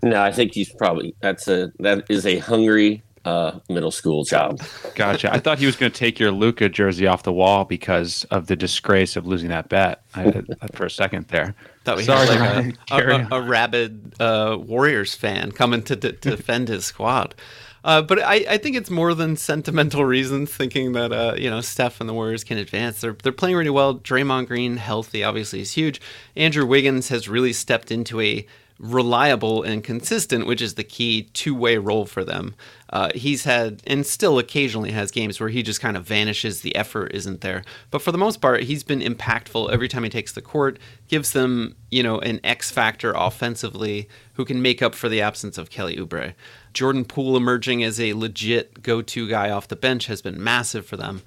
No, 0.03 0.23
I 0.23 0.33
think 0.33 0.55
he's 0.55 0.73
probably 0.73 1.15
that's 1.21 1.49
a 1.49 1.73
that 1.81 2.05
is 2.09 2.27
a 2.27 2.39
hungry 2.39 3.03
uh, 3.25 3.59
middle 3.69 3.91
school 3.91 4.25
job. 4.25 4.61
Gotcha. 4.95 5.33
I 5.33 5.39
thought 5.39 5.59
he 5.59 5.67
was 5.67 5.77
going 5.77 5.93
to 5.93 5.99
take 5.99 6.19
your 6.19 6.31
Luka 6.31 6.69
jersey 6.69 7.07
off 7.07 7.23
the 7.23 7.33
wall 7.33 7.65
because 7.65 8.25
of 8.31 8.47
the 8.47 8.57
disgrace 8.57 9.17
of 9.17 9.27
losing 9.27 9.49
that 9.51 9.69
bet. 9.69 10.03
I, 10.15 10.43
for 10.73 10.87
a 10.87 10.91
second 10.91 11.29
there. 11.29 11.55
Thought 11.85 11.99
we 11.99 12.05
Sorry, 12.05 12.27
had 12.27 12.67
like 12.67 12.77
a, 12.91 12.95
a, 12.95 13.19
a, 13.19 13.29
a 13.33 13.43
rabid 13.43 14.15
uh, 14.21 14.57
Warriors 14.59 15.15
fan 15.15 15.53
coming 15.53 15.83
to, 15.83 15.97
to, 15.97 16.13
to 16.13 16.31
defend 16.31 16.69
his 16.69 16.85
squad. 16.85 17.35
Uh, 17.83 18.03
but 18.03 18.21
I, 18.21 18.45
I 18.49 18.59
think 18.59 18.77
it's 18.77 18.91
more 18.91 19.15
than 19.15 19.37
sentimental 19.37 20.05
reasons, 20.05 20.55
thinking 20.55 20.93
that 20.93 21.13
uh, 21.13 21.35
you 21.37 21.49
know 21.49 21.63
Steph 21.63 22.01
and 22.01 22.09
the 22.09 22.15
Warriors 22.15 22.45
can 22.45 22.59
advance. 22.59 23.01
They're 23.01 23.17
they're 23.23 23.33
playing 23.33 23.57
really 23.57 23.71
well. 23.71 23.95
Draymond 23.95 24.49
Green 24.49 24.77
healthy, 24.77 25.25
obviously, 25.25 25.61
is 25.61 25.73
huge. 25.73 26.01
Andrew 26.37 26.67
Wiggins 26.67 27.09
has 27.09 27.29
really 27.29 27.55
stepped 27.55 27.91
into 27.91 28.21
a 28.21 28.47
reliable 28.81 29.63
and 29.63 29.85
consistent, 29.85 30.47
which 30.47 30.63
is 30.63 30.75
the 30.75 30.83
key 30.83 31.25
two 31.35 31.55
way 31.55 31.77
role 31.77 32.07
for 32.07 32.25
them. 32.25 32.55
Uh, 32.89 33.11
he's 33.15 33.45
had 33.45 33.83
and 33.87 34.07
still 34.07 34.39
occasionally 34.39 34.91
has 34.91 35.11
games 35.11 35.39
where 35.39 35.51
he 35.51 35.63
just 35.63 35.81
kind 35.81 35.97
of 35.97 36.07
vanishes. 36.07 36.63
The 36.63 36.75
effort 36.75 37.13
isn't 37.13 37.43
there, 37.43 37.63
but 37.91 38.01
for 38.01 38.11
the 38.11 38.19
most 38.19 38.41
part, 38.41 38.63
he's 38.63 38.83
been 38.83 39.01
impactful 39.01 39.71
every 39.71 39.87
time 39.87 40.03
he 40.03 40.11
takes 40.11 40.33
the 40.33 40.43
court. 40.43 40.79
Gives 41.09 41.33
them 41.33 41.77
you 41.91 42.03
know 42.03 42.19
an 42.21 42.41
X 42.43 42.71
factor 42.71 43.13
offensively 43.15 44.09
who 44.35 44.45
can 44.47 44.63
make 44.63 44.81
up 44.81 44.95
for 44.95 45.11
the 45.11 45.21
absence 45.21 45.59
of 45.59 45.71
Kelly 45.71 45.97
Oubre. 45.97 46.35
Jordan 46.73 47.05
Poole 47.05 47.37
emerging 47.37 47.85
as 47.85 48.01
a 48.01 48.15
legit 48.15 48.83
go 48.83 49.03
to 49.03 49.29
guy 49.29 49.51
off 49.51 49.69
the 49.69 49.77
bench 49.77 50.07
has 50.07 50.23
been 50.23 50.43
massive 50.43 50.87
for 50.87 50.97
them 50.97 51.23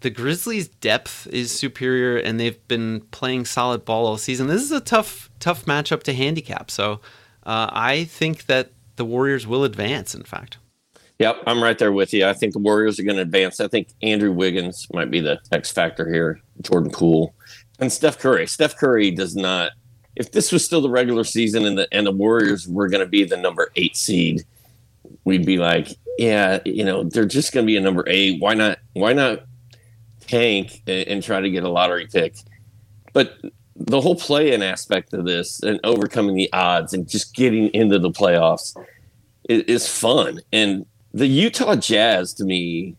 the 0.00 0.10
Grizzlies' 0.10 0.68
depth 0.68 1.26
is 1.28 1.50
superior, 1.50 2.16
and 2.16 2.40
they've 2.40 2.66
been 2.68 3.00
playing 3.10 3.44
solid 3.44 3.84
ball 3.84 4.06
all 4.06 4.16
season. 4.16 4.46
This 4.46 4.62
is 4.62 4.72
a 4.72 4.80
tough, 4.80 5.30
tough 5.40 5.66
matchup 5.66 6.02
to 6.04 6.12
handicap. 6.12 6.70
So, 6.70 7.00
uh, 7.44 7.68
I 7.72 8.04
think 8.04 8.46
that 8.46 8.72
the 8.96 9.04
Warriors 9.04 9.46
will 9.46 9.64
advance. 9.64 10.14
In 10.14 10.22
fact, 10.22 10.58
Yep, 11.20 11.42
I'm 11.46 11.62
right 11.62 11.78
there 11.78 11.92
with 11.92 12.14
you. 12.14 12.26
I 12.26 12.32
think 12.32 12.54
the 12.54 12.58
Warriors 12.58 12.98
are 12.98 13.02
going 13.02 13.16
to 13.16 13.22
advance. 13.22 13.60
I 13.60 13.68
think 13.68 13.88
Andrew 14.00 14.32
Wiggins 14.32 14.86
might 14.94 15.10
be 15.10 15.20
the 15.20 15.38
X 15.52 15.70
factor 15.70 16.10
here. 16.10 16.40
Jordan 16.62 16.90
Poole 16.90 17.34
and 17.78 17.92
Steph 17.92 18.18
Curry. 18.18 18.46
Steph 18.46 18.78
Curry 18.78 19.10
does 19.10 19.36
not. 19.36 19.72
If 20.16 20.32
this 20.32 20.50
was 20.50 20.64
still 20.64 20.80
the 20.80 20.88
regular 20.88 21.24
season 21.24 21.66
and 21.66 21.76
the 21.76 21.86
and 21.92 22.06
the 22.06 22.10
Warriors 22.10 22.66
were 22.66 22.88
going 22.88 23.04
to 23.04 23.08
be 23.08 23.24
the 23.24 23.36
number 23.36 23.70
eight 23.76 23.98
seed, 23.98 24.44
we'd 25.24 25.44
be 25.44 25.58
like, 25.58 25.88
yeah, 26.16 26.60
you 26.64 26.84
know, 26.84 27.04
they're 27.04 27.26
just 27.26 27.52
going 27.52 27.66
to 27.66 27.70
be 27.70 27.76
a 27.76 27.82
number 27.82 28.04
eight. 28.06 28.40
Why 28.40 28.54
not? 28.54 28.78
Why 28.94 29.12
not 29.12 29.40
tank 30.30 30.82
and, 30.86 31.08
and 31.08 31.22
try 31.22 31.40
to 31.40 31.50
get 31.50 31.64
a 31.64 31.68
lottery 31.68 32.06
pick? 32.06 32.36
But 33.12 33.34
the 33.76 34.00
whole 34.00 34.14
play-in 34.14 34.62
aspect 34.62 35.14
of 35.14 35.24
this 35.24 35.62
and 35.62 35.80
overcoming 35.84 36.34
the 36.34 36.52
odds 36.52 36.92
and 36.92 37.08
just 37.08 37.34
getting 37.34 37.68
into 37.68 37.98
the 37.98 38.10
playoffs 38.10 38.76
is, 39.48 39.62
is 39.62 39.88
fun. 39.88 40.40
And 40.52 40.84
the 41.12 41.26
Utah 41.26 41.76
Jazz 41.76 42.34
to 42.34 42.44
me 42.44 42.96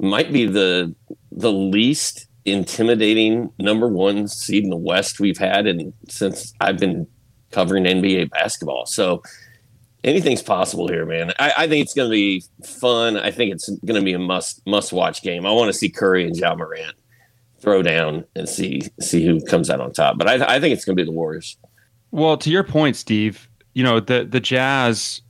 might 0.00 0.32
be 0.32 0.46
the 0.46 0.94
the 1.32 1.52
least 1.52 2.26
intimidating 2.44 3.50
number 3.58 3.88
one 3.88 4.28
seed 4.28 4.64
in 4.64 4.70
the 4.70 4.76
West 4.76 5.18
we've 5.18 5.38
had 5.38 5.66
and 5.66 5.92
since 6.08 6.52
I've 6.60 6.78
been 6.78 7.06
covering 7.50 7.84
NBA 7.84 8.30
basketball. 8.30 8.84
So 8.86 9.22
anything's 10.04 10.42
possible 10.42 10.86
here, 10.86 11.06
man. 11.06 11.32
I, 11.38 11.52
I 11.58 11.68
think 11.68 11.82
it's 11.82 11.94
going 11.94 12.08
to 12.08 12.12
be 12.12 12.44
fun. 12.62 13.16
I 13.16 13.30
think 13.30 13.52
it's 13.52 13.68
going 13.84 14.00
to 14.00 14.04
be 14.04 14.12
a 14.12 14.18
must 14.18 14.64
must 14.66 14.92
watch 14.92 15.22
game. 15.22 15.46
I 15.46 15.50
want 15.50 15.68
to 15.68 15.72
see 15.72 15.88
Curry 15.88 16.26
and 16.26 16.36
Ja 16.36 16.54
Morant 16.54 16.94
throw 17.58 17.82
down 17.82 18.24
and 18.36 18.48
see 18.48 18.82
see 19.00 19.24
who 19.26 19.40
comes 19.46 19.70
out 19.70 19.80
on 19.80 19.92
top. 19.92 20.18
But 20.18 20.28
I, 20.28 20.56
I 20.56 20.60
think 20.60 20.74
it's 20.74 20.84
going 20.84 20.96
to 20.96 21.02
be 21.02 21.06
the 21.06 21.12
Warriors. 21.12 21.56
Well, 22.10 22.36
to 22.36 22.50
your 22.50 22.62
point, 22.62 22.96
Steve, 22.96 23.48
you 23.72 23.82
know 23.82 23.98
the 23.98 24.24
the 24.24 24.40
Jazz 24.40 25.22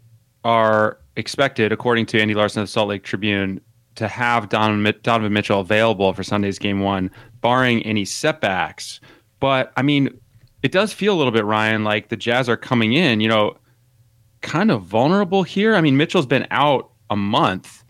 are 0.45 0.99
expected, 1.17 1.73
according 1.73 2.07
to 2.07 2.21
Andy 2.21 2.35
Larsen 2.35 2.61
of 2.61 2.69
the 2.69 2.73
Salt 2.73 2.89
Lake 2.89 3.05
Tribune, 3.05 3.61
to 3.95 4.09
have 4.09 4.53
Mi- 4.53 4.93
Donovan 5.03 5.33
Mitchell 5.33 5.61
available 5.61 6.13
for 6.13 6.23
Sunday's 6.23 6.59
game 6.59 6.81
one, 6.81 7.11
barring 7.41 7.83
any 7.85 8.05
setbacks. 8.05 9.01
But 9.41 9.73
I 9.77 9.83
mean, 9.83 10.11
it 10.63 10.73
does 10.73 10.93
feel 10.93 11.15
a 11.15 11.17
little 11.17 11.33
bit, 11.33 11.45
Ryan, 11.45 11.85
like 11.85 12.09
the 12.09 12.17
Jazz 12.17 12.49
are 12.49 12.57
coming 12.57 12.95
in, 12.95 13.21
you 13.21 13.29
know, 13.29 13.57
kind 14.45 14.71
of 14.71 14.83
vulnerable 14.83 15.43
here. 15.43 15.75
I 15.75 15.81
mean, 15.81 15.97
Mitchell's 15.97 16.27
been 16.27 16.47
out 16.53 16.91
a 17.11 17.17
month. 17.17 17.83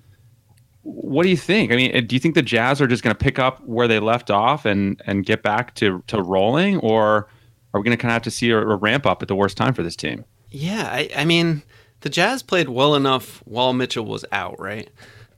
What 0.83 1.25
do 1.25 1.29
you 1.29 1.37
think? 1.37 1.73
I 1.73 1.77
mean, 1.77 1.95
uh, 1.97 2.01
do 2.01 2.17
you 2.17 2.21
think 2.21 2.35
the 2.35 2.43
Jazz 2.43 2.81
are 2.81 2.87
just 2.87 3.03
going 3.03 3.15
to 3.15 3.23
pick 3.23 3.39
up 3.39 3.63
where 3.67 3.89
they 3.89 3.99
left 3.99 4.31
off 4.31 4.65
and 4.65 5.03
and 5.07 5.27
get 5.27 5.43
back 5.43 5.75
to 5.77 6.03
to 6.07 6.23
rolling, 6.23 6.79
or 6.79 7.29
are 7.73 7.81
we 7.81 7.85
going 7.85 7.97
to 7.97 8.01
kind 8.01 8.11
of 8.11 8.15
have 8.15 8.23
to 8.23 8.31
see 8.31 8.51
a, 8.51 8.59
a 8.59 8.77
ramp 8.77 9.05
up 9.05 9.21
at 9.21 9.29
the 9.29 9.35
worst 9.35 9.57
time 9.57 9.75
for 9.75 9.83
this 9.83 9.97
team? 9.97 10.25
yeah, 10.55 10.89
I, 10.91 11.11
I 11.17 11.25
mean, 11.25 11.63
the 12.03 12.09
Jazz 12.09 12.43
played 12.43 12.69
well 12.69 12.95
enough 12.95 13.43
while 13.45 13.73
Mitchell 13.73 14.05
was 14.05 14.25
out, 14.31 14.59
right? 14.61 14.89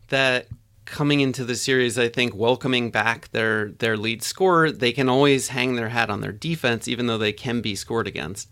That 0.09 0.47
coming 0.85 1.21
into 1.21 1.45
the 1.45 1.57
series, 1.57 1.99
I 1.99 2.09
think 2.09 2.35
welcoming 2.35 2.91
back 2.91 3.31
their 3.31 3.71
their 3.71 3.97
lead 3.97 4.23
scorer, 4.23 4.71
they 4.71 4.93
can 4.93 5.09
always 5.09 5.49
hang 5.49 5.77
their 5.77 5.89
hat 5.89 6.11
on 6.11 6.21
their 6.21 6.33
defense, 6.33 6.87
even 6.87 7.07
though 7.07 7.19
they 7.19 7.33
can 7.33 7.63
be 7.63 7.75
scored 7.75 8.07
against. 8.07 8.51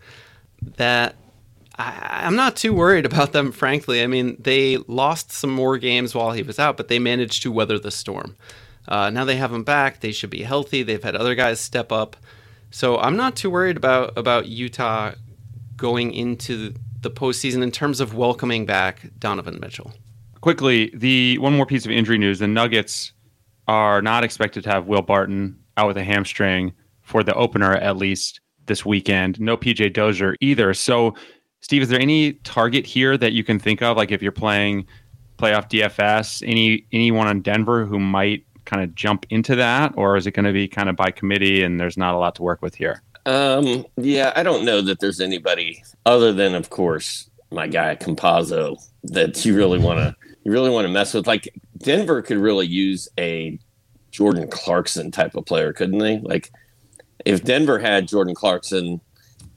That 0.77 1.15
I, 1.77 2.21
I'm 2.25 2.35
not 2.35 2.55
too 2.55 2.73
worried 2.73 3.05
about 3.11 3.31
them, 3.31 3.51
frankly. 3.51 4.03
I 4.03 4.07
mean, 4.07 4.37
they 4.39 4.77
lost 4.87 5.31
some 5.31 5.49
more 5.49 5.77
games 5.77 6.15
while 6.15 6.31
he 6.31 6.43
was 6.43 6.59
out, 6.59 6.77
but 6.77 6.87
they 6.87 6.99
managed 6.99 7.43
to 7.43 7.51
weather 7.51 7.79
the 7.79 7.91
storm. 7.91 8.35
Uh, 8.87 9.09
now 9.09 9.25
they 9.25 9.35
have 9.37 9.53
him 9.53 9.63
back. 9.63 9.99
They 9.99 10.11
should 10.11 10.29
be 10.29 10.43
healthy. 10.43 10.83
They've 10.83 11.03
had 11.03 11.15
other 11.15 11.35
guys 11.35 11.59
step 11.59 11.91
up, 11.91 12.15
so 12.69 12.99
I'm 12.99 13.15
not 13.15 13.35
too 13.35 13.49
worried 13.49 13.77
about 13.77 14.15
about 14.15 14.47
Utah 14.47 15.13
going 15.75 16.13
into 16.13 16.73
the 17.01 17.09
postseason 17.09 17.63
in 17.63 17.71
terms 17.71 17.99
of 17.99 18.13
welcoming 18.13 18.65
back 18.65 19.01
Donovan 19.17 19.59
Mitchell. 19.59 19.93
Quickly, 20.41 20.91
the 20.93 21.39
one 21.39 21.55
more 21.55 21.65
piece 21.65 21.85
of 21.85 21.91
injury 21.91 22.19
news: 22.19 22.37
the 22.37 22.47
Nuggets 22.47 23.11
are 23.67 24.01
not 24.03 24.23
expected 24.23 24.63
to 24.63 24.69
have 24.69 24.85
Will 24.85 25.01
Barton 25.01 25.59
out 25.77 25.87
with 25.87 25.97
a 25.97 26.03
hamstring 26.03 26.73
for 27.01 27.23
the 27.23 27.33
opener, 27.33 27.73
at 27.73 27.97
least 27.97 28.39
this 28.67 28.85
weekend. 28.85 29.39
No 29.39 29.57
PJ 29.57 29.93
Dozier 29.93 30.35
either. 30.41 30.73
So, 30.73 31.15
Steve, 31.65 31.81
is 31.81 31.89
there 31.89 31.99
any 31.99 32.33
target 32.43 32.85
here 32.85 33.17
that 33.17 33.33
you 33.33 33.43
can 33.43 33.57
think 33.57 33.81
of? 33.81 33.97
Like 33.97 34.11
if 34.11 34.21
you're 34.21 34.31
playing 34.31 34.85
playoff 35.39 35.67
DFS, 35.67 36.47
any 36.47 36.85
anyone 36.91 37.25
on 37.25 37.41
Denver 37.41 37.85
who 37.85 37.97
might 37.97 38.45
kind 38.65 38.83
of 38.83 38.93
jump 38.93 39.25
into 39.31 39.55
that, 39.55 39.91
or 39.97 40.15
is 40.15 40.27
it 40.27 40.33
going 40.33 40.45
to 40.45 40.53
be 40.53 40.67
kind 40.67 40.89
of 40.89 40.95
by 40.95 41.09
committee 41.09 41.63
and 41.63 41.79
there's 41.79 41.97
not 41.97 42.13
a 42.13 42.19
lot 42.19 42.35
to 42.35 42.43
work 42.43 42.61
with 42.61 42.75
here? 42.75 43.01
Um, 43.25 43.83
yeah, 43.97 44.31
I 44.35 44.43
don't 44.43 44.63
know 44.63 44.79
that 44.81 44.99
there's 44.99 45.19
anybody 45.19 45.83
other 46.05 46.31
than, 46.31 46.53
of 46.53 46.69
course, 46.69 47.31
my 47.49 47.65
guy 47.65 47.95
Campazzo 47.95 48.77
that 49.05 49.43
you 49.43 49.55
really 49.55 49.79
want 49.79 49.97
to 49.97 50.15
you 50.43 50.51
really 50.51 50.69
want 50.69 50.85
to 50.85 50.93
mess 50.93 51.15
with. 51.15 51.25
Like 51.25 51.49
Denver 51.79 52.21
could 52.21 52.37
really 52.37 52.67
use 52.67 53.09
a 53.17 53.57
Jordan 54.11 54.47
Clarkson 54.51 55.09
type 55.09 55.33
of 55.33 55.47
player, 55.47 55.73
couldn't 55.73 55.97
they? 55.97 56.19
Like 56.19 56.51
if 57.25 57.43
Denver 57.43 57.79
had 57.79 58.07
Jordan 58.07 58.35
Clarkson, 58.35 59.01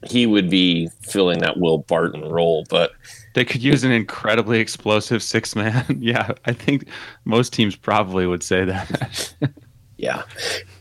he 0.07 0.25
would 0.25 0.49
be 0.49 0.89
filling 1.01 1.39
that 1.39 1.57
Will 1.57 1.79
Barton 1.79 2.21
role. 2.29 2.65
But 2.69 2.91
They 3.33 3.45
could 3.45 3.61
use 3.61 3.83
an 3.83 3.91
incredibly 3.91 4.59
explosive 4.59 5.21
six 5.21 5.55
man. 5.55 5.85
yeah, 5.99 6.31
I 6.45 6.53
think 6.53 6.87
most 7.25 7.53
teams 7.53 7.75
probably 7.75 8.25
would 8.25 8.43
say 8.43 8.65
that. 8.65 9.33
yeah, 9.97 10.23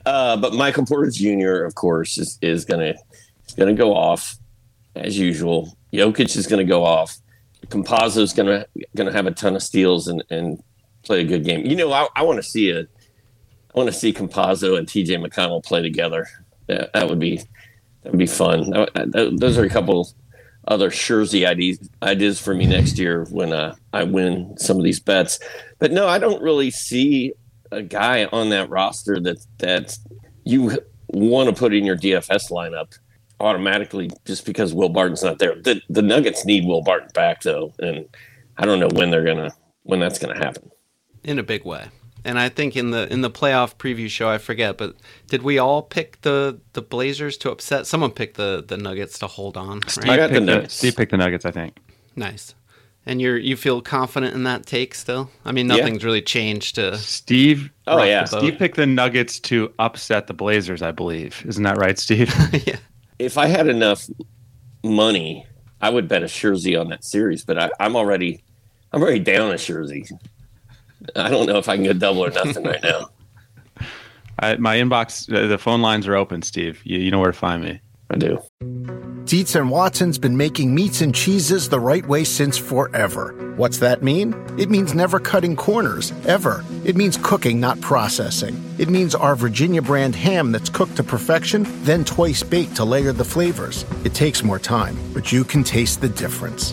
uh, 0.07 0.37
but 0.37 0.55
Michael 0.55 0.87
Porter 0.87 1.11
Jr. 1.11 1.65
of 1.65 1.75
course 1.75 2.19
is 2.19 2.39
is 2.43 2.65
gonna 2.65 2.95
is 3.47 3.55
gonna 3.55 3.75
go 3.75 3.95
off 3.95 4.37
as 4.95 5.19
usual. 5.19 5.77
Jokic 5.93 6.37
is 6.37 6.47
gonna 6.47 6.65
go 6.65 6.85
off. 6.85 7.17
Campazzo 7.67 8.19
is 8.19 8.33
gonna 8.33 8.67
gonna 8.97 9.13
have 9.13 9.27
a 9.27 9.33
ton 9.33 9.57
of 9.57 9.63
steals 9.63 10.09
and 10.09 10.23
and 10.31 10.63
play 11.03 11.23
a 11.23 11.25
good 11.25 11.45
game. 11.45 11.67
You 11.67 11.77
know, 11.77 11.93
I, 11.93 12.07
I 12.15 12.23
want 12.23 12.37
to 12.39 12.43
see 12.43 12.71
a 12.71 12.81
I 12.81 13.75
want 13.75 13.89
to 13.89 13.97
see 13.97 14.13
Campazzo 14.13 14.79
and 14.79 14.87
TJ 14.87 15.25
McConnell 15.25 15.65
play 15.65 15.83
together. 15.83 16.27
That, 16.67 16.93
that 16.93 17.09
would 17.09 17.19
be 17.19 17.43
that 18.09 18.13
would 18.13 18.19
be 18.19 18.27
fun. 18.27 18.71
That- 18.71 19.13
that- 19.13 19.37
those 19.39 19.59
are 19.59 19.65
a 19.65 19.69
couple 19.69 20.09
other 20.67 20.91
Schurzy 20.91 21.47
ideas 21.47 21.79
ideas 22.03 22.41
for 22.41 22.55
me 22.55 22.67
next 22.67 22.99
year 22.99 23.27
when 23.31 23.53
uh, 23.53 23.75
I 23.93 24.05
win 24.05 24.55
some 24.59 24.79
of 24.79 24.83
these 24.85 24.99
bets. 25.01 25.39
But 25.79 25.93
no, 25.93 26.09
I 26.09 26.19
don't 26.19 26.43
really 26.43 26.71
see 26.71 27.33
a 27.71 27.83
guy 27.83 28.25
on 28.27 28.49
that 28.51 28.71
roster 28.71 29.21
that 29.21 29.39
that 29.59 29.97
you 30.45 30.79
want 31.09 31.49
to 31.51 31.55
put 31.55 31.75
in 31.75 31.85
your 31.85 31.97
DFS 31.97 32.51
lineup 32.51 32.99
automatically 33.41 34.11
just 34.25 34.45
because 34.47 34.73
Will 34.75 34.89
Barton's 34.89 35.23
not 35.23 35.39
there. 35.39 35.55
The 35.63 35.81
the 35.91 36.03
Nuggets 36.03 36.45
need 36.47 36.65
Will 36.67 36.83
Barton 36.83 37.11
back 37.15 37.43
though, 37.43 37.73
and 37.79 38.07
I 38.57 38.65
don't 38.67 38.81
know 38.81 38.89
when 38.95 39.11
they're 39.11 39.25
gonna 39.25 39.53
when 39.83 40.01
that's 40.01 40.19
gonna 40.19 40.37
happen. 40.39 40.71
in 41.25 41.39
a 41.39 41.43
big 41.43 41.65
way. 41.65 41.85
And 42.25 42.39
I 42.39 42.49
think 42.49 42.77
in 42.77 42.91
the 42.91 43.11
in 43.13 43.21
the 43.23 43.31
playoff 43.31 43.77
preview 43.77 44.09
show, 44.11 44.29
I 44.29 44.39
forget, 44.39 44.77
but 44.77 44.97
did 45.29 45.43
we 45.43 45.59
all 45.59 45.83
pick 45.83 46.21
the 46.23 46.59
the 46.73 46.83
Blazers 46.83 47.37
to 47.39 47.51
upset? 47.51 47.87
Someone 47.87 48.11
picked 48.11 48.37
the 48.37 48.65
the 48.67 48.77
Nuggets 48.77 49.19
to 49.21 49.27
hold 49.27 49.57
on. 49.57 49.81
I 50.03 50.09
Right? 50.09 50.17
got 50.17 50.27
the 50.29 50.35
picked 50.35 50.43
Nuggets. 50.47 50.75
Steve 50.75 50.97
picked 50.97 51.11
the 51.13 51.17
Nuggets, 51.17 51.45
I 51.47 51.51
think. 51.51 51.79
Nice. 52.17 52.55
And 53.07 53.23
you're 53.23 53.39
you 53.39 53.57
feel 53.57 53.81
confident 53.81 54.35
in 54.35 54.43
that 54.45 54.67
take 54.67 54.95
still? 54.95 55.31
I 55.45 55.53
mean, 55.53 55.69
Yeah. 55.71 55.77
nothing's 55.77 56.05
really 56.05 56.21
changed 56.21 56.75
to. 56.75 56.99
Steve. 56.99 57.71
Oh, 57.87 58.03
yeah. 58.03 58.25
Steve 58.25 58.59
picked 58.59 58.77
the 58.77 58.85
Nuggets 58.87 59.41
to 59.41 59.73
upset 59.79 60.27
the 60.27 60.35
Blazers, 60.35 60.83
I 60.83 60.91
believe. 60.91 61.43
Isn't 61.47 61.63
that 61.63 61.79
right, 61.79 61.99
Steve? 61.99 62.35
yeah. 62.67 62.77
If 63.19 63.39
I 63.39 63.47
had 63.47 63.67
enough 63.69 64.07
money, 64.85 65.47
I 65.81 65.91
would 65.91 66.09
bet 66.09 66.23
a 66.23 66.27
Schurzy 66.27 66.79
on 66.79 66.89
that 66.89 67.05
series. 67.05 67.45
But 67.45 67.59
I, 67.59 67.71
I'm 67.81 67.97
already 67.97 68.43
I'm 68.93 69.01
already 69.03 69.21
down 69.21 69.53
a 69.53 69.55
Scherzy. 69.55 70.11
I 71.17 71.29
don't 71.29 71.47
know 71.47 71.59
if 71.59 71.69
I 71.69 71.77
can 71.77 71.85
go 71.85 71.93
double 71.93 72.25
or 72.25 72.31
nothing 72.31 72.65
right 72.65 72.83
now. 72.83 73.11
I, 74.39 74.57
my 74.57 74.77
inbox, 74.77 75.27
the 75.27 75.59
phone 75.59 75.83
lines 75.83 76.07
are 76.07 76.15
open, 76.15 76.43
Steve. 76.43 76.81
You, 76.85 76.99
you 76.99 77.11
know 77.11 77.19
where 77.19 77.33
to 77.33 77.39
find 77.39 77.63
me. 77.63 77.81
I 78.11 78.17
do. 78.17 78.39
Dietz 79.29 79.55
and 79.55 79.69
Watson's 79.69 80.19
been 80.19 80.39
making 80.39 80.75
meats 80.75 81.03
and 81.03 81.15
cheeses 81.15 81.69
the 81.69 81.79
right 81.79 82.07
way 82.07 82.25
since 82.25 82.57
forever. 82.57 83.35
What's 83.57 83.77
that 83.79 84.03
mean? 84.03 84.35
It 84.59 84.71
means 84.71 84.95
never 84.95 85.21
cutting 85.21 85.55
corners, 85.55 86.15
ever. 86.27 86.65
It 86.85 86.97
means 86.97 87.19
cooking, 87.23 87.61
not 87.61 87.79
processing. 87.83 88.59
It 88.79 88.89
means 88.89 89.15
our 89.15 89.37
Virginia 89.37 89.83
brand 89.83 90.15
ham 90.15 90.51
that's 90.51 90.71
cooked 90.71 90.97
to 90.97 91.03
perfection, 91.03 91.67
then 91.83 92.07
twice 92.07 92.43
baked 92.43 92.77
to 92.77 92.87
layer 92.87 93.13
the 93.13 93.25
flavors. 93.25 93.85
It 94.05 94.15
takes 94.15 94.43
more 94.43 94.59
time, 94.59 94.97
but 95.13 95.31
you 95.31 95.45
can 95.45 95.63
taste 95.63 96.01
the 96.01 96.09
difference. 96.09 96.73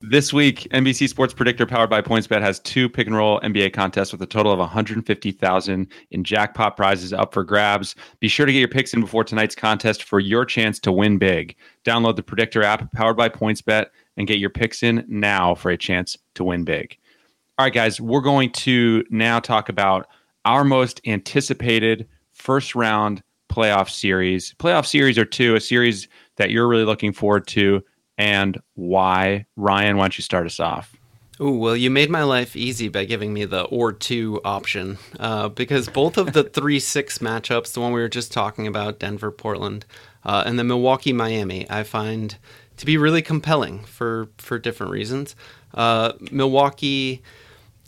This 0.00 0.32
week, 0.32 0.68
NBC 0.70 1.08
Sports 1.08 1.34
Predictor 1.34 1.66
powered 1.66 1.90
by 1.90 2.00
PointsBet 2.00 2.40
has 2.40 2.60
two 2.60 2.88
pick 2.88 3.08
and 3.08 3.16
roll 3.16 3.40
NBA 3.40 3.72
contests 3.72 4.12
with 4.12 4.22
a 4.22 4.26
total 4.26 4.52
of 4.52 4.60
150,000 4.60 5.88
in 6.12 6.24
jackpot 6.24 6.76
prizes 6.76 7.12
up 7.12 7.34
for 7.34 7.42
grabs. 7.42 7.96
Be 8.20 8.28
sure 8.28 8.46
to 8.46 8.52
get 8.52 8.60
your 8.60 8.68
picks 8.68 8.94
in 8.94 9.00
before 9.00 9.24
tonight's 9.24 9.56
contest 9.56 10.04
for 10.04 10.20
your 10.20 10.44
chance 10.44 10.78
to 10.80 10.92
win 10.92 11.18
big. 11.18 11.56
Download 11.84 12.14
the 12.14 12.22
Predictor 12.22 12.62
app 12.62 12.92
powered 12.92 13.16
by 13.16 13.28
PointsBet 13.28 13.86
and 14.16 14.28
get 14.28 14.38
your 14.38 14.50
picks 14.50 14.84
in 14.84 15.04
now 15.08 15.56
for 15.56 15.72
a 15.72 15.76
chance 15.76 16.16
to 16.34 16.44
win 16.44 16.62
big. 16.62 16.96
All 17.58 17.66
right, 17.66 17.74
guys, 17.74 18.00
we're 18.00 18.20
going 18.20 18.52
to 18.52 19.04
now 19.10 19.40
talk 19.40 19.68
about 19.68 20.06
our 20.44 20.62
most 20.62 21.00
anticipated 21.08 22.06
first 22.30 22.76
round 22.76 23.20
playoff 23.50 23.90
series. 23.90 24.54
Playoff 24.60 24.86
series 24.86 25.18
or 25.18 25.24
two, 25.24 25.56
a 25.56 25.60
series 25.60 26.06
that 26.36 26.52
you're 26.52 26.68
really 26.68 26.84
looking 26.84 27.12
forward 27.12 27.48
to 27.48 27.82
and 28.18 28.60
why. 28.74 29.46
Ryan, 29.56 29.96
why 29.96 30.04
don't 30.04 30.18
you 30.18 30.22
start 30.22 30.44
us 30.44 30.60
off? 30.60 30.94
Oh, 31.40 31.52
well, 31.52 31.76
you 31.76 31.88
made 31.88 32.10
my 32.10 32.24
life 32.24 32.56
easy 32.56 32.88
by 32.88 33.04
giving 33.04 33.32
me 33.32 33.44
the 33.44 33.62
or 33.66 33.92
two 33.92 34.40
option 34.44 34.98
uh, 35.20 35.48
because 35.48 35.88
both 35.88 36.18
of 36.18 36.32
the 36.32 36.42
3 36.42 36.80
6 36.80 37.18
matchups, 37.18 37.72
the 37.72 37.80
one 37.80 37.92
we 37.92 38.00
were 38.00 38.08
just 38.08 38.32
talking 38.32 38.66
about, 38.66 38.98
Denver, 38.98 39.30
Portland, 39.30 39.86
uh, 40.24 40.42
and 40.44 40.58
the 40.58 40.64
Milwaukee, 40.64 41.12
Miami, 41.12 41.64
I 41.70 41.84
find 41.84 42.36
to 42.76 42.84
be 42.84 42.96
really 42.96 43.22
compelling 43.22 43.84
for, 43.84 44.28
for 44.36 44.58
different 44.58 44.90
reasons. 44.90 45.36
Uh, 45.72 46.12
Milwaukee 46.32 47.22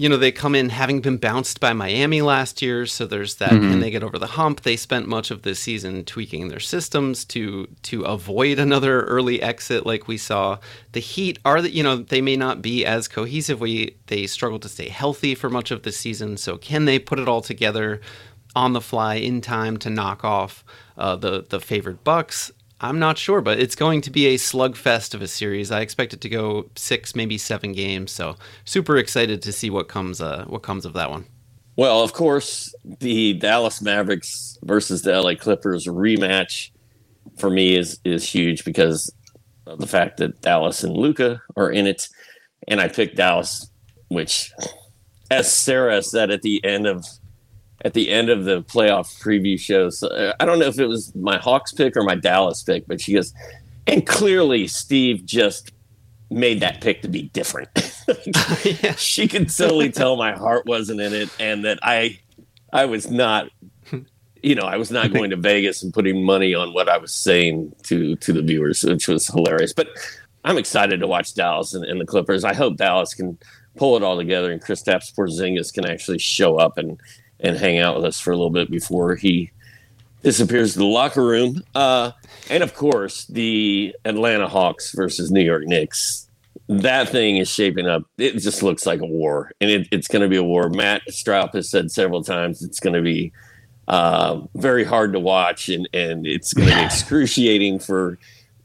you 0.01 0.09
know, 0.09 0.17
they 0.17 0.33
come 0.33 0.55
in 0.55 0.71
having 0.71 1.03
been 1.03 1.19
bounced 1.19 1.61
by 1.61 1.75
Miami 1.75 2.23
last 2.23 2.63
year, 2.63 2.87
so 2.87 3.07
there's 3.07 3.35
that 3.35 3.51
mm-hmm. 3.51 3.71
can 3.71 3.81
they 3.81 3.91
get 3.91 4.03
over 4.03 4.19
the 4.19 4.29
hump? 4.29 4.63
They 4.63 4.77
spent 4.77 5.07
much 5.07 5.31
of 5.31 5.43
the 5.43 5.55
season 5.55 6.07
tweaking 6.07 6.49
their 6.49 6.59
systems 6.59 7.23
to 7.27 7.69
to 7.83 8.05
avoid 8.05 8.59
another 8.59 9.03
early 9.03 9.43
exit 9.43 9.85
like 9.85 10.09
we 10.09 10.17
saw. 10.17 10.57
The 10.93 11.01
Heat 11.01 11.39
are 11.45 11.61
that 11.61 11.73
you 11.73 11.83
know, 11.83 11.97
they 11.97 12.23
may 12.23 12.35
not 12.35 12.63
be 12.63 12.87
as 12.87 13.09
cohesive. 13.09 13.61
We 13.61 13.97
they 14.07 14.27
struggle 14.27 14.59
to 14.61 14.71
stay 14.71 14.89
healthy 14.89 15.35
for 15.35 15.51
much 15.51 15.71
of 15.71 15.83
the 15.83 15.93
season. 15.93 16.39
So 16.39 16.57
can 16.57 16.87
they 16.87 16.99
put 16.99 17.19
it 17.19 17.29
all 17.29 17.43
together 17.43 18.01
on 18.57 18.73
the 18.73 18.81
fly 18.81 19.17
in 19.17 19.43
time 19.43 19.77
to 19.81 19.91
knock 19.91 20.25
off 20.25 20.65
uh, 20.97 21.17
the 21.17 21.45
the 21.47 21.61
favored 21.61 22.03
Bucks? 22.05 22.51
I'm 22.83 22.99
not 22.99 23.19
sure, 23.19 23.43
but 23.43 23.61
it's 23.61 23.75
going 23.75 24.01
to 24.03 24.11
be 24.11 24.27
a 24.29 24.37
slugfest 24.37 25.15
of 25.15 25.21
a 25.21 25.29
series. 25.29 25.71
I 25.71 25.81
expect 25.81 26.15
it 26.15 26.23
to 26.23 26.29
go 26.31 26.71
six, 26.77 27.15
maybe 27.15 27.37
seven 27.37 27.73
games. 27.73 28.11
So 28.11 28.37
super 28.65 28.97
excited 28.97 29.43
to 29.43 29.53
see 29.53 29.69
what 29.69 29.89
comes 29.89 30.21
uh, 30.21 30.45
what 30.47 30.63
comes 30.63 30.87
of 30.87 30.95
that 30.95 31.11
one. 31.11 31.27
Well, 31.77 32.03
of 32.03 32.13
course, 32.15 32.75
the 32.85 33.35
Dallas 33.35 33.83
Mavericks 33.83 34.59
versus 34.63 35.03
the 35.03 35.21
LA 35.21 35.35
Clippers 35.35 35.87
rematch 35.87 36.71
for 37.39 37.51
me 37.51 37.77
is 37.77 38.01
is 38.05 38.25
huge 38.25 38.65
because 38.65 39.13
of 39.67 39.79
the 39.79 39.87
fact 39.87 40.17
that 40.17 40.41
Dallas 40.41 40.83
and 40.83 40.97
Luka 40.97 41.43
are 41.57 41.71
in 41.71 41.87
it, 41.87 42.09
and 42.67 42.81
I 42.81 42.89
picked 42.89 43.17
Dallas, 43.17 43.71
which, 44.09 44.53
as 45.31 45.53
Sarah 45.53 46.03
said 46.03 46.31
at 46.31 46.43
the 46.43 46.65
end 46.65 46.87
of 46.87 47.05
at 47.83 47.95
the 47.95 48.11
end 48.11 48.29
of 48.29 48.45
the 48.45 48.63
playoff 48.63 49.21
preview 49.21 49.59
shows. 49.59 50.03
Uh, 50.03 50.35
I 50.39 50.45
don't 50.45 50.59
know 50.59 50.67
if 50.67 50.79
it 50.79 50.87
was 50.87 51.15
my 51.15 51.39
Hawks 51.39 51.73
pick 51.73 51.97
or 51.97 52.03
my 52.03 52.15
Dallas 52.15 52.63
pick, 52.63 52.87
but 52.87 53.01
she 53.01 53.15
goes, 53.15 53.33
and 53.87 54.07
clearly 54.07 54.67
Steve 54.67 55.25
just 55.25 55.73
made 56.31 56.61
that 56.61 56.81
pick 56.81 57.03
to 57.03 57.09
be 57.09 57.23
different. 57.23 57.71
yeah. 58.65 58.95
She 58.95 59.27
could 59.27 59.49
totally 59.49 59.91
tell 59.91 60.17
my 60.17 60.33
heart 60.33 60.67
wasn't 60.67 61.01
in 61.01 61.13
it, 61.13 61.31
and 61.41 61.65
that 61.65 61.79
I, 61.83 62.19
I 62.73 62.85
was 62.85 63.11
not, 63.11 63.51
you 64.43 64.55
know, 64.55 64.63
I 64.63 64.77
was 64.77 64.91
not 64.91 65.13
going 65.13 65.31
to 65.31 65.37
Vegas 65.37 65.83
and 65.83 65.93
putting 65.93 66.25
money 66.25 66.55
on 66.55 66.73
what 66.73 66.89
I 66.89 66.99
was 66.99 67.13
saying 67.13 67.75
to 67.85 68.17
to 68.17 68.33
the 68.33 68.43
viewers, 68.43 68.83
which 68.85 69.09
was 69.09 69.27
hilarious. 69.27 69.73
But 69.73 69.89
I'm 70.45 70.59
excited 70.59 71.01
to 71.01 71.07
watch 71.07 71.35
Dallas 71.35 71.75
and, 71.75 71.85
and 71.85 72.01
the 72.01 72.07
Clippers. 72.07 72.45
I 72.45 72.55
hope 72.55 72.77
Dallas 72.77 73.15
can 73.15 73.39
pull 73.77 73.97
it 73.97 74.03
all 74.03 74.17
together 74.17 74.51
and 74.51 74.61
Chris 74.61 74.83
Kristaps 74.83 75.15
Porzingis 75.15 75.73
can 75.73 75.89
actually 75.89 76.19
show 76.19 76.57
up 76.57 76.77
and 76.77 76.99
and 77.43 77.57
hang 77.57 77.79
out 77.79 77.97
with 77.97 78.05
us 78.05 78.21
for 78.21 78.33
a 78.33 78.37
little 78.37 78.51
bit 78.51 78.71
before 78.71 79.17
he 79.17 79.51
disappears 80.23 80.75
to 80.75 80.81
the 80.81 80.85
locker 80.85 81.25
room. 81.25 81.63
Uh, 81.75 82.13
and 82.49 82.63
of 82.63 82.75
course, 82.75 83.25
the 83.27 83.95
Atlanta 84.05 84.49
Hawks 84.49 84.93
versus 84.93 85.31
New 85.31 85.43
York 85.43 85.65
Knicks. 85.65 86.29
That 86.69 87.09
thing 87.09 87.37
is 87.37 87.51
shaping 87.51 87.87
up. 87.87 88.05
It 88.19 88.39
just 88.39 88.63
looks 88.63 88.87
like 88.87 89.01
a 89.01 89.07
war, 89.07 89.53
and 89.61 89.71
it, 89.71 89.89
it's 89.91 90.09
going 90.09 90.23
to 90.23 90.29
be 90.29 90.37
a 90.37 90.45
war. 90.45 90.69
Matt 90.69 91.03
Stroud 91.09 91.51
has 91.53 91.69
said 91.69 91.91
several 91.91 92.23
times 92.23 92.63
it's 92.63 92.79
going 92.79 92.95
to 92.95 93.03
be 93.03 93.33
uh, 93.89 94.41
very 94.55 94.85
hard 94.85 95.13
to 95.13 95.21
watch, 95.21 95.69
and, 95.69 95.89
and 95.93 96.27
it's 96.27 96.53
going 96.53 96.69
to 96.69 96.75
be 96.75 96.81
excruciating 96.85 97.81
for 97.81 98.19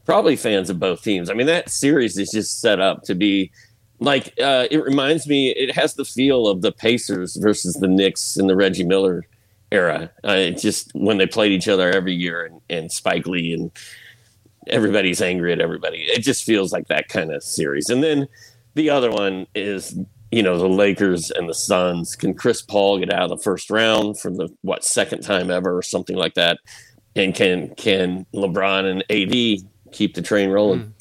probably 0.04 0.36
fans 0.36 0.70
of 0.70 0.78
both 0.78 1.02
teams. 1.02 1.28
I 1.28 1.34
mean, 1.34 1.48
that 1.48 1.68
series 1.68 2.16
is 2.16 2.30
just 2.30 2.60
set 2.60 2.80
up 2.80 3.02
to 3.04 3.14
be 3.14 3.50
like 3.98 4.34
uh, 4.40 4.66
it 4.70 4.82
reminds 4.82 5.26
me 5.26 5.50
it 5.50 5.74
has 5.74 5.94
the 5.94 6.04
feel 6.04 6.46
of 6.46 6.62
the 6.62 6.72
pacers 6.72 7.36
versus 7.36 7.74
the 7.74 7.88
knicks 7.88 8.36
in 8.36 8.46
the 8.46 8.56
reggie 8.56 8.84
miller 8.84 9.24
era. 9.72 10.10
Uh, 10.22 10.50
just 10.50 10.90
when 10.94 11.18
they 11.18 11.26
played 11.26 11.52
each 11.52 11.68
other 11.68 11.90
every 11.90 12.14
year 12.14 12.44
and, 12.44 12.60
and 12.68 12.92
spike 12.92 13.26
lee 13.26 13.52
and 13.52 13.70
everybody's 14.68 15.22
angry 15.22 15.52
at 15.52 15.60
everybody. 15.60 15.98
It 16.02 16.20
just 16.20 16.44
feels 16.44 16.72
like 16.72 16.88
that 16.88 17.08
kind 17.08 17.32
of 17.32 17.42
series. 17.42 17.88
And 17.88 18.02
then 18.02 18.28
the 18.74 18.90
other 18.90 19.10
one 19.10 19.46
is 19.54 19.98
you 20.32 20.42
know 20.42 20.58
the 20.58 20.68
lakers 20.68 21.30
and 21.30 21.48
the 21.48 21.54
suns. 21.54 22.16
Can 22.16 22.34
chris 22.34 22.60
paul 22.62 22.98
get 22.98 23.12
out 23.12 23.30
of 23.30 23.30
the 23.30 23.42
first 23.42 23.70
round 23.70 24.18
for 24.18 24.30
the 24.30 24.48
what 24.62 24.84
second 24.84 25.22
time 25.22 25.50
ever 25.50 25.76
or 25.76 25.82
something 25.82 26.16
like 26.16 26.34
that? 26.34 26.58
And 27.14 27.34
can 27.34 27.74
can 27.76 28.26
lebron 28.34 28.84
and 28.84 29.04
ad 29.10 29.66
keep 29.92 30.14
the 30.14 30.22
train 30.22 30.50
rolling? 30.50 30.80
Mm. 30.80 30.92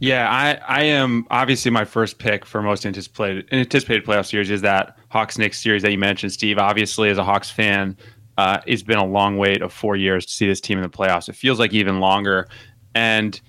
Yeah, 0.00 0.28
I, 0.30 0.80
I 0.80 0.82
am 0.84 1.26
obviously 1.30 1.70
my 1.70 1.84
first 1.84 2.18
pick 2.18 2.44
for 2.44 2.62
most 2.62 2.84
anticipated 2.84 3.48
anticipated 3.52 4.04
playoff 4.04 4.26
series 4.26 4.50
is 4.50 4.60
that 4.62 4.98
Hawks 5.08 5.38
Knicks 5.38 5.60
series 5.60 5.82
that 5.82 5.92
you 5.92 5.98
mentioned, 5.98 6.32
Steve. 6.32 6.58
Obviously, 6.58 7.10
as 7.10 7.18
a 7.18 7.24
Hawks 7.24 7.50
fan, 7.50 7.96
uh, 8.36 8.60
it's 8.66 8.82
been 8.82 8.98
a 8.98 9.06
long 9.06 9.38
wait 9.38 9.62
of 9.62 9.72
four 9.72 9.96
years 9.96 10.26
to 10.26 10.32
see 10.32 10.46
this 10.46 10.60
team 10.60 10.78
in 10.78 10.82
the 10.82 10.88
playoffs. 10.88 11.28
It 11.28 11.36
feels 11.36 11.60
like 11.60 11.72
even 11.72 12.00
longer, 12.00 12.48
and 12.94 13.40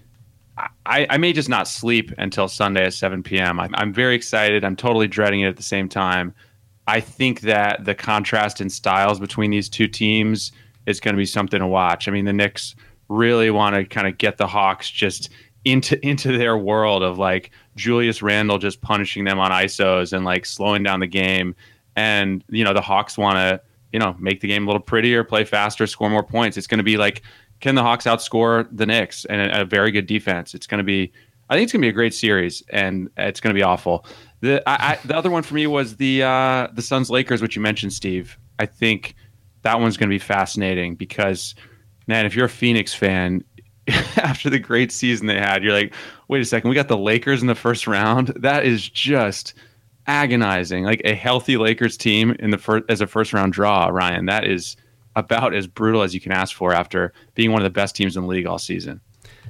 I, 0.85 1.07
I 1.09 1.17
may 1.17 1.33
just 1.33 1.49
not 1.49 1.67
sleep 1.67 2.13
until 2.17 2.47
Sunday 2.47 2.85
at 2.85 2.93
7 2.93 3.23
p.m. 3.23 3.59
I'm, 3.59 3.73
I'm 3.75 3.93
very 3.93 4.15
excited. 4.15 4.63
I'm 4.63 4.75
totally 4.75 5.07
dreading 5.07 5.41
it 5.41 5.47
at 5.47 5.57
the 5.57 5.63
same 5.63 5.89
time. 5.89 6.33
I 6.87 6.99
think 6.99 7.41
that 7.41 7.83
the 7.83 7.95
contrast 7.95 8.61
in 8.61 8.69
styles 8.69 9.19
between 9.19 9.51
these 9.51 9.67
two 9.67 9.87
teams 9.87 10.51
is 10.85 10.99
going 10.99 11.15
to 11.15 11.17
be 11.17 11.25
something 11.25 11.59
to 11.59 11.67
watch. 11.67 12.07
I 12.07 12.11
mean, 12.11 12.25
the 12.25 12.33
Knicks 12.33 12.75
really 13.09 13.49
want 13.49 13.75
to 13.75 13.85
kind 13.85 14.07
of 14.07 14.17
get 14.17 14.37
the 14.37 14.47
Hawks 14.47 14.89
just 14.89 15.29
into 15.65 16.03
into 16.05 16.37
their 16.37 16.57
world 16.57 17.03
of 17.03 17.17
like 17.17 17.51
Julius 17.75 18.21
Randle 18.21 18.57
just 18.57 18.81
punishing 18.81 19.25
them 19.25 19.39
on 19.39 19.51
isos 19.51 20.13
and 20.13 20.23
like 20.23 20.45
slowing 20.45 20.83
down 20.83 20.99
the 20.99 21.07
game. 21.07 21.55
And 21.95 22.43
you 22.49 22.63
know, 22.63 22.73
the 22.73 22.81
Hawks 22.81 23.17
want 23.17 23.37
to 23.37 23.61
you 23.91 23.99
know 23.99 24.15
make 24.19 24.41
the 24.41 24.47
game 24.47 24.63
a 24.63 24.65
little 24.67 24.81
prettier, 24.81 25.23
play 25.23 25.43
faster, 25.43 25.87
score 25.87 26.09
more 26.09 26.23
points. 26.23 26.57
It's 26.57 26.67
going 26.67 26.79
to 26.79 26.83
be 26.83 26.97
like 26.97 27.21
can 27.61 27.75
the 27.75 27.81
Hawks 27.81 28.05
outscore 28.05 28.67
the 28.71 28.85
Knicks 28.85 29.25
and 29.25 29.41
a, 29.41 29.61
a 29.61 29.65
very 29.65 29.91
good 29.91 30.07
defense? 30.07 30.53
It's 30.53 30.67
going 30.67 30.79
to 30.79 30.83
be 30.83 31.11
I 31.49 31.55
think 31.55 31.63
it's 31.65 31.73
going 31.73 31.81
to 31.81 31.85
be 31.85 31.89
a 31.89 31.93
great 31.93 32.13
series, 32.13 32.63
and 32.69 33.09
it's 33.17 33.39
going 33.39 33.53
to 33.53 33.57
be 33.57 33.63
awful. 33.63 34.05
The 34.41 34.67
I, 34.67 34.93
I, 34.93 34.99
the 35.05 35.15
other 35.15 35.29
one 35.29 35.43
for 35.43 35.53
me 35.53 35.67
was 35.67 35.95
the 35.97 36.23
uh, 36.23 36.67
the 36.73 36.81
Suns 36.81 37.09
Lakers, 37.09 37.41
which 37.41 37.55
you 37.55 37.61
mentioned, 37.61 37.93
Steve. 37.93 38.37
I 38.57 38.65
think 38.65 39.15
that 39.61 39.79
one's 39.79 39.97
going 39.97 40.09
to 40.09 40.13
be 40.13 40.19
fascinating 40.19 40.95
because, 40.95 41.53
man, 42.07 42.25
if 42.25 42.35
you're 42.35 42.45
a 42.45 42.49
Phoenix 42.49 42.93
fan, 42.93 43.43
after 44.17 44.49
the 44.49 44.59
great 44.59 44.91
season 44.91 45.27
they 45.27 45.39
had, 45.39 45.63
you're 45.63 45.73
like, 45.73 45.93
wait 46.27 46.41
a 46.41 46.45
second, 46.45 46.69
we 46.69 46.75
got 46.75 46.87
the 46.87 46.97
Lakers 46.97 47.41
in 47.41 47.47
the 47.47 47.55
first 47.55 47.87
round. 47.87 48.29
That 48.29 48.65
is 48.65 48.87
just 48.87 49.53
agonizing. 50.07 50.83
Like 50.83 51.01
a 51.03 51.13
healthy 51.13 51.57
Lakers 51.57 51.97
team 51.97 52.31
in 52.39 52.51
the 52.51 52.57
first 52.57 52.85
as 52.89 53.01
a 53.01 53.07
first 53.07 53.33
round 53.33 53.53
draw, 53.53 53.87
Ryan. 53.87 54.25
That 54.25 54.45
is 54.45 54.75
about 55.15 55.53
as 55.53 55.67
brutal 55.67 56.01
as 56.01 56.13
you 56.13 56.19
can 56.19 56.31
ask 56.31 56.55
for 56.55 56.73
after 56.73 57.13
being 57.35 57.51
one 57.51 57.61
of 57.61 57.63
the 57.63 57.69
best 57.69 57.95
teams 57.95 58.17
in 58.17 58.23
the 58.23 58.29
league 58.29 58.45
all 58.45 58.59
season. 58.59 59.01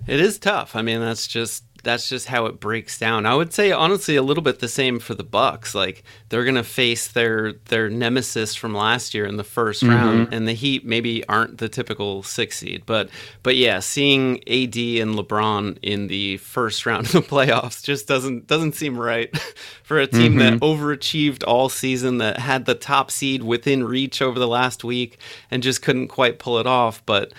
It 0.08 0.20
is 0.20 0.38
tough. 0.38 0.76
I 0.76 0.82
mean, 0.82 1.00
that's 1.00 1.28
just 1.28 1.64
that's 1.86 2.10
just 2.10 2.28
how 2.28 2.48
it 2.48 2.60
breaks 2.60 3.00
down. 3.00 3.26
I 3.26 3.36
would 3.36 3.54
say 3.54 3.72
honestly 3.72 4.16
a 4.16 4.24
little 4.24 4.44
bit 4.44 4.60
the 4.60 4.68
same 4.68 5.00
for 5.00 5.14
the 5.14 5.24
Bucks. 5.24 5.74
Like 5.74 6.04
they're 6.28 6.44
going 6.44 6.56
to 6.56 6.64
face 6.64 7.08
their 7.08 7.54
their 7.54 7.90
nemesis 7.90 8.56
from 8.56 8.74
last 8.74 9.14
year 9.14 9.26
in 9.26 9.38
the 9.38 9.44
1st 9.44 9.84
mm-hmm. 9.84 9.90
round 9.90 10.34
and 10.34 10.48
the 10.48 10.54
Heat 10.54 10.86
maybe 10.86 11.26
aren't 11.28 11.60
the 11.60 11.70
typical 11.70 12.24
6 12.24 12.58
seed. 12.58 12.84
But 12.86 13.10
but 13.44 13.56
yeah, 13.56 13.80
seeing 13.80 14.38
AD 14.40 14.76
and 14.76 15.16
LeBron 15.16 15.78
in 15.82 16.08
the 16.08 16.38
first 16.38 16.86
round 16.86 17.06
of 17.06 17.12
the 17.14 17.22
playoffs 17.22 17.84
just 17.84 18.08
doesn't 18.08 18.48
doesn't 18.48 18.74
seem 18.74 19.00
right 19.00 19.36
for 19.84 20.00
a 20.00 20.08
team 20.08 20.34
mm-hmm. 20.34 20.58
that 20.58 20.60
overachieved 20.60 21.44
all 21.48 21.70
season 21.70 22.18
that 22.18 22.40
had 22.40 22.66
the 22.66 22.76
top 22.76 23.12
seed 23.12 23.44
within 23.44 23.84
reach 23.84 24.22
over 24.22 24.40
the 24.40 24.48
last 24.48 24.84
week 24.84 25.20
and 25.52 25.62
just 25.62 25.84
couldn't 25.84 26.08
quite 26.08 26.40
pull 26.40 26.58
it 26.58 26.66
off, 26.66 27.06
but 27.06 27.32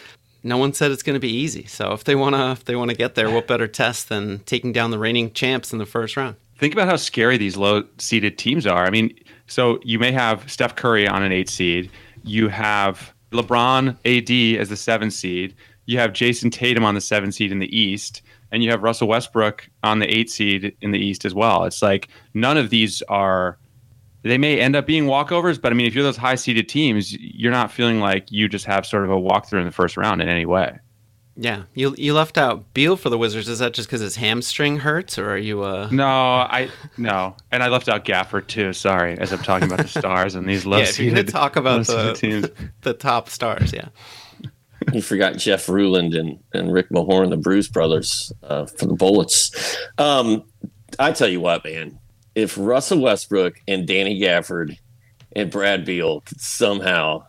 no 0.47 0.57
one 0.57 0.73
said 0.73 0.91
it's 0.93 1.03
going 1.03 1.15
to 1.15 1.21
be 1.21 1.31
easy. 1.31 1.67
So 1.67 1.93
if 1.93 2.05
they 2.05 2.15
want 2.15 2.35
to 2.37 2.53
if 2.53 2.65
they 2.65 2.77
want 2.77 2.91
to 2.91 2.97
get 2.97 3.17
there, 3.17 3.31
what 3.31 3.47
better 3.47 3.67
test 3.67 4.09
than 4.09 4.39
taking 4.41 4.73
down 4.73 4.91
the 4.91 4.99
reigning 4.99 5.33
champs 5.33 5.73
in 5.73 5.79
the 5.79 5.87
first 5.87 6.17
round? 6.17 6.37
Think 6.59 6.73
about 6.73 6.89
how 6.89 6.97
scary 6.97 7.37
these 7.37 7.57
low 7.57 7.85
seeded 7.99 8.39
teams 8.39 8.67
are. 8.67 8.87
I 8.87 8.91
mean, 8.91 9.15
so 9.47 9.79
you 9.83 9.99
may 9.99 10.13
have 10.13 10.51
Steph 10.51 10.77
Curry 10.77 11.07
on 11.07 11.23
an 11.23 11.33
8 11.33 11.49
seed, 11.51 11.91
you 12.25 12.49
have 12.49 13.13
LeBron 13.33 13.91
AD 14.07 14.61
as 14.61 14.71
the 14.71 14.77
7 14.77 15.11
seed, 15.11 15.55
you 15.85 15.99
have 15.99 16.13
Jayson 16.13 16.51
Tatum 16.51 16.85
on 16.85 16.95
the 16.95 17.01
7 17.01 17.31
seed 17.31 17.53
in 17.53 17.59
the 17.59 17.79
East, 17.79 18.23
and 18.51 18.65
you 18.65 18.71
have 18.71 18.83
Russell 18.83 19.09
Westbrook 19.09 19.69
on 19.83 19.99
the 19.99 20.07
8 20.07 20.31
seed 20.31 20.77
in 20.81 20.93
the 20.93 20.99
East 20.99 21.25
as 21.27 21.35
well. 21.35 21.65
It's 21.65 21.83
like 21.83 22.09
none 22.33 22.57
of 22.57 22.71
these 22.71 23.03
are 23.03 23.59
they 24.27 24.39
may 24.39 24.61
end 24.61 24.77
up 24.77 24.87
being 24.87 25.05
walkovers, 25.05 25.61
but 25.61 25.73
I 25.73 25.75
mean, 25.75 25.87
if 25.87 25.95
you're 25.95 26.05
those 26.05 26.17
high 26.17 26.35
seeded 26.35 26.69
teams, 26.69 27.13
you're 27.13 27.53
not 27.53 27.71
feeling 27.71 28.01
like 28.01 28.31
you 28.31 28.49
just 28.49 28.65
have 28.65 28.87
sort 28.87 29.05
of 29.05 29.11
a 29.11 29.17
walkthrough 29.17 29.61
in 29.61 29.67
the 29.67 29.73
first 29.73 29.97
round 29.97 30.21
in 30.21 30.29
any 30.29 30.47
way. 30.47 30.79
Yeah, 31.39 31.65
you 31.75 31.95
you 31.99 32.15
left 32.15 32.39
out 32.39 32.73
Beal 32.73 32.97
for 32.97 33.11
the 33.11 33.19
Wizards. 33.19 33.47
Is 33.49 33.59
that 33.59 33.75
just 33.75 33.89
because 33.89 34.01
his 34.01 34.17
hamstring 34.17 34.79
hurts, 34.79 35.19
or 35.19 35.31
are 35.31 35.37
you? 35.37 35.63
Uh... 35.63 35.89
No, 35.93 36.07
I 36.07 36.71
no, 36.97 37.37
and 37.53 37.63
I 37.63 37.69
left 37.69 37.91
out 37.91 38.07
Gafford 38.07 38.47
too. 38.47 38.73
Sorry, 38.73 39.19
as 39.19 39.33
I'm 39.33 39.41
talking 39.41 39.71
about 39.71 39.83
the 39.83 39.89
stars 40.01 40.35
and 40.35 40.49
these 40.49 40.65
low 40.65 40.79
yeah, 40.79 40.85
seeded. 40.87 41.29
talk 41.29 41.57
about 41.57 41.87
the 41.87 42.15
teams. 42.15 42.49
the 42.81 42.95
top 42.95 43.29
stars. 43.29 43.71
Yeah, 43.71 43.89
you 44.95 45.03
forgot 45.03 45.37
Jeff 45.37 45.69
Ruland 45.69 46.15
and 46.15 46.39
and 46.55 46.73
Rick 46.73 46.89
Mahorn, 46.89 47.29
the 47.29 47.37
Bruise 47.37 47.69
brothers, 47.69 48.33
uh, 48.43 48.65
for 48.65 48.87
the 48.87 48.95
Bullets. 48.95 49.77
Um, 49.99 50.43
I 50.99 51.13
tell 51.13 51.29
you 51.29 51.41
what, 51.43 51.63
man, 51.65 51.99
if 52.37 52.57
Russell 52.57 53.01
Westbrook 53.01 53.61
and 53.67 53.89
Danny 53.89 54.21
Gafford 54.21 54.79
and 55.35 55.51
Brad 55.51 55.85
Beal 55.85 56.21
could 56.21 56.41
somehow 56.41 57.25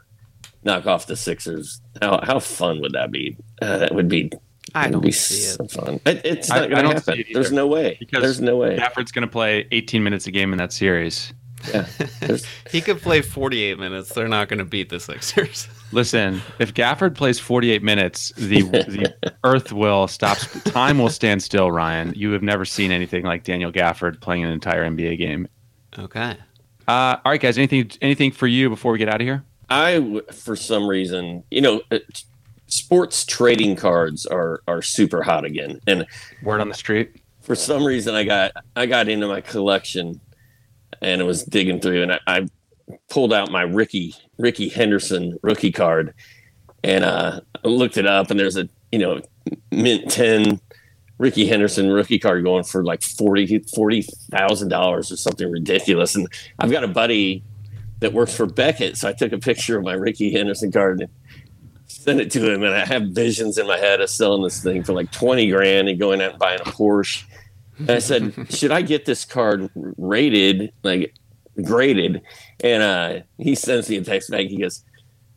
knock 0.64 0.86
off 0.86 1.08
the 1.08 1.16
Sixers, 1.16 1.82
how 2.00 2.20
how 2.22 2.40
fun 2.40 2.82
would 2.82 2.92
that 2.92 3.10
be? 3.10 3.38
Uh, 3.62 3.78
that 3.78 3.96
would 3.96 4.10
be. 4.10 4.32
I 4.76 4.90
don't 4.90 5.02
be 5.02 5.14
see 5.14 5.36
so 5.36 5.64
it. 5.64 5.72
Fun. 5.72 6.00
It, 6.06 6.22
it's 6.26 6.50
not 6.50 6.70
going 6.70 6.84
to 6.84 6.94
happen. 6.94 7.24
There's 7.32 7.54
no 7.54 7.68
way. 7.68 7.96
Because 8.00 8.22
There's 8.22 8.42
no 8.42 8.58
way. 8.58 8.78
Gafford's 8.78 9.14
going 9.14 9.26
to 9.26 9.32
play 9.32 9.66
18 9.72 10.04
minutes 10.04 10.28
a 10.28 10.32
game 10.32 10.52
in 10.52 10.58
that 10.58 10.74
series. 10.74 11.34
Yeah, 11.74 11.86
he 12.70 12.82
could 12.82 13.02
play 13.02 13.22
48 13.22 13.80
minutes. 13.80 14.10
They're 14.10 14.28
not 14.28 14.48
going 14.48 14.60
to 14.60 14.66
beat 14.66 14.90
the 14.90 15.00
Sixers. 15.00 15.68
Listen, 15.92 16.42
if 16.60 16.74
Gafford 16.74 17.16
plays 17.16 17.40
48 17.40 17.82
minutes, 17.84 18.32
the 18.38 18.62
the 18.62 19.16
Earth 19.44 19.72
will 19.72 20.08
stop. 20.08 20.38
Time 20.66 20.98
will 20.98 21.10
stand 21.10 21.42
still. 21.42 21.72
Ryan, 21.72 22.14
you 22.16 22.32
have 22.32 22.44
never 22.44 22.66
seen 22.66 22.92
anything 22.92 23.24
like 23.24 23.44
Daniel 23.44 23.72
Gafford 23.72 24.22
playing 24.22 24.44
an 24.44 24.52
entire 24.52 24.88
NBA 24.90 25.18
game. 25.18 25.48
Okay. 25.98 26.38
Uh, 26.88 27.18
all 27.26 27.32
right, 27.32 27.42
guys. 27.42 27.58
Anything 27.58 27.92
anything 28.02 28.32
for 28.32 28.48
you 28.48 28.70
before 28.70 28.92
we 28.92 28.98
get 28.98 29.10
out 29.10 29.22
of 29.22 29.26
here? 29.26 29.44
I, 29.70 30.22
for 30.32 30.56
some 30.56 30.88
reason, 30.88 31.44
you 31.52 31.60
know, 31.60 31.82
uh, 31.92 32.00
sports 32.68 33.26
trading 33.26 33.76
cards 33.76 34.26
are 34.26 34.62
are 34.68 34.82
super 34.82 35.22
hot 35.24 35.44
again, 35.44 35.82
and 35.88 36.06
word 36.44 36.62
on 36.62 36.70
the 36.70 36.76
street. 36.76 37.22
For 37.42 37.56
some 37.56 37.84
reason, 37.84 38.16
I 38.16 38.24
got 38.24 38.52
I 38.76 38.86
got 38.86 39.10
into 39.10 39.28
my 39.28 39.42
collection 39.42 40.22
and 41.02 41.22
it 41.22 41.26
was 41.26 41.44
digging 41.44 41.80
through, 41.80 42.04
and 42.04 42.14
I, 42.14 42.20
I 42.28 42.48
pulled 43.10 43.34
out 43.34 43.52
my 43.52 43.64
Ricky 43.64 44.16
Rickey 44.38 44.70
Henderson 44.70 45.38
rookie 45.42 45.72
card, 45.72 46.14
and 46.84 47.04
uh, 47.04 47.42
I 47.64 47.68
looked 47.68 47.98
it 47.98 48.06
up, 48.06 48.32
and 48.32 48.40
there's 48.40 48.58
a 48.58 48.70
you 48.92 49.00
know 49.00 49.22
mint 49.72 50.10
ten 50.10 50.60
Rickey 51.18 51.48
Henderson 51.48 51.90
rookie 51.90 52.20
card 52.20 52.44
going 52.44 52.64
for 52.64 52.84
like 52.84 53.02
forty 53.02 53.60
forty 53.76 54.04
thousand 54.32 54.70
dollars 54.70 55.12
or 55.12 55.18
something 55.18 55.50
ridiculous. 55.52 56.16
And 56.16 56.28
I've 56.60 56.72
got 56.72 56.84
a 56.84 56.88
buddy 56.88 57.44
that 58.00 58.14
works 58.14 58.36
for 58.36 58.46
Beckett, 58.46 58.98
so 58.98 59.10
I 59.10 59.14
took 59.14 59.32
a 59.32 59.40
picture 59.40 59.78
of 59.78 59.84
my 59.84 59.94
Rickey 59.94 60.32
Henderson 60.32 60.72
card 60.72 61.02
and 61.02 61.12
sent 61.88 62.22
it 62.22 62.32
to 62.32 62.54
him. 62.54 62.64
And 62.64 62.76
I 62.76 62.86
have 62.86 63.10
visions 63.10 63.58
in 63.58 63.66
my 63.66 63.78
head 63.78 64.02
of 64.02 64.10
selling 64.10 64.44
this 64.44 64.62
thing 64.62 64.84
for 64.84 64.94
like 64.94 65.12
twenty 65.12 65.50
grand 65.50 65.90
and 65.90 66.00
going 66.00 66.22
out 66.22 66.32
and 66.32 66.40
buying 66.40 66.62
a 66.62 66.66
Porsche 66.66 67.24
and 67.80 67.92
I 67.92 68.00
said, 68.00 68.52
should 68.52 68.72
I 68.72 68.82
get 68.82 69.06
this 69.06 69.26
card 69.26 69.70
rated, 69.76 70.72
like 70.84 71.14
graded? 71.64 72.22
And 72.62 72.84
uh, 72.84 73.20
he 73.38 73.56
sends 73.56 73.90
me 73.90 73.98
a 73.98 74.04
text 74.04 74.32
back. 74.32 74.48
He 74.48 74.58
goes, 74.58 74.84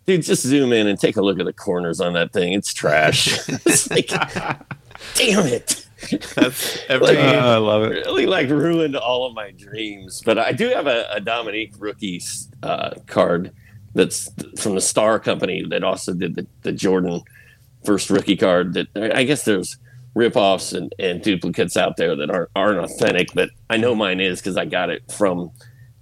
dude, 0.07 0.23
just 0.23 0.43
zoom 0.43 0.73
in 0.73 0.87
and 0.87 0.99
take 0.99 1.17
a 1.17 1.23
look 1.23 1.39
at 1.39 1.47
the 1.47 1.53
corners 1.53 2.01
on 2.01 2.15
that 2.15 2.33
thing. 2.33 2.53
It's 2.53 2.73
trash. 2.73 3.29
it's 3.49 3.91
like, 3.91 4.09
damn 5.15 5.47
it. 5.47 5.87
That's 6.35 6.79
every, 6.89 7.07
like, 7.15 7.19
uh, 7.19 7.39
I 7.39 7.57
love 7.57 7.85
it. 7.85 8.07
Really, 8.07 8.27
like 8.27 8.49
ruined 8.49 8.97
all 8.97 9.27
of 9.27 9.35
my 9.35 9.51
dreams. 9.53 10.23
But 10.25 10.39
I 10.39 10.53
do 10.53 10.69
have 10.71 10.87
a, 10.87 11.07
a 11.13 11.21
Dominique 11.21 11.75
rookie 11.79 12.23
uh, 12.63 12.93
card 13.07 13.53
that's 13.95 14.31
from 14.59 14.75
the 14.75 14.81
Star 14.81 15.19
Company 15.19 15.65
that 15.69 15.85
also 15.85 16.15
did 16.15 16.37
the, 16.37 16.47
the 16.63 16.73
Jordan 16.73 17.23
first 17.85 18.09
rookie 18.09 18.37
card. 18.37 18.75
That 18.75 18.89
I 19.15 19.25
guess 19.25 19.45
there's 19.45 19.77
ripoffs 20.17 20.77
and, 20.77 20.95
and 20.99 21.23
duplicates 21.23 21.77
out 21.77 21.97
there 21.97 22.17
that 22.17 22.31
aren't 22.31 22.51
aren't 22.57 22.79
authentic, 22.79 23.29
but 23.35 23.51
I 23.69 23.77
know 23.77 23.95
mine 23.95 24.21
is 24.21 24.41
because 24.41 24.57
I 24.57 24.65
got 24.65 24.91
it 24.91 25.11
from 25.11 25.51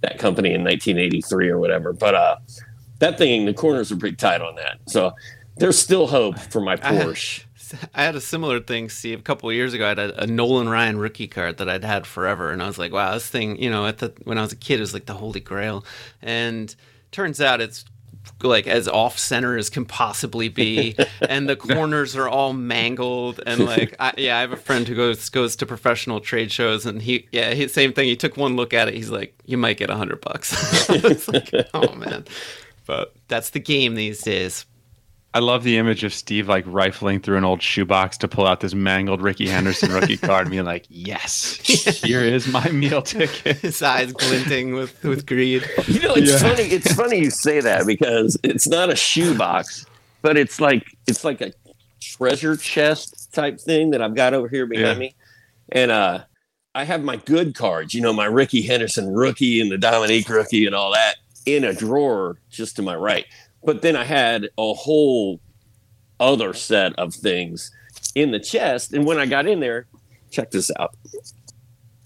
that 0.01 0.17
company 0.17 0.53
in 0.53 0.63
1983 0.63 1.49
or 1.49 1.59
whatever. 1.59 1.93
But 1.93 2.15
uh, 2.15 2.37
that 2.99 3.17
thing, 3.17 3.45
the 3.45 3.53
corners 3.53 3.91
are 3.91 3.97
pretty 3.97 4.15
tight 4.15 4.41
on 4.41 4.55
that, 4.55 4.79
so 4.87 5.13
there's 5.57 5.77
still 5.77 6.07
hope 6.07 6.39
for 6.39 6.61
my 6.61 6.75
Porsche. 6.75 7.45
I 7.73 7.75
had, 7.75 7.89
I 7.93 8.03
had 8.03 8.15
a 8.15 8.21
similar 8.21 8.59
thing, 8.59 8.89
Steve. 8.89 9.19
A 9.19 9.23
couple 9.23 9.49
of 9.49 9.55
years 9.55 9.73
ago, 9.73 9.85
I 9.85 9.89
had 9.89 9.99
a, 9.99 10.23
a, 10.23 10.27
Nolan 10.27 10.69
Ryan 10.69 10.97
rookie 10.97 11.27
card 11.27 11.57
that 11.57 11.69
I'd 11.69 11.83
had 11.83 12.07
forever, 12.07 12.51
and 12.51 12.63
I 12.63 12.67
was 12.67 12.79
like, 12.79 12.91
"Wow, 12.91 13.13
this 13.13 13.27
thing!" 13.27 13.61
You 13.61 13.69
know, 13.69 13.85
at 13.85 13.99
the 13.99 14.13
when 14.23 14.37
I 14.37 14.41
was 14.41 14.53
a 14.53 14.57
kid, 14.57 14.79
it 14.79 14.81
was 14.81 14.93
like 14.93 15.05
the 15.05 15.13
holy 15.13 15.39
grail, 15.39 15.85
and 16.21 16.75
turns 17.11 17.39
out 17.41 17.61
it's 17.61 17.85
like 18.41 18.67
as 18.67 18.87
off 18.87 19.17
center 19.17 19.57
as 19.57 19.69
can 19.69 19.85
possibly 19.85 20.49
be, 20.49 20.95
and 21.21 21.49
the 21.49 21.55
corners 21.55 22.15
are 22.15 22.29
all 22.29 22.53
mangled. 22.53 23.41
And 23.45 23.65
like, 23.65 23.95
I, 23.99 24.13
yeah, 24.17 24.37
I 24.37 24.41
have 24.41 24.51
a 24.51 24.57
friend 24.57 24.87
who 24.87 24.95
goes 24.95 25.29
goes 25.29 25.55
to 25.57 25.65
professional 25.65 26.19
trade 26.19 26.51
shows, 26.51 26.85
and 26.85 27.01
he, 27.01 27.27
yeah, 27.31 27.53
he, 27.53 27.67
same 27.67 27.93
thing. 27.93 28.07
He 28.07 28.15
took 28.15 28.37
one 28.37 28.55
look 28.55 28.73
at 28.73 28.87
it. 28.87 28.93
He's 28.93 29.09
like, 29.09 29.33
you 29.45 29.57
might 29.57 29.77
get 29.77 29.89
a 29.89 29.95
hundred 29.95 30.21
bucks. 30.21 30.89
like, 31.27 31.51
oh 31.73 31.93
man, 31.95 32.25
but 32.85 33.13
that's 33.27 33.51
the 33.51 33.59
game 33.59 33.95
these 33.95 34.21
days. 34.21 34.65
I 35.33 35.39
love 35.39 35.63
the 35.63 35.77
image 35.77 36.03
of 36.03 36.11
Steve 36.11 36.47
like 36.49 36.63
rifling 36.67 37.19
through 37.19 37.37
an 37.37 37.43
old 37.45 37.61
shoebox 37.61 38.17
to 38.19 38.27
pull 38.27 38.47
out 38.47 38.61
this 38.61 38.73
mangled 38.73 39.21
Rickey 39.21 39.47
Henderson 39.47 39.91
rookie 39.91 40.17
card 40.27 40.47
and 40.47 40.51
being 40.51 40.65
like, 40.65 40.85
"Yes, 40.89 41.55
here 42.03 42.21
is 42.21 42.47
my 42.47 42.67
meal 42.71 43.01
ticket." 43.03 43.57
His 43.61 43.81
eyes 43.81 44.11
glinting 44.11 44.73
with 44.73 45.03
with 45.03 45.27
greed. 45.27 45.63
You 45.87 45.99
know, 45.99 46.15
it's 46.15 46.31
yeah. 46.31 46.49
funny. 46.49 46.63
It's 46.63 46.93
funny 46.93 47.19
you 47.19 47.29
say 47.29 47.59
that 47.61 47.85
because 47.85 48.37
it's 48.43 48.67
not 48.67 48.89
a 48.89 48.95
shoebox, 48.95 49.85
but 50.23 50.35
it's 50.35 50.59
like 50.59 50.83
it's 51.07 51.23
like 51.23 51.41
a 51.41 51.53
treasure 52.01 52.55
chest 52.57 53.31
type 53.31 53.59
thing 53.59 53.91
that 53.91 54.01
I've 54.01 54.15
got 54.15 54.33
over 54.33 54.47
here 54.47 54.65
behind 54.65 54.87
Yeah. 54.87 54.99
me, 54.99 55.15
and 55.71 55.91
uh, 55.91 56.23
I 56.73 56.85
have 56.85 57.03
my 57.03 57.17
good 57.17 57.53
cards. 57.53 57.93
You 57.93 58.01
know, 58.01 58.13
my 58.13 58.25
Rickey 58.25 58.63
Henderson 58.63 59.13
rookie 59.13 59.61
and 59.61 59.71
the 59.71 59.77
Dominique 59.77 60.27
rookie 60.27 60.65
and 60.65 60.73
all 60.73 60.91
that 60.93 61.17
in 61.45 61.63
a 61.63 61.73
drawer 61.73 62.37
just 62.49 62.75
to 62.77 62.81
my 62.81 62.95
right. 62.95 63.25
But 63.63 63.81
then 63.81 63.95
I 63.95 64.03
had 64.03 64.49
a 64.57 64.73
whole 64.73 65.39
other 66.19 66.53
set 66.53 66.93
of 66.97 67.13
things 67.13 67.71
in 68.15 68.31
the 68.31 68.39
chest, 68.39 68.93
and 68.93 69.05
when 69.05 69.19
I 69.19 69.25
got 69.25 69.47
in 69.47 69.59
there, 69.59 69.87
check 70.31 70.51
this 70.51 70.71
out. 70.79 70.95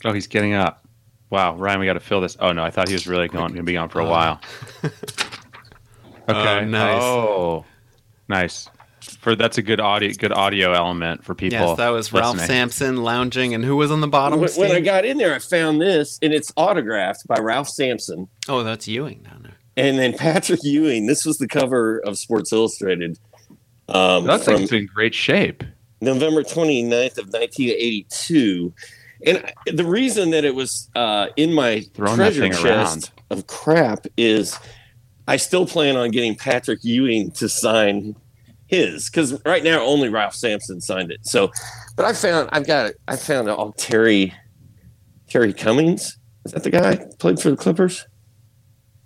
Oh, 0.06 0.14
he's 0.14 0.28
getting 0.28 0.54
up. 0.54 0.86
Wow, 1.30 1.56
Ryan, 1.56 1.80
we 1.80 1.86
got 1.86 1.94
to 1.94 2.00
fill 2.00 2.22
this. 2.22 2.38
Oh 2.40 2.52
no, 2.52 2.64
I 2.64 2.70
thought 2.70 2.88
he 2.88 2.94
was 2.94 3.08
really 3.08 3.28
going 3.28 3.56
to 3.56 3.64
be 3.64 3.78
on 3.78 3.90
for 3.90 4.00
a 4.02 4.06
Oh. 4.06 4.10
while. 4.10 4.42
Oh, 6.26 6.32
okay. 6.40 6.60
Oh, 6.62 6.66
nice. 6.66 7.02
Oh, 7.04 7.66
nice. 8.30 8.70
For 9.20 9.36
that's 9.36 9.58
a 9.58 9.62
good 9.62 9.82
audio, 9.82 10.10
good 10.18 10.32
audio 10.32 10.72
element 10.72 11.26
for 11.26 11.36
people. 11.36 11.60
Yes, 11.60 11.78
that 11.78 11.90
was 11.90 12.14
Ralph 12.14 12.36
listening. 12.36 12.48
Sampson 12.48 13.04
lounging, 13.04 13.54
and 13.54 13.66
who 13.66 13.76
was 13.76 13.92
on 13.92 14.00
the 14.00 14.08
bottom? 14.08 14.40
When, 14.40 14.50
when 14.52 14.72
I 14.72 14.80
got 14.80 15.04
in 15.04 15.18
there, 15.18 15.36
I 15.36 15.40
found 15.40 15.82
this, 15.82 16.20
and 16.22 16.34
it's 16.34 16.54
autographed 16.56 17.28
by 17.28 17.36
Ralph 17.42 17.68
Sampson. 17.68 18.30
oh, 18.48 18.64
that's 18.64 18.88
Ewing 18.88 19.24
down 19.24 19.42
there. 19.44 19.58
And 19.76 19.98
then 19.98 20.16
Patrick 20.18 20.64
Ewing, 20.64 21.08
this 21.08 21.26
was 21.26 21.38
the 21.38 21.48
cover 21.48 22.00
of 22.00 22.18
Sports 22.18 22.54
Illustrated 22.54 23.18
um, 23.90 24.26
That's 24.26 24.46
from 24.46 24.56
like 24.56 24.64
it's 24.64 24.72
in 24.72 24.86
great 24.88 25.14
shape. 25.14 25.64
November 26.02 26.44
29th 26.44 27.18
of 27.18 27.28
1982. 27.28 28.74
And 29.26 29.54
the 29.72 29.86
reason 29.86 30.32
that 30.32 30.44
it 30.44 30.54
was 30.54 30.90
uh, 30.96 31.28
in 31.38 31.54
my 31.54 31.82
Throwing 31.94 32.16
treasure 32.16 32.50
chest 32.50 32.66
around. 32.66 33.12
of 33.30 33.48
crap 33.48 34.06
is 34.18 34.58
I 35.28 35.38
still 35.38 35.66
plan 35.66 35.96
on 35.96 36.12
getting 36.12 36.36
Patrick 36.36 36.84
Ewing 36.84 37.32
to 37.32 37.48
sign 37.48 38.16
his 38.68 39.10
because 39.10 39.40
right 39.46 39.64
now 39.64 39.82
only 39.82 40.10
Ralph 40.10 40.36
Sampson 40.36 40.82
signed 40.82 41.12
it. 41.12 41.26
So, 41.26 41.52
but 41.96 42.06
I 42.06 42.14
found 42.14 42.50
I've 42.52 42.68
got 42.68 42.94
I 43.08 43.16
found 43.16 43.48
all 43.50 43.72
Terry 43.74 44.34
Terry 45.30 45.54
Cummings. 45.54 46.18
Is 46.46 46.52
that 46.52 46.64
the 46.64 46.72
guy 46.72 47.06
played 47.20 47.40
for 47.40 47.50
the 47.50 47.56
Clippers? 47.56 48.06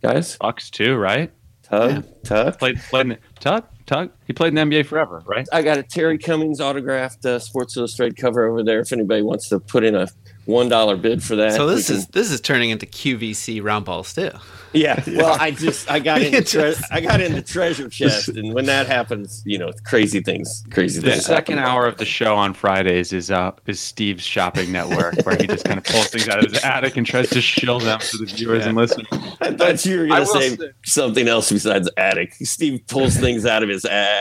Guys, 0.02 0.38
Bucks 0.38 0.70
too, 0.70 0.96
right? 0.96 1.32
Tug, 1.64 1.92
Yeah. 1.92 2.02
Tug. 2.24 2.60
Played, 2.60 2.80
played 2.80 3.06
in, 3.08 3.18
Tug, 3.40 3.66
Tug. 3.86 4.12
He 4.28 4.34
played 4.34 4.56
in 4.58 4.70
the 4.70 4.78
NBA 4.78 4.86
forever, 4.86 5.24
right? 5.26 5.48
I 5.54 5.62
got 5.62 5.78
a 5.78 5.84
Terry 5.84 6.18
Cummings 6.18 6.60
autographed 6.60 7.26
uh, 7.26 7.40
Sports 7.40 7.78
Illustrated 7.78 8.18
cover 8.18 8.46
over 8.46 8.62
there. 8.64 8.82
If 8.82 8.92
anybody 8.92 9.22
wants 9.22 9.48
to 9.50 9.60
put 9.60 9.84
in 9.86 9.96
a 9.96 10.08
one 10.46 10.70
dollar 10.70 10.96
bid 10.98 11.24
for 11.24 11.36
that, 11.38 11.54
So 11.54 11.66
this 11.68 11.88
can- 11.88 11.96
is 11.98 12.08
this 12.08 12.32
is 12.32 12.40
turning 12.42 12.70
into 12.70 12.86
QVC 12.86 13.62
round 13.64 13.86
balls 13.86 14.14
too. 14.14 14.32
yeah. 14.74 15.02
Well, 15.08 15.36
I 15.40 15.52
just 15.52 15.90
I 15.90 16.00
got 16.00 16.22
in 16.22 16.32
the 16.34 16.42
tre- 16.54 16.76
I 16.92 17.02
got 17.02 17.20
in 17.22 17.34
the 17.34 17.42
treasure 17.42 17.90
chest, 17.90 18.30
and 18.30 18.54
when 18.54 18.66
that 18.68 18.88
happens, 18.88 19.42
you 19.46 19.58
know, 19.58 19.72
crazy 19.86 20.22
things, 20.22 20.64
crazy 20.72 21.00
The 21.02 21.12
things. 21.12 21.26
second 21.26 21.58
happen. 21.58 21.70
hour 21.72 21.86
of 21.88 21.98
the 21.98 22.06
show 22.06 22.36
on 22.36 22.54
Fridays 22.54 23.12
is 23.14 23.30
uh 23.32 23.52
is 23.66 23.80
Steve's 23.82 24.24
shopping 24.24 24.72
network, 24.72 25.16
where 25.26 25.36
he 25.36 25.48
just 25.48 25.66
kind 25.66 25.78
of 25.78 25.84
pulls 25.86 26.08
things 26.08 26.28
out 26.30 26.44
of 26.44 26.52
his 26.52 26.64
attic 26.64 26.96
and 26.98 27.06
tries 27.06 27.30
to 27.32 27.42
shill 27.42 27.80
them 27.80 28.00
to 28.00 28.18
the 28.18 28.26
viewers 28.26 28.66
and 28.66 28.78
listeners. 28.78 29.08
I 29.42 29.52
thought 29.54 29.86
you 29.86 30.00
were 30.00 30.08
going 30.08 30.22
to 30.22 30.28
say 30.28 30.56
say- 30.56 30.72
something 30.86 31.28
else 31.28 31.52
besides 31.52 31.90
attic. 31.98 32.34
Steve 32.36 32.82
pulls 32.88 33.18
things 33.18 33.46
out 33.46 33.64
of 33.64 33.70
his 33.70 33.84
attic. 33.86 34.17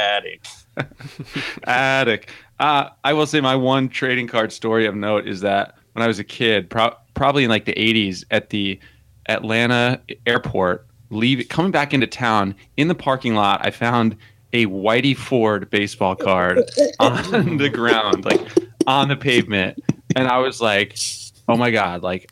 Attic. 1.65 2.31
Uh, 2.59 2.89
I 3.05 3.13
will 3.13 3.27
say 3.27 3.41
my 3.43 3.55
one 3.55 3.89
trading 3.91 4.29
card 4.29 4.51
story 4.51 4.87
of 4.87 4.95
note 4.95 5.29
is 5.29 5.43
that 5.43 5.75
when 5.93 6.03
I 6.03 6.07
was 6.07 6.19
a 6.19 6.25
kid, 6.25 6.71
pro- 6.71 6.95
probably 7.15 7.45
in 7.45 7.51
like 7.51 7.67
the 7.67 7.75
80s, 7.75 8.25
at 8.31 8.49
the 8.51 8.79
Atlanta 9.29 10.01
airport, 10.27 10.87
leave 11.11 11.47
coming 11.49 11.71
back 11.71 11.93
into 11.93 12.07
town 12.07 12.55
in 12.77 12.89
the 12.89 12.95
parking 12.95 13.35
lot, 13.35 13.61
I 13.65 13.71
found 13.71 14.17
a 14.53 14.67
Whitey 14.67 15.17
Ford 15.17 15.69
baseball 15.71 16.17
card 16.17 16.63
on 17.01 17.59
the 17.59 17.69
ground, 17.69 18.25
like 18.25 18.41
on 18.87 19.09
the 19.09 19.17
pavement, 19.17 19.79
and 20.15 20.29
I 20.29 20.39
was 20.39 20.61
like, 20.61 20.97
"Oh 21.49 21.57
my 21.57 21.71
god! 21.71 22.03
Like 22.03 22.31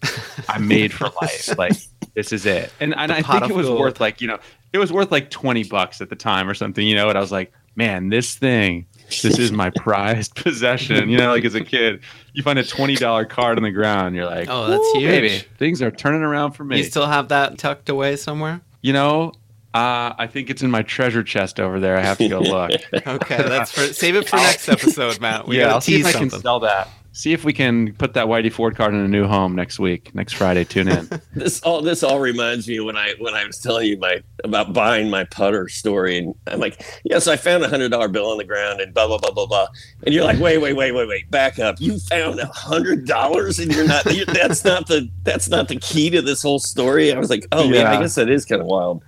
I'm 0.48 0.66
made 0.68 0.92
for 0.92 1.10
life. 1.20 1.56
Like 1.58 1.76
this 2.14 2.32
is 2.32 2.46
it." 2.46 2.72
And 2.80 2.94
and 2.94 3.12
I 3.12 3.20
think 3.22 3.50
it 3.50 3.54
was 3.54 3.66
gold. 3.66 3.80
worth 3.80 4.00
like 4.00 4.20
you 4.20 4.28
know 4.28 4.38
it 4.74 4.78
was 4.78 4.92
worth 4.92 5.10
like 5.10 5.30
20 5.30 5.64
bucks 5.64 6.00
at 6.02 6.10
the 6.10 6.16
time 6.16 6.48
or 6.48 6.52
something, 6.54 6.86
you 6.86 6.94
know. 6.96 7.08
And 7.08 7.16
I 7.16 7.20
was 7.20 7.32
like, 7.32 7.52
"Man, 7.76 8.10
this 8.10 8.34
thing." 8.34 8.86
This 9.22 9.38
is 9.38 9.52
my 9.52 9.70
prized 9.70 10.34
possession. 10.44 11.08
You 11.10 11.18
know, 11.18 11.30
like 11.30 11.44
as 11.44 11.54
a 11.54 11.60
kid, 11.62 12.00
you 12.32 12.42
find 12.42 12.58
a 12.58 12.64
twenty 12.64 12.96
dollar 12.96 13.24
card 13.24 13.58
on 13.58 13.62
the 13.62 13.70
ground. 13.70 14.16
You're 14.16 14.24
like, 14.26 14.48
Oh, 14.50 14.66
that's 14.66 14.80
"Woo, 14.94 15.00
huge. 15.00 15.10
baby, 15.10 15.44
things 15.58 15.80
are 15.82 15.90
turning 15.90 16.22
around 16.22 16.52
for 16.52 16.64
me." 16.64 16.78
You 16.78 16.84
still 16.84 17.06
have 17.06 17.28
that 17.28 17.56
tucked 17.58 17.88
away 17.88 18.16
somewhere? 18.16 18.60
You 18.80 18.92
know, 18.94 19.32
uh, 19.74 20.14
I 20.18 20.26
think 20.26 20.50
it's 20.50 20.62
in 20.62 20.70
my 20.70 20.82
treasure 20.82 21.22
chest 21.22 21.60
over 21.60 21.78
there. 21.80 21.96
I 21.96 22.00
have 22.00 22.18
to 22.18 22.28
go 22.28 22.40
look. 22.40 22.70
Okay, 23.06 23.36
that's 23.36 23.70
for 23.72 23.92
save 23.92 24.16
it 24.16 24.28
for 24.28 24.36
next 24.36 24.68
episode, 24.70 25.20
Matt. 25.20 25.46
We 25.46 25.58
yeah, 25.58 25.68
I'll 25.68 25.80
see 25.82 26.00
if 26.00 26.06
I 26.06 26.12
can 26.12 26.30
sell 26.30 26.60
that. 26.60 26.88
See 27.16 27.32
if 27.32 27.44
we 27.44 27.52
can 27.52 27.94
put 27.94 28.14
that 28.14 28.26
Whitey 28.26 28.52
Ford 28.52 28.74
card 28.74 28.92
in 28.92 28.98
a 28.98 29.06
new 29.06 29.24
home 29.24 29.54
next 29.54 29.78
week, 29.78 30.12
next 30.16 30.32
Friday. 30.32 30.64
Tune 30.64 30.88
in. 30.88 31.08
This 31.34 31.60
all 31.62 31.80
this 31.80 32.02
all 32.02 32.18
reminds 32.20 32.66
me 32.68 32.80
when 32.80 32.96
I 32.96 33.14
when 33.18 33.34
I 33.34 33.44
was 33.44 33.58
telling 33.58 33.88
you 33.88 33.96
my 33.98 34.22
about 34.42 34.72
buying 34.72 35.10
my 35.10 35.24
putter 35.24 35.68
story, 35.68 36.18
and 36.18 36.34
I'm 36.48 36.58
like, 36.58 36.84
yes, 37.04 37.28
I 37.28 37.36
found 37.36 37.62
a 37.64 37.68
hundred 37.68 37.90
dollar 37.90 38.08
bill 38.08 38.30
on 38.30 38.38
the 38.38 38.44
ground, 38.44 38.80
and 38.80 38.92
blah 38.92 39.06
blah 39.06 39.18
blah 39.18 39.30
blah 39.30 39.46
blah, 39.46 39.66
and 40.04 40.14
you're 40.14 40.24
like, 40.24 40.38
wait 40.40 40.58
wait 40.58 40.72
wait 40.74 40.92
wait 40.92 41.06
wait, 41.06 41.30
back 41.30 41.58
up, 41.58 41.80
you 41.80 41.98
found 41.98 42.40
a 42.40 42.46
hundred 42.46 43.06
dollars, 43.06 43.58
and 43.58 43.72
you're 43.72 43.86
not 43.86 44.04
you 44.14 44.24
that's 44.26 44.64
not 44.64 44.86
the 44.86 45.08
that's 45.22 45.48
not 45.48 45.68
the 45.68 45.76
key 45.76 46.10
to 46.10 46.20
this 46.22 46.42
whole 46.42 46.58
story. 46.58 47.12
I 47.12 47.18
was 47.18 47.30
like, 47.30 47.46
oh 47.52 47.68
man, 47.68 47.86
I 47.86 48.00
guess 48.00 48.14
that 48.16 48.28
is 48.28 48.44
kind 48.44 48.60
of 48.60 48.66
wild. 48.66 49.02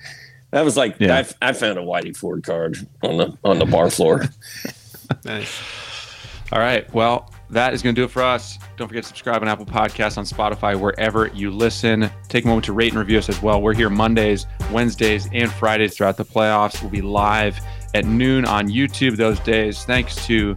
That 0.53 0.65
was 0.65 0.77
like 0.77 0.97
Yeah. 1.01 1.25
I, 1.43 1.49
I 1.49 1.53
found 1.53 1.79
a 1.79 1.83
Whitey 1.83 2.17
Ford 2.17 2.45
card 2.45 2.77
on 3.03 3.17
the 3.17 3.39
on 3.45 3.59
the 3.59 3.67
bar 3.67 3.91
floor. 3.91 4.25
Nice. 5.25 5.61
All 6.53 6.59
right. 6.59 6.93
Well, 6.93 7.33
that 7.51 7.75
is 7.75 7.83
going 7.83 7.95
to 7.95 8.01
do 8.01 8.05
it 8.05 8.11
for 8.11 8.23
us. 8.23 8.59
Don't 8.77 8.89
forget 8.89 9.05
to 9.05 9.09
subscribe 9.09 9.43
on 9.43 9.49
Apple 9.49 9.67
Podcasts, 9.67 10.19
on 10.19 10.25
Spotify, 10.25 10.79
wherever 10.79 11.29
you 11.29 11.51
listen. 11.51 12.11
Take 12.29 12.45
a 12.45 12.49
moment 12.49 12.65
to 12.67 12.73
rate 12.73 12.93
and 12.93 12.99
review 12.99 13.19
us 13.19 13.29
as 13.29 13.41
well. 13.41 13.63
We're 13.63 13.75
here 13.75 13.91
Mondays, 13.91 14.47
Wednesdays, 14.73 15.29
and 15.33 15.51
Fridays 15.51 15.97
throughout 15.97 16.17
the 16.17 16.25
playoffs. 16.25 16.81
We'll 16.83 16.91
be 16.91 17.03
live 17.03 17.59
at 17.95 18.05
noon 18.05 18.45
on 18.45 18.69
YouTube 18.69 19.17
those 19.17 19.39
days. 19.41 19.85
Thanks 19.85 20.27
to 20.27 20.57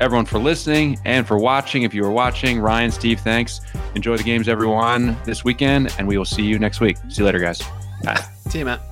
everyone 0.00 0.26
for 0.26 0.38
listening 0.38 0.98
and 1.04 1.26
for 1.26 1.38
watching. 1.38 1.82
If 1.82 1.94
you 1.94 2.02
were 2.02 2.10
watching, 2.10 2.58
Ryan, 2.58 2.90
Steve, 2.90 3.20
thanks. 3.20 3.60
Enjoy 3.94 4.16
the 4.16 4.24
games, 4.24 4.48
everyone, 4.48 5.16
this 5.24 5.44
weekend, 5.44 5.94
and 5.98 6.08
we 6.08 6.18
will 6.18 6.24
see 6.24 6.42
you 6.42 6.58
next 6.58 6.80
week. 6.80 6.96
See 7.08 7.22
you 7.22 7.24
later, 7.26 7.38
guys. 7.38 7.62
Bye. 8.02 8.24
See 8.48 8.58
you, 8.58 8.64
Matt. 8.64 8.91